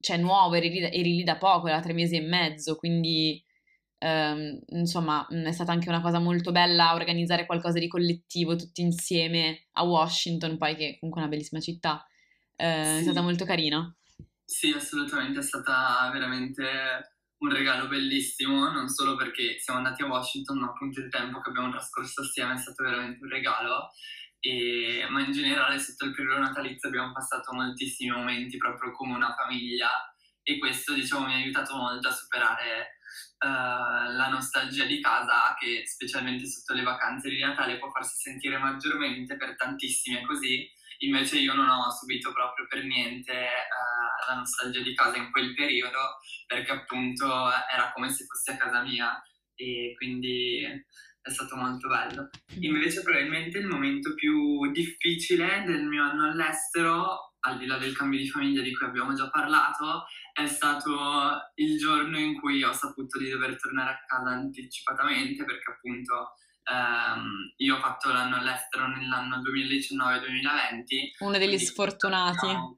cioè 0.00 0.16
nuovo, 0.16 0.54
eri, 0.54 0.78
eri 0.78 1.16
lì 1.16 1.24
da 1.24 1.36
poco, 1.36 1.68
era 1.68 1.80
tre 1.80 1.92
mesi 1.92 2.16
e 2.16 2.22
mezzo, 2.22 2.76
quindi 2.76 3.42
ehm, 4.02 4.58
insomma, 4.70 5.24
mh, 5.28 5.44
è 5.44 5.52
stata 5.52 5.72
anche 5.72 5.88
una 5.88 6.00
cosa 6.00 6.18
molto 6.18 6.50
bella 6.50 6.94
organizzare 6.94 7.46
qualcosa 7.46 7.78
di 7.78 7.88
collettivo 7.88 8.56
tutti 8.56 8.82
insieme 8.82 9.66
a 9.72 9.84
Washington, 9.84 10.58
poi 10.58 10.74
che 10.74 10.88
è 10.88 10.98
comunque 10.98 11.22
una 11.22 11.30
bellissima 11.30 11.60
città, 11.60 12.04
eh, 12.56 12.82
sì. 12.84 12.98
è 12.98 13.02
stata 13.02 13.22
molto 13.22 13.44
carina. 13.44 13.94
Sì, 14.44 14.72
assolutamente, 14.72 15.38
è 15.38 15.42
stata 15.42 16.10
veramente 16.12 16.64
un 17.38 17.52
regalo 17.52 17.88
bellissimo, 17.88 18.70
non 18.70 18.88
solo 18.88 19.16
perché 19.16 19.58
siamo 19.58 19.78
andati 19.78 20.02
a 20.02 20.06
Washington, 20.06 20.58
ma 20.58 20.66
appunto 20.66 21.00
il 21.00 21.08
tempo 21.08 21.40
che 21.40 21.50
abbiamo 21.50 21.70
trascorso 21.70 22.22
assieme 22.22 22.54
è 22.54 22.58
stato 22.58 22.82
veramente 22.82 23.22
un 23.22 23.30
regalo. 23.30 23.90
E, 24.40 25.06
ma 25.08 25.24
in 25.24 25.30
generale 25.30 25.78
sotto 25.78 26.04
il 26.06 26.14
periodo 26.14 26.40
natalizio 26.40 26.88
abbiamo 26.88 27.12
passato 27.12 27.52
moltissimi 27.52 28.10
momenti 28.10 28.56
proprio 28.56 28.90
come 28.90 29.14
una 29.14 29.32
famiglia 29.38 29.88
e 30.42 30.58
questo 30.58 30.94
diciamo 30.94 31.26
mi 31.26 31.34
ha 31.34 31.36
aiutato 31.36 31.76
molto 31.76 32.08
a 32.08 32.12
superare 32.12 32.98
uh, 33.42 34.12
la 34.12 34.28
nostalgia 34.30 34.84
di 34.84 35.00
casa 35.00 35.54
che 35.58 35.82
specialmente 35.86 36.46
sotto 36.46 36.74
le 36.74 36.82
vacanze 36.82 37.28
di 37.28 37.40
Natale 37.40 37.78
può 37.78 37.90
farsi 37.90 38.20
sentire 38.20 38.58
maggiormente 38.58 39.36
per 39.36 39.56
tantissime 39.56 40.24
così 40.24 40.70
invece 40.98 41.38
io 41.38 41.54
non 41.54 41.68
ho 41.68 41.90
subito 41.90 42.32
proprio 42.32 42.66
per 42.68 42.84
niente 42.84 43.32
uh, 43.32 44.30
la 44.30 44.34
nostalgia 44.36 44.80
di 44.80 44.94
casa 44.94 45.16
in 45.16 45.30
quel 45.30 45.54
periodo 45.54 46.18
perché 46.46 46.72
appunto 46.72 47.26
era 47.70 47.92
come 47.92 48.08
se 48.10 48.24
fosse 48.24 48.52
a 48.52 48.56
casa 48.56 48.82
mia 48.82 49.20
e 49.54 49.94
quindi 49.96 50.64
è 51.22 51.30
stato 51.30 51.56
molto 51.56 51.88
bello. 51.88 52.28
Mm. 52.54 52.62
Invece 52.62 53.02
probabilmente 53.02 53.58
il 53.58 53.66
momento 53.66 54.14
più 54.14 54.70
difficile 54.72 55.62
del 55.64 55.84
mio 55.84 56.02
anno 56.02 56.30
all'estero, 56.30 57.34
al 57.40 57.58
di 57.58 57.66
là 57.66 57.78
del 57.78 57.96
cambio 57.96 58.18
di 58.18 58.28
famiglia 58.28 58.62
di 58.62 58.74
cui 58.74 58.86
abbiamo 58.86 59.14
già 59.14 59.30
parlato, 59.30 60.04
è 60.32 60.46
stato 60.46 61.52
il 61.56 61.78
giorno 61.78 62.18
in 62.18 62.40
cui 62.40 62.62
ho 62.62 62.72
saputo 62.72 63.18
di 63.18 63.30
dover 63.30 63.58
tornare 63.58 63.90
a 63.90 64.04
casa 64.06 64.30
anticipatamente 64.30 65.44
perché 65.44 65.70
appunto 65.70 66.34
ehm, 66.64 67.52
io 67.56 67.76
ho 67.76 67.80
fatto 67.80 68.10
l'anno 68.10 68.36
all'estero 68.36 68.86
nell'anno 68.88 69.38
2019-2020. 69.38 71.16
Uno 71.18 71.38
degli 71.38 71.58
sfortunati. 71.58 72.38
Sappiamo, 72.38 72.74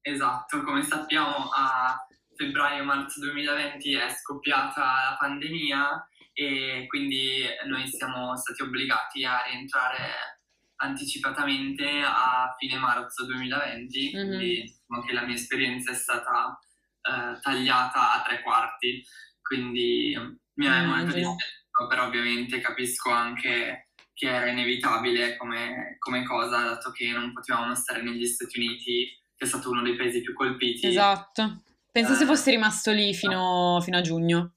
esatto, 0.00 0.62
come 0.62 0.82
sappiamo 0.82 1.50
a 1.54 2.06
febbraio-marzo 2.34 3.20
2020 3.20 3.94
è 3.94 4.08
scoppiata 4.10 4.80
la 4.80 5.16
pandemia 5.18 6.08
e 6.32 6.84
quindi 6.86 7.44
noi 7.66 7.86
siamo 7.88 8.36
stati 8.36 8.62
obbligati 8.62 9.24
a 9.24 9.42
rientrare 9.42 10.40
anticipatamente 10.76 12.02
a 12.04 12.54
fine 12.58 12.76
marzo 12.76 13.24
2020, 13.24 14.12
mm-hmm. 14.14 14.28
quindi 14.28 14.60
diciamo 14.60 15.06
che 15.06 15.12
la 15.14 15.22
mia 15.22 15.34
esperienza 15.34 15.92
è 15.92 15.94
stata 15.94 16.58
eh, 17.06 17.40
tagliata 17.40 18.14
a 18.14 18.22
tre 18.22 18.42
quarti, 18.42 19.04
quindi 19.40 20.16
mi 20.54 20.66
è 20.66 20.82
mm, 20.82 20.88
molto 20.88 21.14
dispiaciuto, 21.14 21.86
però 21.88 22.06
ovviamente 22.06 22.60
capisco 22.60 23.10
anche 23.10 23.90
che 24.12 24.28
era 24.28 24.46
inevitabile 24.46 25.36
come, 25.36 25.96
come, 25.98 26.24
cosa, 26.24 26.62
dato 26.62 26.90
che 26.90 27.10
non 27.10 27.32
potevamo 27.32 27.74
stare 27.74 28.02
negli 28.02 28.24
Stati 28.24 28.58
Uniti, 28.58 29.08
che 29.36 29.44
è 29.44 29.46
stato 29.46 29.70
uno 29.70 29.82
dei 29.82 29.94
paesi 29.94 30.22
più 30.22 30.32
colpiti. 30.32 30.86
Esatto. 30.86 31.62
Penso 31.92 32.12
eh, 32.12 32.16
se 32.16 32.24
fossi 32.24 32.50
rimasto 32.50 32.92
lì 32.92 33.12
fino, 33.14 33.78
fino 33.82 33.98
a 33.98 34.00
giugno. 34.00 34.54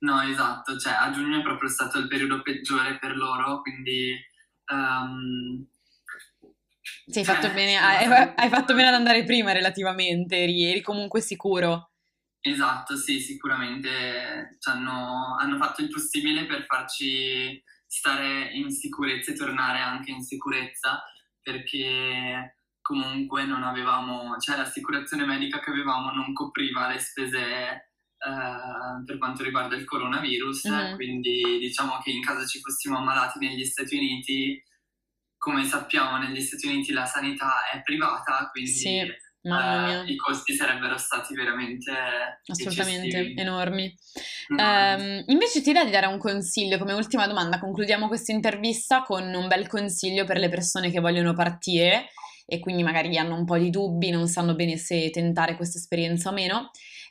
No, 0.00 0.22
esatto, 0.22 0.78
cioè 0.78 0.94
a 0.94 1.10
giugno 1.10 1.38
è 1.38 1.42
proprio 1.42 1.68
stato 1.68 1.98
il 1.98 2.08
periodo 2.08 2.42
peggiore 2.42 2.98
per 2.98 3.16
loro, 3.16 3.60
quindi... 3.60 4.16
Um, 4.70 5.66
sì, 7.08 7.18
hai 7.20 7.24
fatto, 7.24 7.50
bene, 7.52 7.76
hai, 7.76 8.06
hai 8.36 8.48
fatto, 8.48 8.74
bene, 8.74 8.88
ad 8.88 8.94
andare 8.94 9.24
prima 9.24 9.52
relativamente, 9.52 10.42
eri, 10.42 10.64
eri 10.64 10.82
comunque 10.82 11.20
sicuro. 11.20 11.90
Esatto, 12.40 12.96
sì, 12.96 13.20
sicuramente 13.20 14.58
hanno, 14.64 15.36
hanno, 15.38 15.56
fatto 15.56 15.82
il 15.82 15.88
possibile 15.88 16.46
per 16.46 16.66
farci 16.66 17.62
stare 17.86 18.50
in 18.52 18.70
sicurezza 18.70 19.32
e 19.32 19.34
tornare 19.34 19.80
anche 19.80 20.10
in 20.10 20.22
sicurezza, 20.22 21.02
perché 21.42 22.56
comunque 22.82 23.44
non 23.44 23.62
avevamo, 23.62 24.36
cioè 24.38 24.56
l'assicurazione 24.56 25.24
medica 25.24 25.60
che 25.60 25.70
avevamo 25.70 26.10
non 26.10 26.32
copriva 26.32 26.88
le 26.88 26.98
spese 26.98 27.82
Uh, 28.18 29.04
per 29.04 29.16
quanto 29.16 29.44
riguarda 29.44 29.76
il 29.76 29.84
coronavirus, 29.84 30.68
mm-hmm. 30.68 30.94
quindi 30.96 31.58
diciamo 31.60 32.00
che 32.02 32.10
in 32.10 32.20
caso 32.20 32.44
ci 32.48 32.58
fossimo 32.58 32.98
ammalati 32.98 33.38
negli 33.38 33.64
Stati 33.64 33.94
Uniti 33.94 34.60
come 35.38 35.64
sappiamo 35.64 36.18
negli 36.18 36.40
Stati 36.40 36.66
Uniti 36.66 36.92
la 36.92 37.06
sanità 37.06 37.68
è 37.72 37.80
privata, 37.82 38.48
quindi 38.50 38.70
sì. 38.70 38.98
eh, 38.98 40.02
i 40.06 40.16
costi 40.16 40.54
sarebbero 40.54 40.98
stati 40.98 41.32
veramente 41.34 41.92
assolutamente 42.44 43.06
eccessivi. 43.06 43.40
enormi. 43.40 43.96
Mm. 44.52 44.58
Um, 44.58 45.22
invece 45.28 45.62
ti 45.62 45.72
da 45.72 45.84
di 45.84 45.90
dare 45.90 46.06
un 46.06 46.18
consiglio 46.18 46.76
come 46.76 46.92
ultima 46.92 47.26
domanda, 47.26 47.58
concludiamo 47.60 48.08
questa 48.08 48.32
intervista 48.32 49.02
con 49.02 49.32
un 49.32 49.46
bel 49.46 49.68
consiglio 49.68 50.24
per 50.24 50.38
le 50.38 50.48
persone 50.48 50.90
che 50.90 51.00
vogliono 51.00 51.32
partire 51.34 52.08
e 52.44 52.58
quindi 52.58 52.82
magari 52.82 53.16
hanno 53.16 53.36
un 53.36 53.44
po' 53.44 53.58
di 53.58 53.70
dubbi, 53.70 54.10
non 54.10 54.26
sanno 54.26 54.54
bene 54.54 54.76
se 54.76 55.10
tentare 55.10 55.54
questa 55.54 55.78
esperienza 55.78 56.30
o 56.30 56.32
meno. 56.32 56.70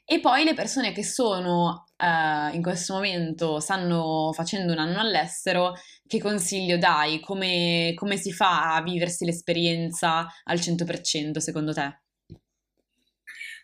E 0.09 0.19
poi 0.19 0.45
le 0.45 0.53
persone 0.53 0.93
che 0.93 1.03
sono 1.03 1.85
uh, 1.97 2.55
in 2.55 2.61
questo 2.61 2.93
momento, 2.93 3.59
stanno 3.59 4.31
facendo 4.33 4.71
un 4.71 4.79
anno 4.79 4.99
all'estero, 4.99 5.73
che 6.07 6.19
consiglio 6.19 6.77
dai? 6.77 7.19
Come, 7.19 7.93
come 7.95 8.17
si 8.17 8.31
fa 8.31 8.75
a 8.75 8.81
viversi 8.81 9.25
l'esperienza 9.25 10.27
al 10.43 10.57
100% 10.57 11.37
secondo 11.37 11.73
te? 11.73 12.01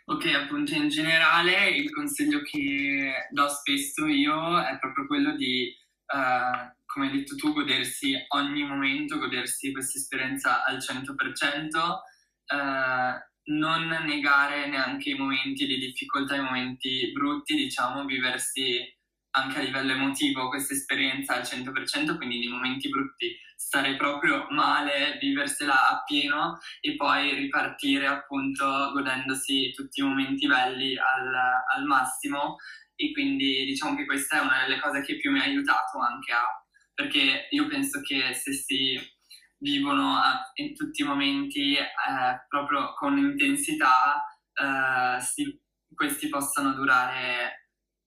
Ok, 0.06 0.26
appunto 0.26 0.74
in 0.74 0.90
generale 0.90 1.70
il 1.70 1.90
consiglio 1.90 2.42
che 2.42 3.28
do 3.32 3.48
spesso 3.48 4.06
io 4.06 4.60
è 4.60 4.78
proprio 4.78 5.08
quello 5.08 5.34
di, 5.36 5.74
uh, 6.14 6.76
come 6.86 7.08
hai 7.08 7.18
detto 7.18 7.36
tu, 7.36 7.54
godersi 7.54 8.14
ogni 8.36 8.64
momento, 8.64 9.18
godersi 9.18 9.72
questa 9.72 9.98
esperienza 9.98 10.64
al 10.66 10.78
100%. 10.78 11.08
Uh, 12.46 13.32
non 13.46 13.88
negare 14.06 14.68
neanche 14.68 15.10
i 15.10 15.18
momenti 15.18 15.66
di 15.66 15.78
difficoltà, 15.78 16.36
i 16.36 16.42
momenti 16.42 17.12
brutti, 17.12 17.56
diciamo, 17.56 18.06
viversi 18.06 18.80
anche 19.36 19.60
a 19.60 19.62
livello 19.62 19.94
emotivo 19.94 20.50
questa 20.50 20.74
esperienza 20.74 21.36
al 21.36 21.42
100%, 21.42 22.18
quindi 22.18 22.40
nei 22.40 22.50
momenti 22.50 22.90
brutti 22.90 23.36
stare 23.56 23.96
proprio 23.96 24.46
male, 24.50 25.18
viversela 25.20 25.90
appieno 25.90 26.60
e 26.82 26.96
poi 26.96 27.34
ripartire 27.34 28.08
appunto 28.08 28.92
godendosi 28.94 29.72
tutti 29.74 30.02
i 30.02 30.04
momenti 30.04 30.46
belli 30.48 30.98
al, 30.98 31.34
al 31.76 31.84
massimo. 31.86 32.58
E 32.96 33.12
quindi 33.12 33.66
diciamo 33.66 33.96
che 33.96 34.06
questa 34.06 34.38
è 34.38 34.42
una 34.42 34.62
delle 34.62 34.80
cose 34.80 35.02
che 35.02 35.18
più 35.18 35.32
mi 35.32 35.40
ha 35.40 35.44
aiutato 35.44 36.00
anche 36.00 36.32
a, 36.32 36.46
perché 36.94 37.48
io 37.50 37.66
penso 37.68 38.02
che 38.02 38.34
se 38.34 38.54
si 38.54 39.00
vivono 39.58 40.22
in 40.56 40.76
tutti 40.76 41.02
i 41.02 41.06
momenti 41.06 41.76
eh, 41.76 41.88
proprio 42.48 42.94
con 42.94 43.18
intensità, 43.18 44.24
eh, 44.54 45.20
si, 45.22 45.60
questi 45.96 46.28
possano 46.28 46.74
durare 46.74 47.63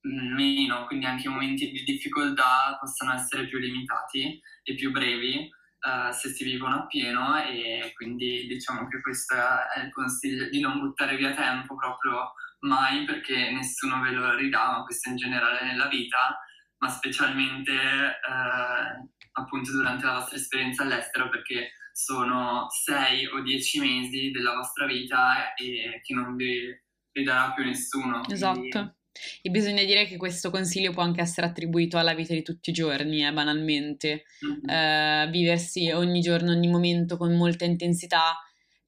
meno, 0.06 0.86
quindi 0.86 1.06
anche 1.06 1.26
i 1.26 1.30
momenti 1.30 1.70
di 1.70 1.82
difficoltà 1.82 2.76
possano 2.80 3.14
essere 3.14 3.46
più 3.46 3.58
limitati 3.58 4.40
e 4.62 4.74
più 4.74 4.90
brevi 4.90 5.50
eh, 5.86 6.12
se 6.12 6.30
si 6.30 6.44
vivono 6.44 6.80
appieno 6.80 7.36
e 7.42 7.92
quindi 7.94 8.46
diciamo 8.46 8.88
che 8.88 9.00
questo 9.00 9.34
è 9.34 9.84
il 9.84 9.92
consiglio 9.92 10.48
di 10.48 10.60
non 10.60 10.78
buttare 10.80 11.16
via 11.16 11.34
tempo 11.34 11.76
proprio 11.76 12.32
mai 12.60 13.04
perché 13.04 13.50
nessuno 13.50 14.00
ve 14.00 14.10
lo 14.10 14.34
ridà, 14.34 14.72
ma 14.72 14.84
questo 14.84 15.10
in 15.10 15.16
generale 15.16 15.64
nella 15.64 15.86
vita, 15.86 16.38
ma 16.78 16.88
specialmente 16.88 17.72
eh, 17.72 19.10
appunto 19.32 19.72
durante 19.72 20.06
la 20.06 20.14
vostra 20.14 20.36
esperienza 20.36 20.82
all'estero 20.82 21.28
perché 21.28 21.72
sono 21.92 22.66
sei 22.68 23.26
o 23.26 23.40
dieci 23.40 23.78
mesi 23.78 24.30
della 24.30 24.54
vostra 24.54 24.86
vita 24.86 25.54
e 25.54 26.00
che 26.02 26.14
non 26.14 26.36
vi, 26.36 26.66
vi 27.12 27.22
darà 27.22 27.52
più 27.52 27.64
nessuno. 27.64 28.22
Esatto. 28.28 28.58
Quindi... 28.60 28.94
E 29.42 29.50
bisogna 29.50 29.84
dire 29.84 30.06
che 30.06 30.16
questo 30.16 30.50
consiglio 30.50 30.92
può 30.92 31.02
anche 31.02 31.20
essere 31.20 31.46
attribuito 31.46 31.98
alla 31.98 32.14
vita 32.14 32.34
di 32.34 32.42
tutti 32.42 32.70
i 32.70 32.72
giorni, 32.72 33.26
eh, 33.26 33.32
banalmente. 33.32 34.24
Mm-hmm. 34.46 34.68
Eh, 34.68 35.30
viversi 35.30 35.90
ogni 35.90 36.20
giorno, 36.20 36.52
ogni 36.52 36.68
momento 36.68 37.16
con 37.16 37.34
molta 37.34 37.64
intensità, 37.64 38.36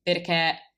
perché 0.03 0.68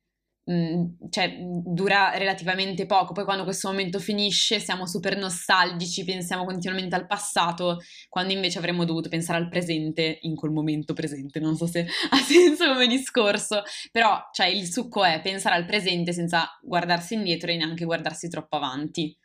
cioè, 1.11 1.37
dura 1.39 2.17
relativamente 2.17 2.85
poco, 2.87 3.13
poi 3.13 3.25
quando 3.25 3.45
questo 3.45 3.69
momento 3.69 4.01
finisce 4.01 4.59
siamo 4.59 4.87
super 4.87 5.17
nostalgici, 5.17 6.05
pensiamo 6.05 6.45
continuamente 6.45 6.97
al 6.97 7.07
passato, 7.07 7.79
quando 8.09 8.33
invece 8.33 8.59
avremmo 8.59 8.85
dovuto 8.85 9.09
pensare 9.09 9.39
al 9.39 9.49
presente 9.49 10.19
in 10.23 10.35
quel 10.35 10.51
momento 10.51 10.93
presente, 10.93 11.39
non 11.39 11.57
so 11.57 11.67
se 11.67 11.87
ha 12.11 12.17
senso 12.17 12.67
come 12.67 12.89
discorso, 12.89 13.63
però 13.93 14.19
cioè, 14.33 14.47
il 14.47 14.67
succo 14.71 15.05
è 15.05 15.21
pensare 15.23 15.55
al 15.55 15.67
presente 15.67 16.13
senza 16.13 16.49
guardarsi 16.63 17.15
indietro 17.15 17.51
e 17.51 17.57
neanche 17.57 17.85
guardarsi 17.85 18.29
troppo 18.29 18.57
avanti 18.57 19.17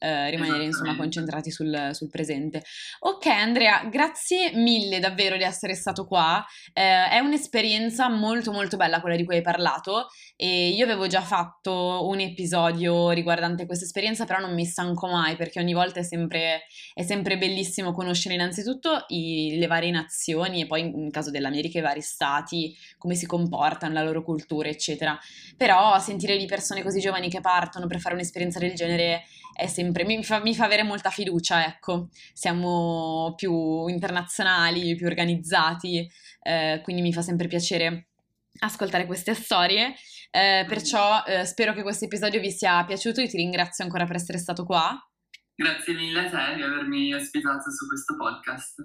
eh, 0.00 0.30
rimanere 0.30 0.64
insomma 0.64 0.96
concentrati 0.96 1.50
sul, 1.50 1.90
sul, 1.92 2.08
presente. 2.08 2.64
Ok 3.00 3.26
Andrea, 3.26 3.84
grazie 3.84 4.52
mille 4.54 4.98
davvero 4.98 5.36
di 5.36 5.42
essere 5.42 5.74
stato 5.74 6.06
qua, 6.06 6.44
eh, 6.72 7.08
è 7.08 7.18
un'esperienza 7.18 8.08
molto 8.08 8.50
molto 8.50 8.76
bella 8.78 9.00
quella 9.00 9.16
di 9.16 9.24
cui 9.24 9.36
hai 9.36 9.42
parlato 9.42 10.08
e 10.36 10.68
io 10.68 10.84
avevo 10.84 11.06
già 11.06 11.20
fatto 11.20 12.06
un 12.08 12.18
episodio 12.18 13.10
riguardante 13.10 13.66
questa 13.66 13.84
esperienza 13.84 14.24
però 14.24 14.40
non 14.40 14.54
mi 14.54 14.64
stanco 14.64 15.06
mai 15.06 15.36
perché 15.36 15.60
ogni 15.60 15.74
volta 15.74 16.00
è 16.00 16.02
sempre, 16.02 16.62
è 16.94 17.02
sempre 17.02 17.36
bellissimo 17.36 17.92
conoscere 17.92 18.34
innanzitutto 18.34 19.04
i, 19.08 19.58
le 19.58 19.66
varie 19.66 19.90
nazioni 19.90 20.62
e 20.62 20.66
poi 20.66 20.80
in 20.80 21.10
caso 21.10 21.30
dell'America 21.30 21.78
i 21.78 21.82
vari 21.82 22.00
stati, 22.00 22.74
come 22.96 23.14
si 23.14 23.26
comportano, 23.26 23.92
la 23.92 24.02
loro 24.02 24.22
cultura 24.22 24.68
eccetera, 24.68 25.18
però 25.58 25.98
sentire 25.98 26.38
di 26.38 26.46
persone 26.46 26.82
così 26.82 27.00
giovani 27.00 27.28
che 27.28 27.40
partono 27.40 27.86
per 27.86 28.00
fare 28.00 28.14
un'esperienza 28.14 28.58
del 28.58 28.74
genere 28.74 29.24
è 29.52 29.66
sempre, 29.66 29.89
mi 30.04 30.22
fa, 30.24 30.40
mi 30.40 30.54
fa 30.54 30.64
avere 30.64 30.82
molta 30.82 31.10
fiducia, 31.10 31.64
ecco, 31.66 32.08
siamo 32.32 33.34
più 33.36 33.86
internazionali, 33.86 34.94
più 34.94 35.06
organizzati, 35.06 36.08
eh, 36.42 36.80
quindi 36.82 37.02
mi 37.02 37.12
fa 37.12 37.22
sempre 37.22 37.48
piacere 37.48 38.08
ascoltare 38.60 39.06
queste 39.06 39.34
storie. 39.34 39.94
Eh, 40.30 40.64
perciò 40.68 41.24
eh, 41.24 41.44
spero 41.44 41.72
che 41.72 41.82
questo 41.82 42.04
episodio 42.04 42.40
vi 42.40 42.50
sia 42.50 42.84
piaciuto. 42.84 43.20
Io 43.20 43.28
ti 43.28 43.36
ringrazio 43.36 43.84
ancora 43.84 44.06
per 44.06 44.16
essere 44.16 44.38
stato 44.38 44.64
qua. 44.64 44.96
Grazie 45.60 45.92
mille 45.92 46.20
a 46.20 46.30
te 46.30 46.54
di 46.54 46.62
avermi 46.62 47.12
ospitato 47.12 47.70
su 47.70 47.86
questo 47.86 48.16
podcast. 48.16 48.82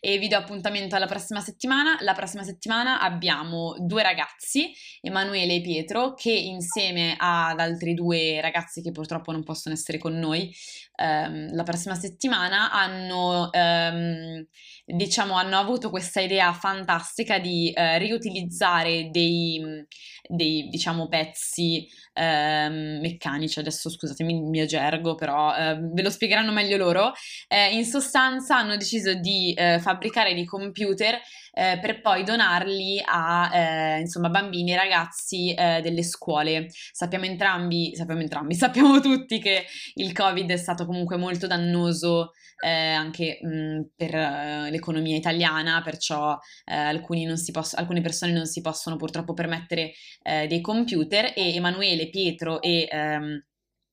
E 0.00 0.18
vi 0.18 0.28
do 0.28 0.36
appuntamento 0.36 0.94
alla 0.94 1.06
prossima 1.06 1.40
settimana. 1.40 1.96
La 2.00 2.12
prossima 2.12 2.42
settimana 2.42 3.00
abbiamo 3.00 3.74
due 3.78 4.02
ragazzi, 4.02 4.70
Emanuele 5.00 5.54
e 5.54 5.60
Pietro, 5.62 6.12
che 6.12 6.30
insieme 6.30 7.14
ad 7.16 7.58
altri 7.58 7.94
due 7.94 8.38
ragazzi 8.42 8.82
che 8.82 8.90
purtroppo 8.90 9.32
non 9.32 9.42
possono 9.42 9.74
essere 9.74 9.96
con 9.96 10.18
noi 10.18 10.52
ehm, 11.00 11.54
la 11.54 11.62
prossima 11.62 11.94
settimana, 11.94 12.70
hanno, 12.70 13.50
ehm, 13.52 14.46
diciamo, 14.84 15.34
hanno 15.34 15.58
avuto 15.58 15.90
questa 15.90 16.20
idea 16.20 16.52
fantastica 16.52 17.38
di 17.38 17.72
eh, 17.72 17.98
riutilizzare 17.98 19.08
dei, 19.10 19.86
dei 20.28 20.68
diciamo, 20.68 21.08
pezzi 21.08 21.88
ehm, 22.12 23.00
meccanici. 23.00 23.58
Adesso 23.58 23.88
scusatemi 23.90 24.34
il 24.34 24.42
mio 24.42 24.66
gergo, 24.66 25.14
però 25.14 25.54
eh, 25.54 25.78
ve 25.80 26.02
lo 26.02 26.10
spiegheranno 26.10 26.52
meglio 26.52 26.76
loro. 26.76 27.12
Eh, 27.48 27.74
in 27.74 27.84
sostanza 27.84 28.56
hanno 28.58 28.76
deciso 28.76 29.14
di 29.14 29.54
eh, 29.54 29.78
fabbricare 29.80 30.34
dei 30.34 30.44
computer 30.44 31.18
eh, 31.52 31.78
per 31.80 32.00
poi 32.00 32.22
donarli 32.24 33.02
a 33.04 33.50
eh, 33.52 34.00
insomma, 34.00 34.28
bambini 34.28 34.72
e 34.72 34.76
ragazzi 34.76 35.52
eh, 35.54 35.80
delle 35.82 36.02
scuole. 36.02 36.68
Sappiamo 36.70 37.24
entrambi, 37.24 37.94
sappiamo 37.94 38.20
entrambi, 38.20 38.54
sappiamo 38.54 39.00
tutti 39.00 39.38
che 39.38 39.64
il 39.94 40.12
Covid 40.12 40.50
è 40.50 40.56
stato 40.56 40.86
comunque 40.86 41.16
molto 41.16 41.46
dannoso 41.46 42.32
eh, 42.62 42.68
anche 42.68 43.38
mh, 43.42 43.92
per 43.96 44.14
uh, 44.14 44.70
l'economia 44.70 45.16
italiana, 45.16 45.80
perciò 45.82 46.32
uh, 46.32 47.52
poss- 47.52 47.74
alcune 47.74 48.02
persone 48.02 48.32
non 48.32 48.46
si 48.46 48.60
possono 48.60 48.96
purtroppo 48.96 49.32
permettere 49.32 49.92
dei 50.22 50.60
computer 50.60 51.32
e 51.34 51.54
Emanuele, 51.54 52.10
Pietro 52.10 52.60
e 52.60 52.88
um, 52.92 53.42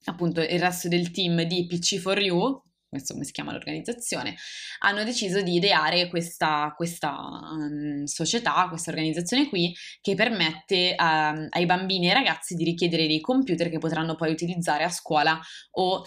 appunto 0.05 0.41
il 0.41 0.59
resto 0.59 0.87
del 0.87 1.11
team 1.11 1.43
di 1.43 1.67
PC4U, 1.69 2.66
questo 2.89 3.13
come 3.13 3.25
si 3.25 3.31
chiama 3.31 3.51
l'organizzazione, 3.51 4.35
hanno 4.79 5.03
deciso 5.03 5.41
di 5.41 5.55
ideare 5.55 6.07
questa, 6.09 6.73
questa 6.75 7.15
um, 7.17 8.05
società, 8.05 8.67
questa 8.69 8.91
organizzazione 8.91 9.49
qui, 9.49 9.73
che 10.01 10.15
permette 10.15 10.95
um, 10.97 11.47
ai 11.49 11.65
bambini 11.65 12.05
e 12.05 12.09
ai 12.09 12.15
ragazzi 12.15 12.55
di 12.55 12.63
richiedere 12.63 13.07
dei 13.07 13.21
computer 13.21 13.69
che 13.69 13.79
potranno 13.79 14.15
poi 14.15 14.31
utilizzare 14.31 14.83
a 14.83 14.89
scuola 14.89 15.39
o 15.71 16.05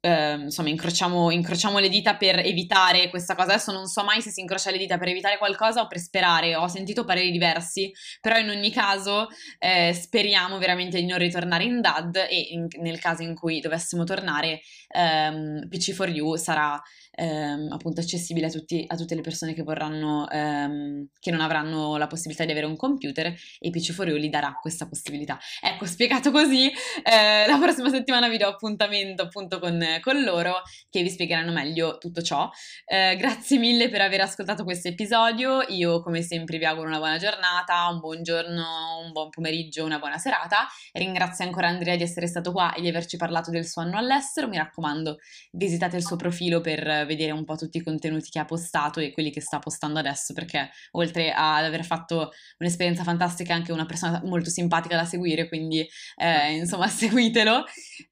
eh, 0.00 0.34
insomma, 0.34 0.68
incrociamo, 0.68 1.30
incrociamo, 1.30 1.78
le 1.78 1.88
dita 1.88 2.16
per 2.16 2.38
evitare 2.38 3.08
questa 3.10 3.34
cosa. 3.34 3.52
Adesso 3.52 3.72
non 3.72 3.86
so 3.86 4.04
mai 4.04 4.22
se 4.22 4.30
si 4.30 4.40
incrocia 4.40 4.70
le 4.70 4.78
dita 4.78 4.96
per 4.96 5.08
evitare 5.08 5.38
qualcosa 5.38 5.80
o 5.80 5.86
per 5.86 5.98
sperare. 5.98 6.54
Ho 6.54 6.68
sentito 6.68 7.04
pareri 7.04 7.30
diversi, 7.30 7.90
però 8.20 8.38
in 8.38 8.48
ogni 8.48 8.70
caso 8.70 9.28
eh, 9.58 9.92
speriamo 9.92 10.58
veramente 10.58 11.00
di 11.00 11.06
non 11.06 11.18
ritornare 11.18 11.64
in 11.64 11.80
DAD 11.80 12.16
e 12.16 12.48
in, 12.50 12.66
nel 12.80 13.00
caso 13.00 13.22
in 13.22 13.34
cui 13.34 13.60
dovessimo 13.60 14.04
tornare, 14.04 14.60
ehm, 14.88 15.68
PC4U 15.68 16.36
sarà 16.36 16.80
ehm, 17.18 17.72
appunto 17.72 18.00
accessibile 18.00 18.46
a, 18.46 18.50
tutti, 18.50 18.84
a, 18.86 18.96
tutte 18.96 19.14
le 19.14 19.20
persone 19.20 19.52
che 19.52 19.62
vorranno, 19.62 20.28
ehm, 20.30 21.08
che 21.18 21.30
non 21.30 21.40
avranno 21.40 21.96
la 21.96 22.06
possibilità 22.06 22.44
di 22.44 22.52
avere 22.52 22.66
un 22.66 22.76
computer 22.76 23.34
e 23.58 23.70
PC 23.70 23.92
for 23.92 24.08
You 24.08 24.16
gli 24.18 24.28
darà 24.28 24.56
questa 24.60 24.86
possibilità. 24.86 25.38
Ecco, 25.60 25.84
spiegato 25.84 26.30
così, 26.30 26.66
eh, 26.68 27.46
la 27.46 27.58
prossima 27.60 27.90
settimana 27.90 28.28
vi 28.28 28.36
do 28.38 28.46
appuntamento 28.46 29.22
appunto 29.22 29.58
con, 29.58 29.84
con 30.00 30.22
loro 30.22 30.62
che 30.88 31.02
vi 31.02 31.10
spiegheranno 31.10 31.52
meglio 31.52 31.98
tutto 31.98 32.22
ciò. 32.22 32.48
Eh, 32.86 33.16
grazie 33.16 33.58
mille 33.58 33.88
per 33.88 34.00
aver 34.00 34.20
ascoltato 34.20 34.62
questo 34.64 34.88
episodio, 34.88 35.62
io 35.68 36.00
come 36.02 36.22
sempre 36.22 36.58
vi 36.58 36.64
auguro 36.64 36.88
una 36.88 36.98
buona 36.98 37.18
giornata, 37.18 37.88
un 37.88 37.98
buon 37.98 38.22
giorno, 38.22 39.00
un 39.04 39.12
buon 39.12 39.30
pomeriggio, 39.30 39.84
una 39.84 39.98
buona 39.98 40.18
serata. 40.18 40.66
Ringrazio 40.92 41.44
ancora 41.44 41.68
Andrea 41.68 41.96
di 41.96 42.02
essere 42.04 42.28
stato 42.28 42.52
qua 42.52 42.74
e 42.74 42.80
di 42.80 42.88
averci 42.88 43.16
parlato 43.16 43.50
del 43.50 43.66
suo 43.66 43.82
anno 43.82 43.98
all'estero, 43.98 44.48
mi 44.48 44.56
raccomando 44.56 45.16
visitate 45.52 45.96
il 45.96 46.04
suo 46.04 46.16
profilo 46.16 46.60
per 46.60 47.06
vedere 47.08 47.32
un 47.32 47.44
po' 47.44 47.56
tutti 47.56 47.78
i 47.78 47.82
contenuti 47.82 48.30
che 48.30 48.38
ha 48.38 48.44
postato 48.44 49.00
e 49.00 49.12
quelli 49.12 49.32
che 49.32 49.40
sta 49.40 49.58
postando 49.58 49.98
adesso 49.98 50.32
perché 50.32 50.70
oltre 50.92 51.32
ad 51.32 51.64
aver 51.64 51.84
fatto 51.84 52.30
un'esperienza 52.58 53.02
fantastica 53.02 53.52
è 53.52 53.56
anche 53.56 53.72
una 53.72 53.86
persona 53.86 54.20
molto 54.24 54.50
simpatica 54.50 54.94
da 54.94 55.04
seguire, 55.04 55.48
quindi 55.48 55.84
eh, 56.16 56.52
insomma 56.52 56.86
seguitelo 56.88 57.64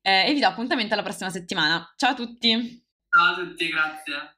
eh, 0.03 0.29
e 0.29 0.33
vi 0.33 0.41
do 0.41 0.49
appuntamento 0.49 0.95
alla 0.95 1.05
prossima 1.05 1.31
settimana. 1.31 1.93
Ciao 1.97 2.11
a 2.11 2.15
tutti! 2.15 2.85
Ciao 3.09 3.33
a 3.33 3.37
tutti, 3.37 3.69
grazie! 3.69 4.35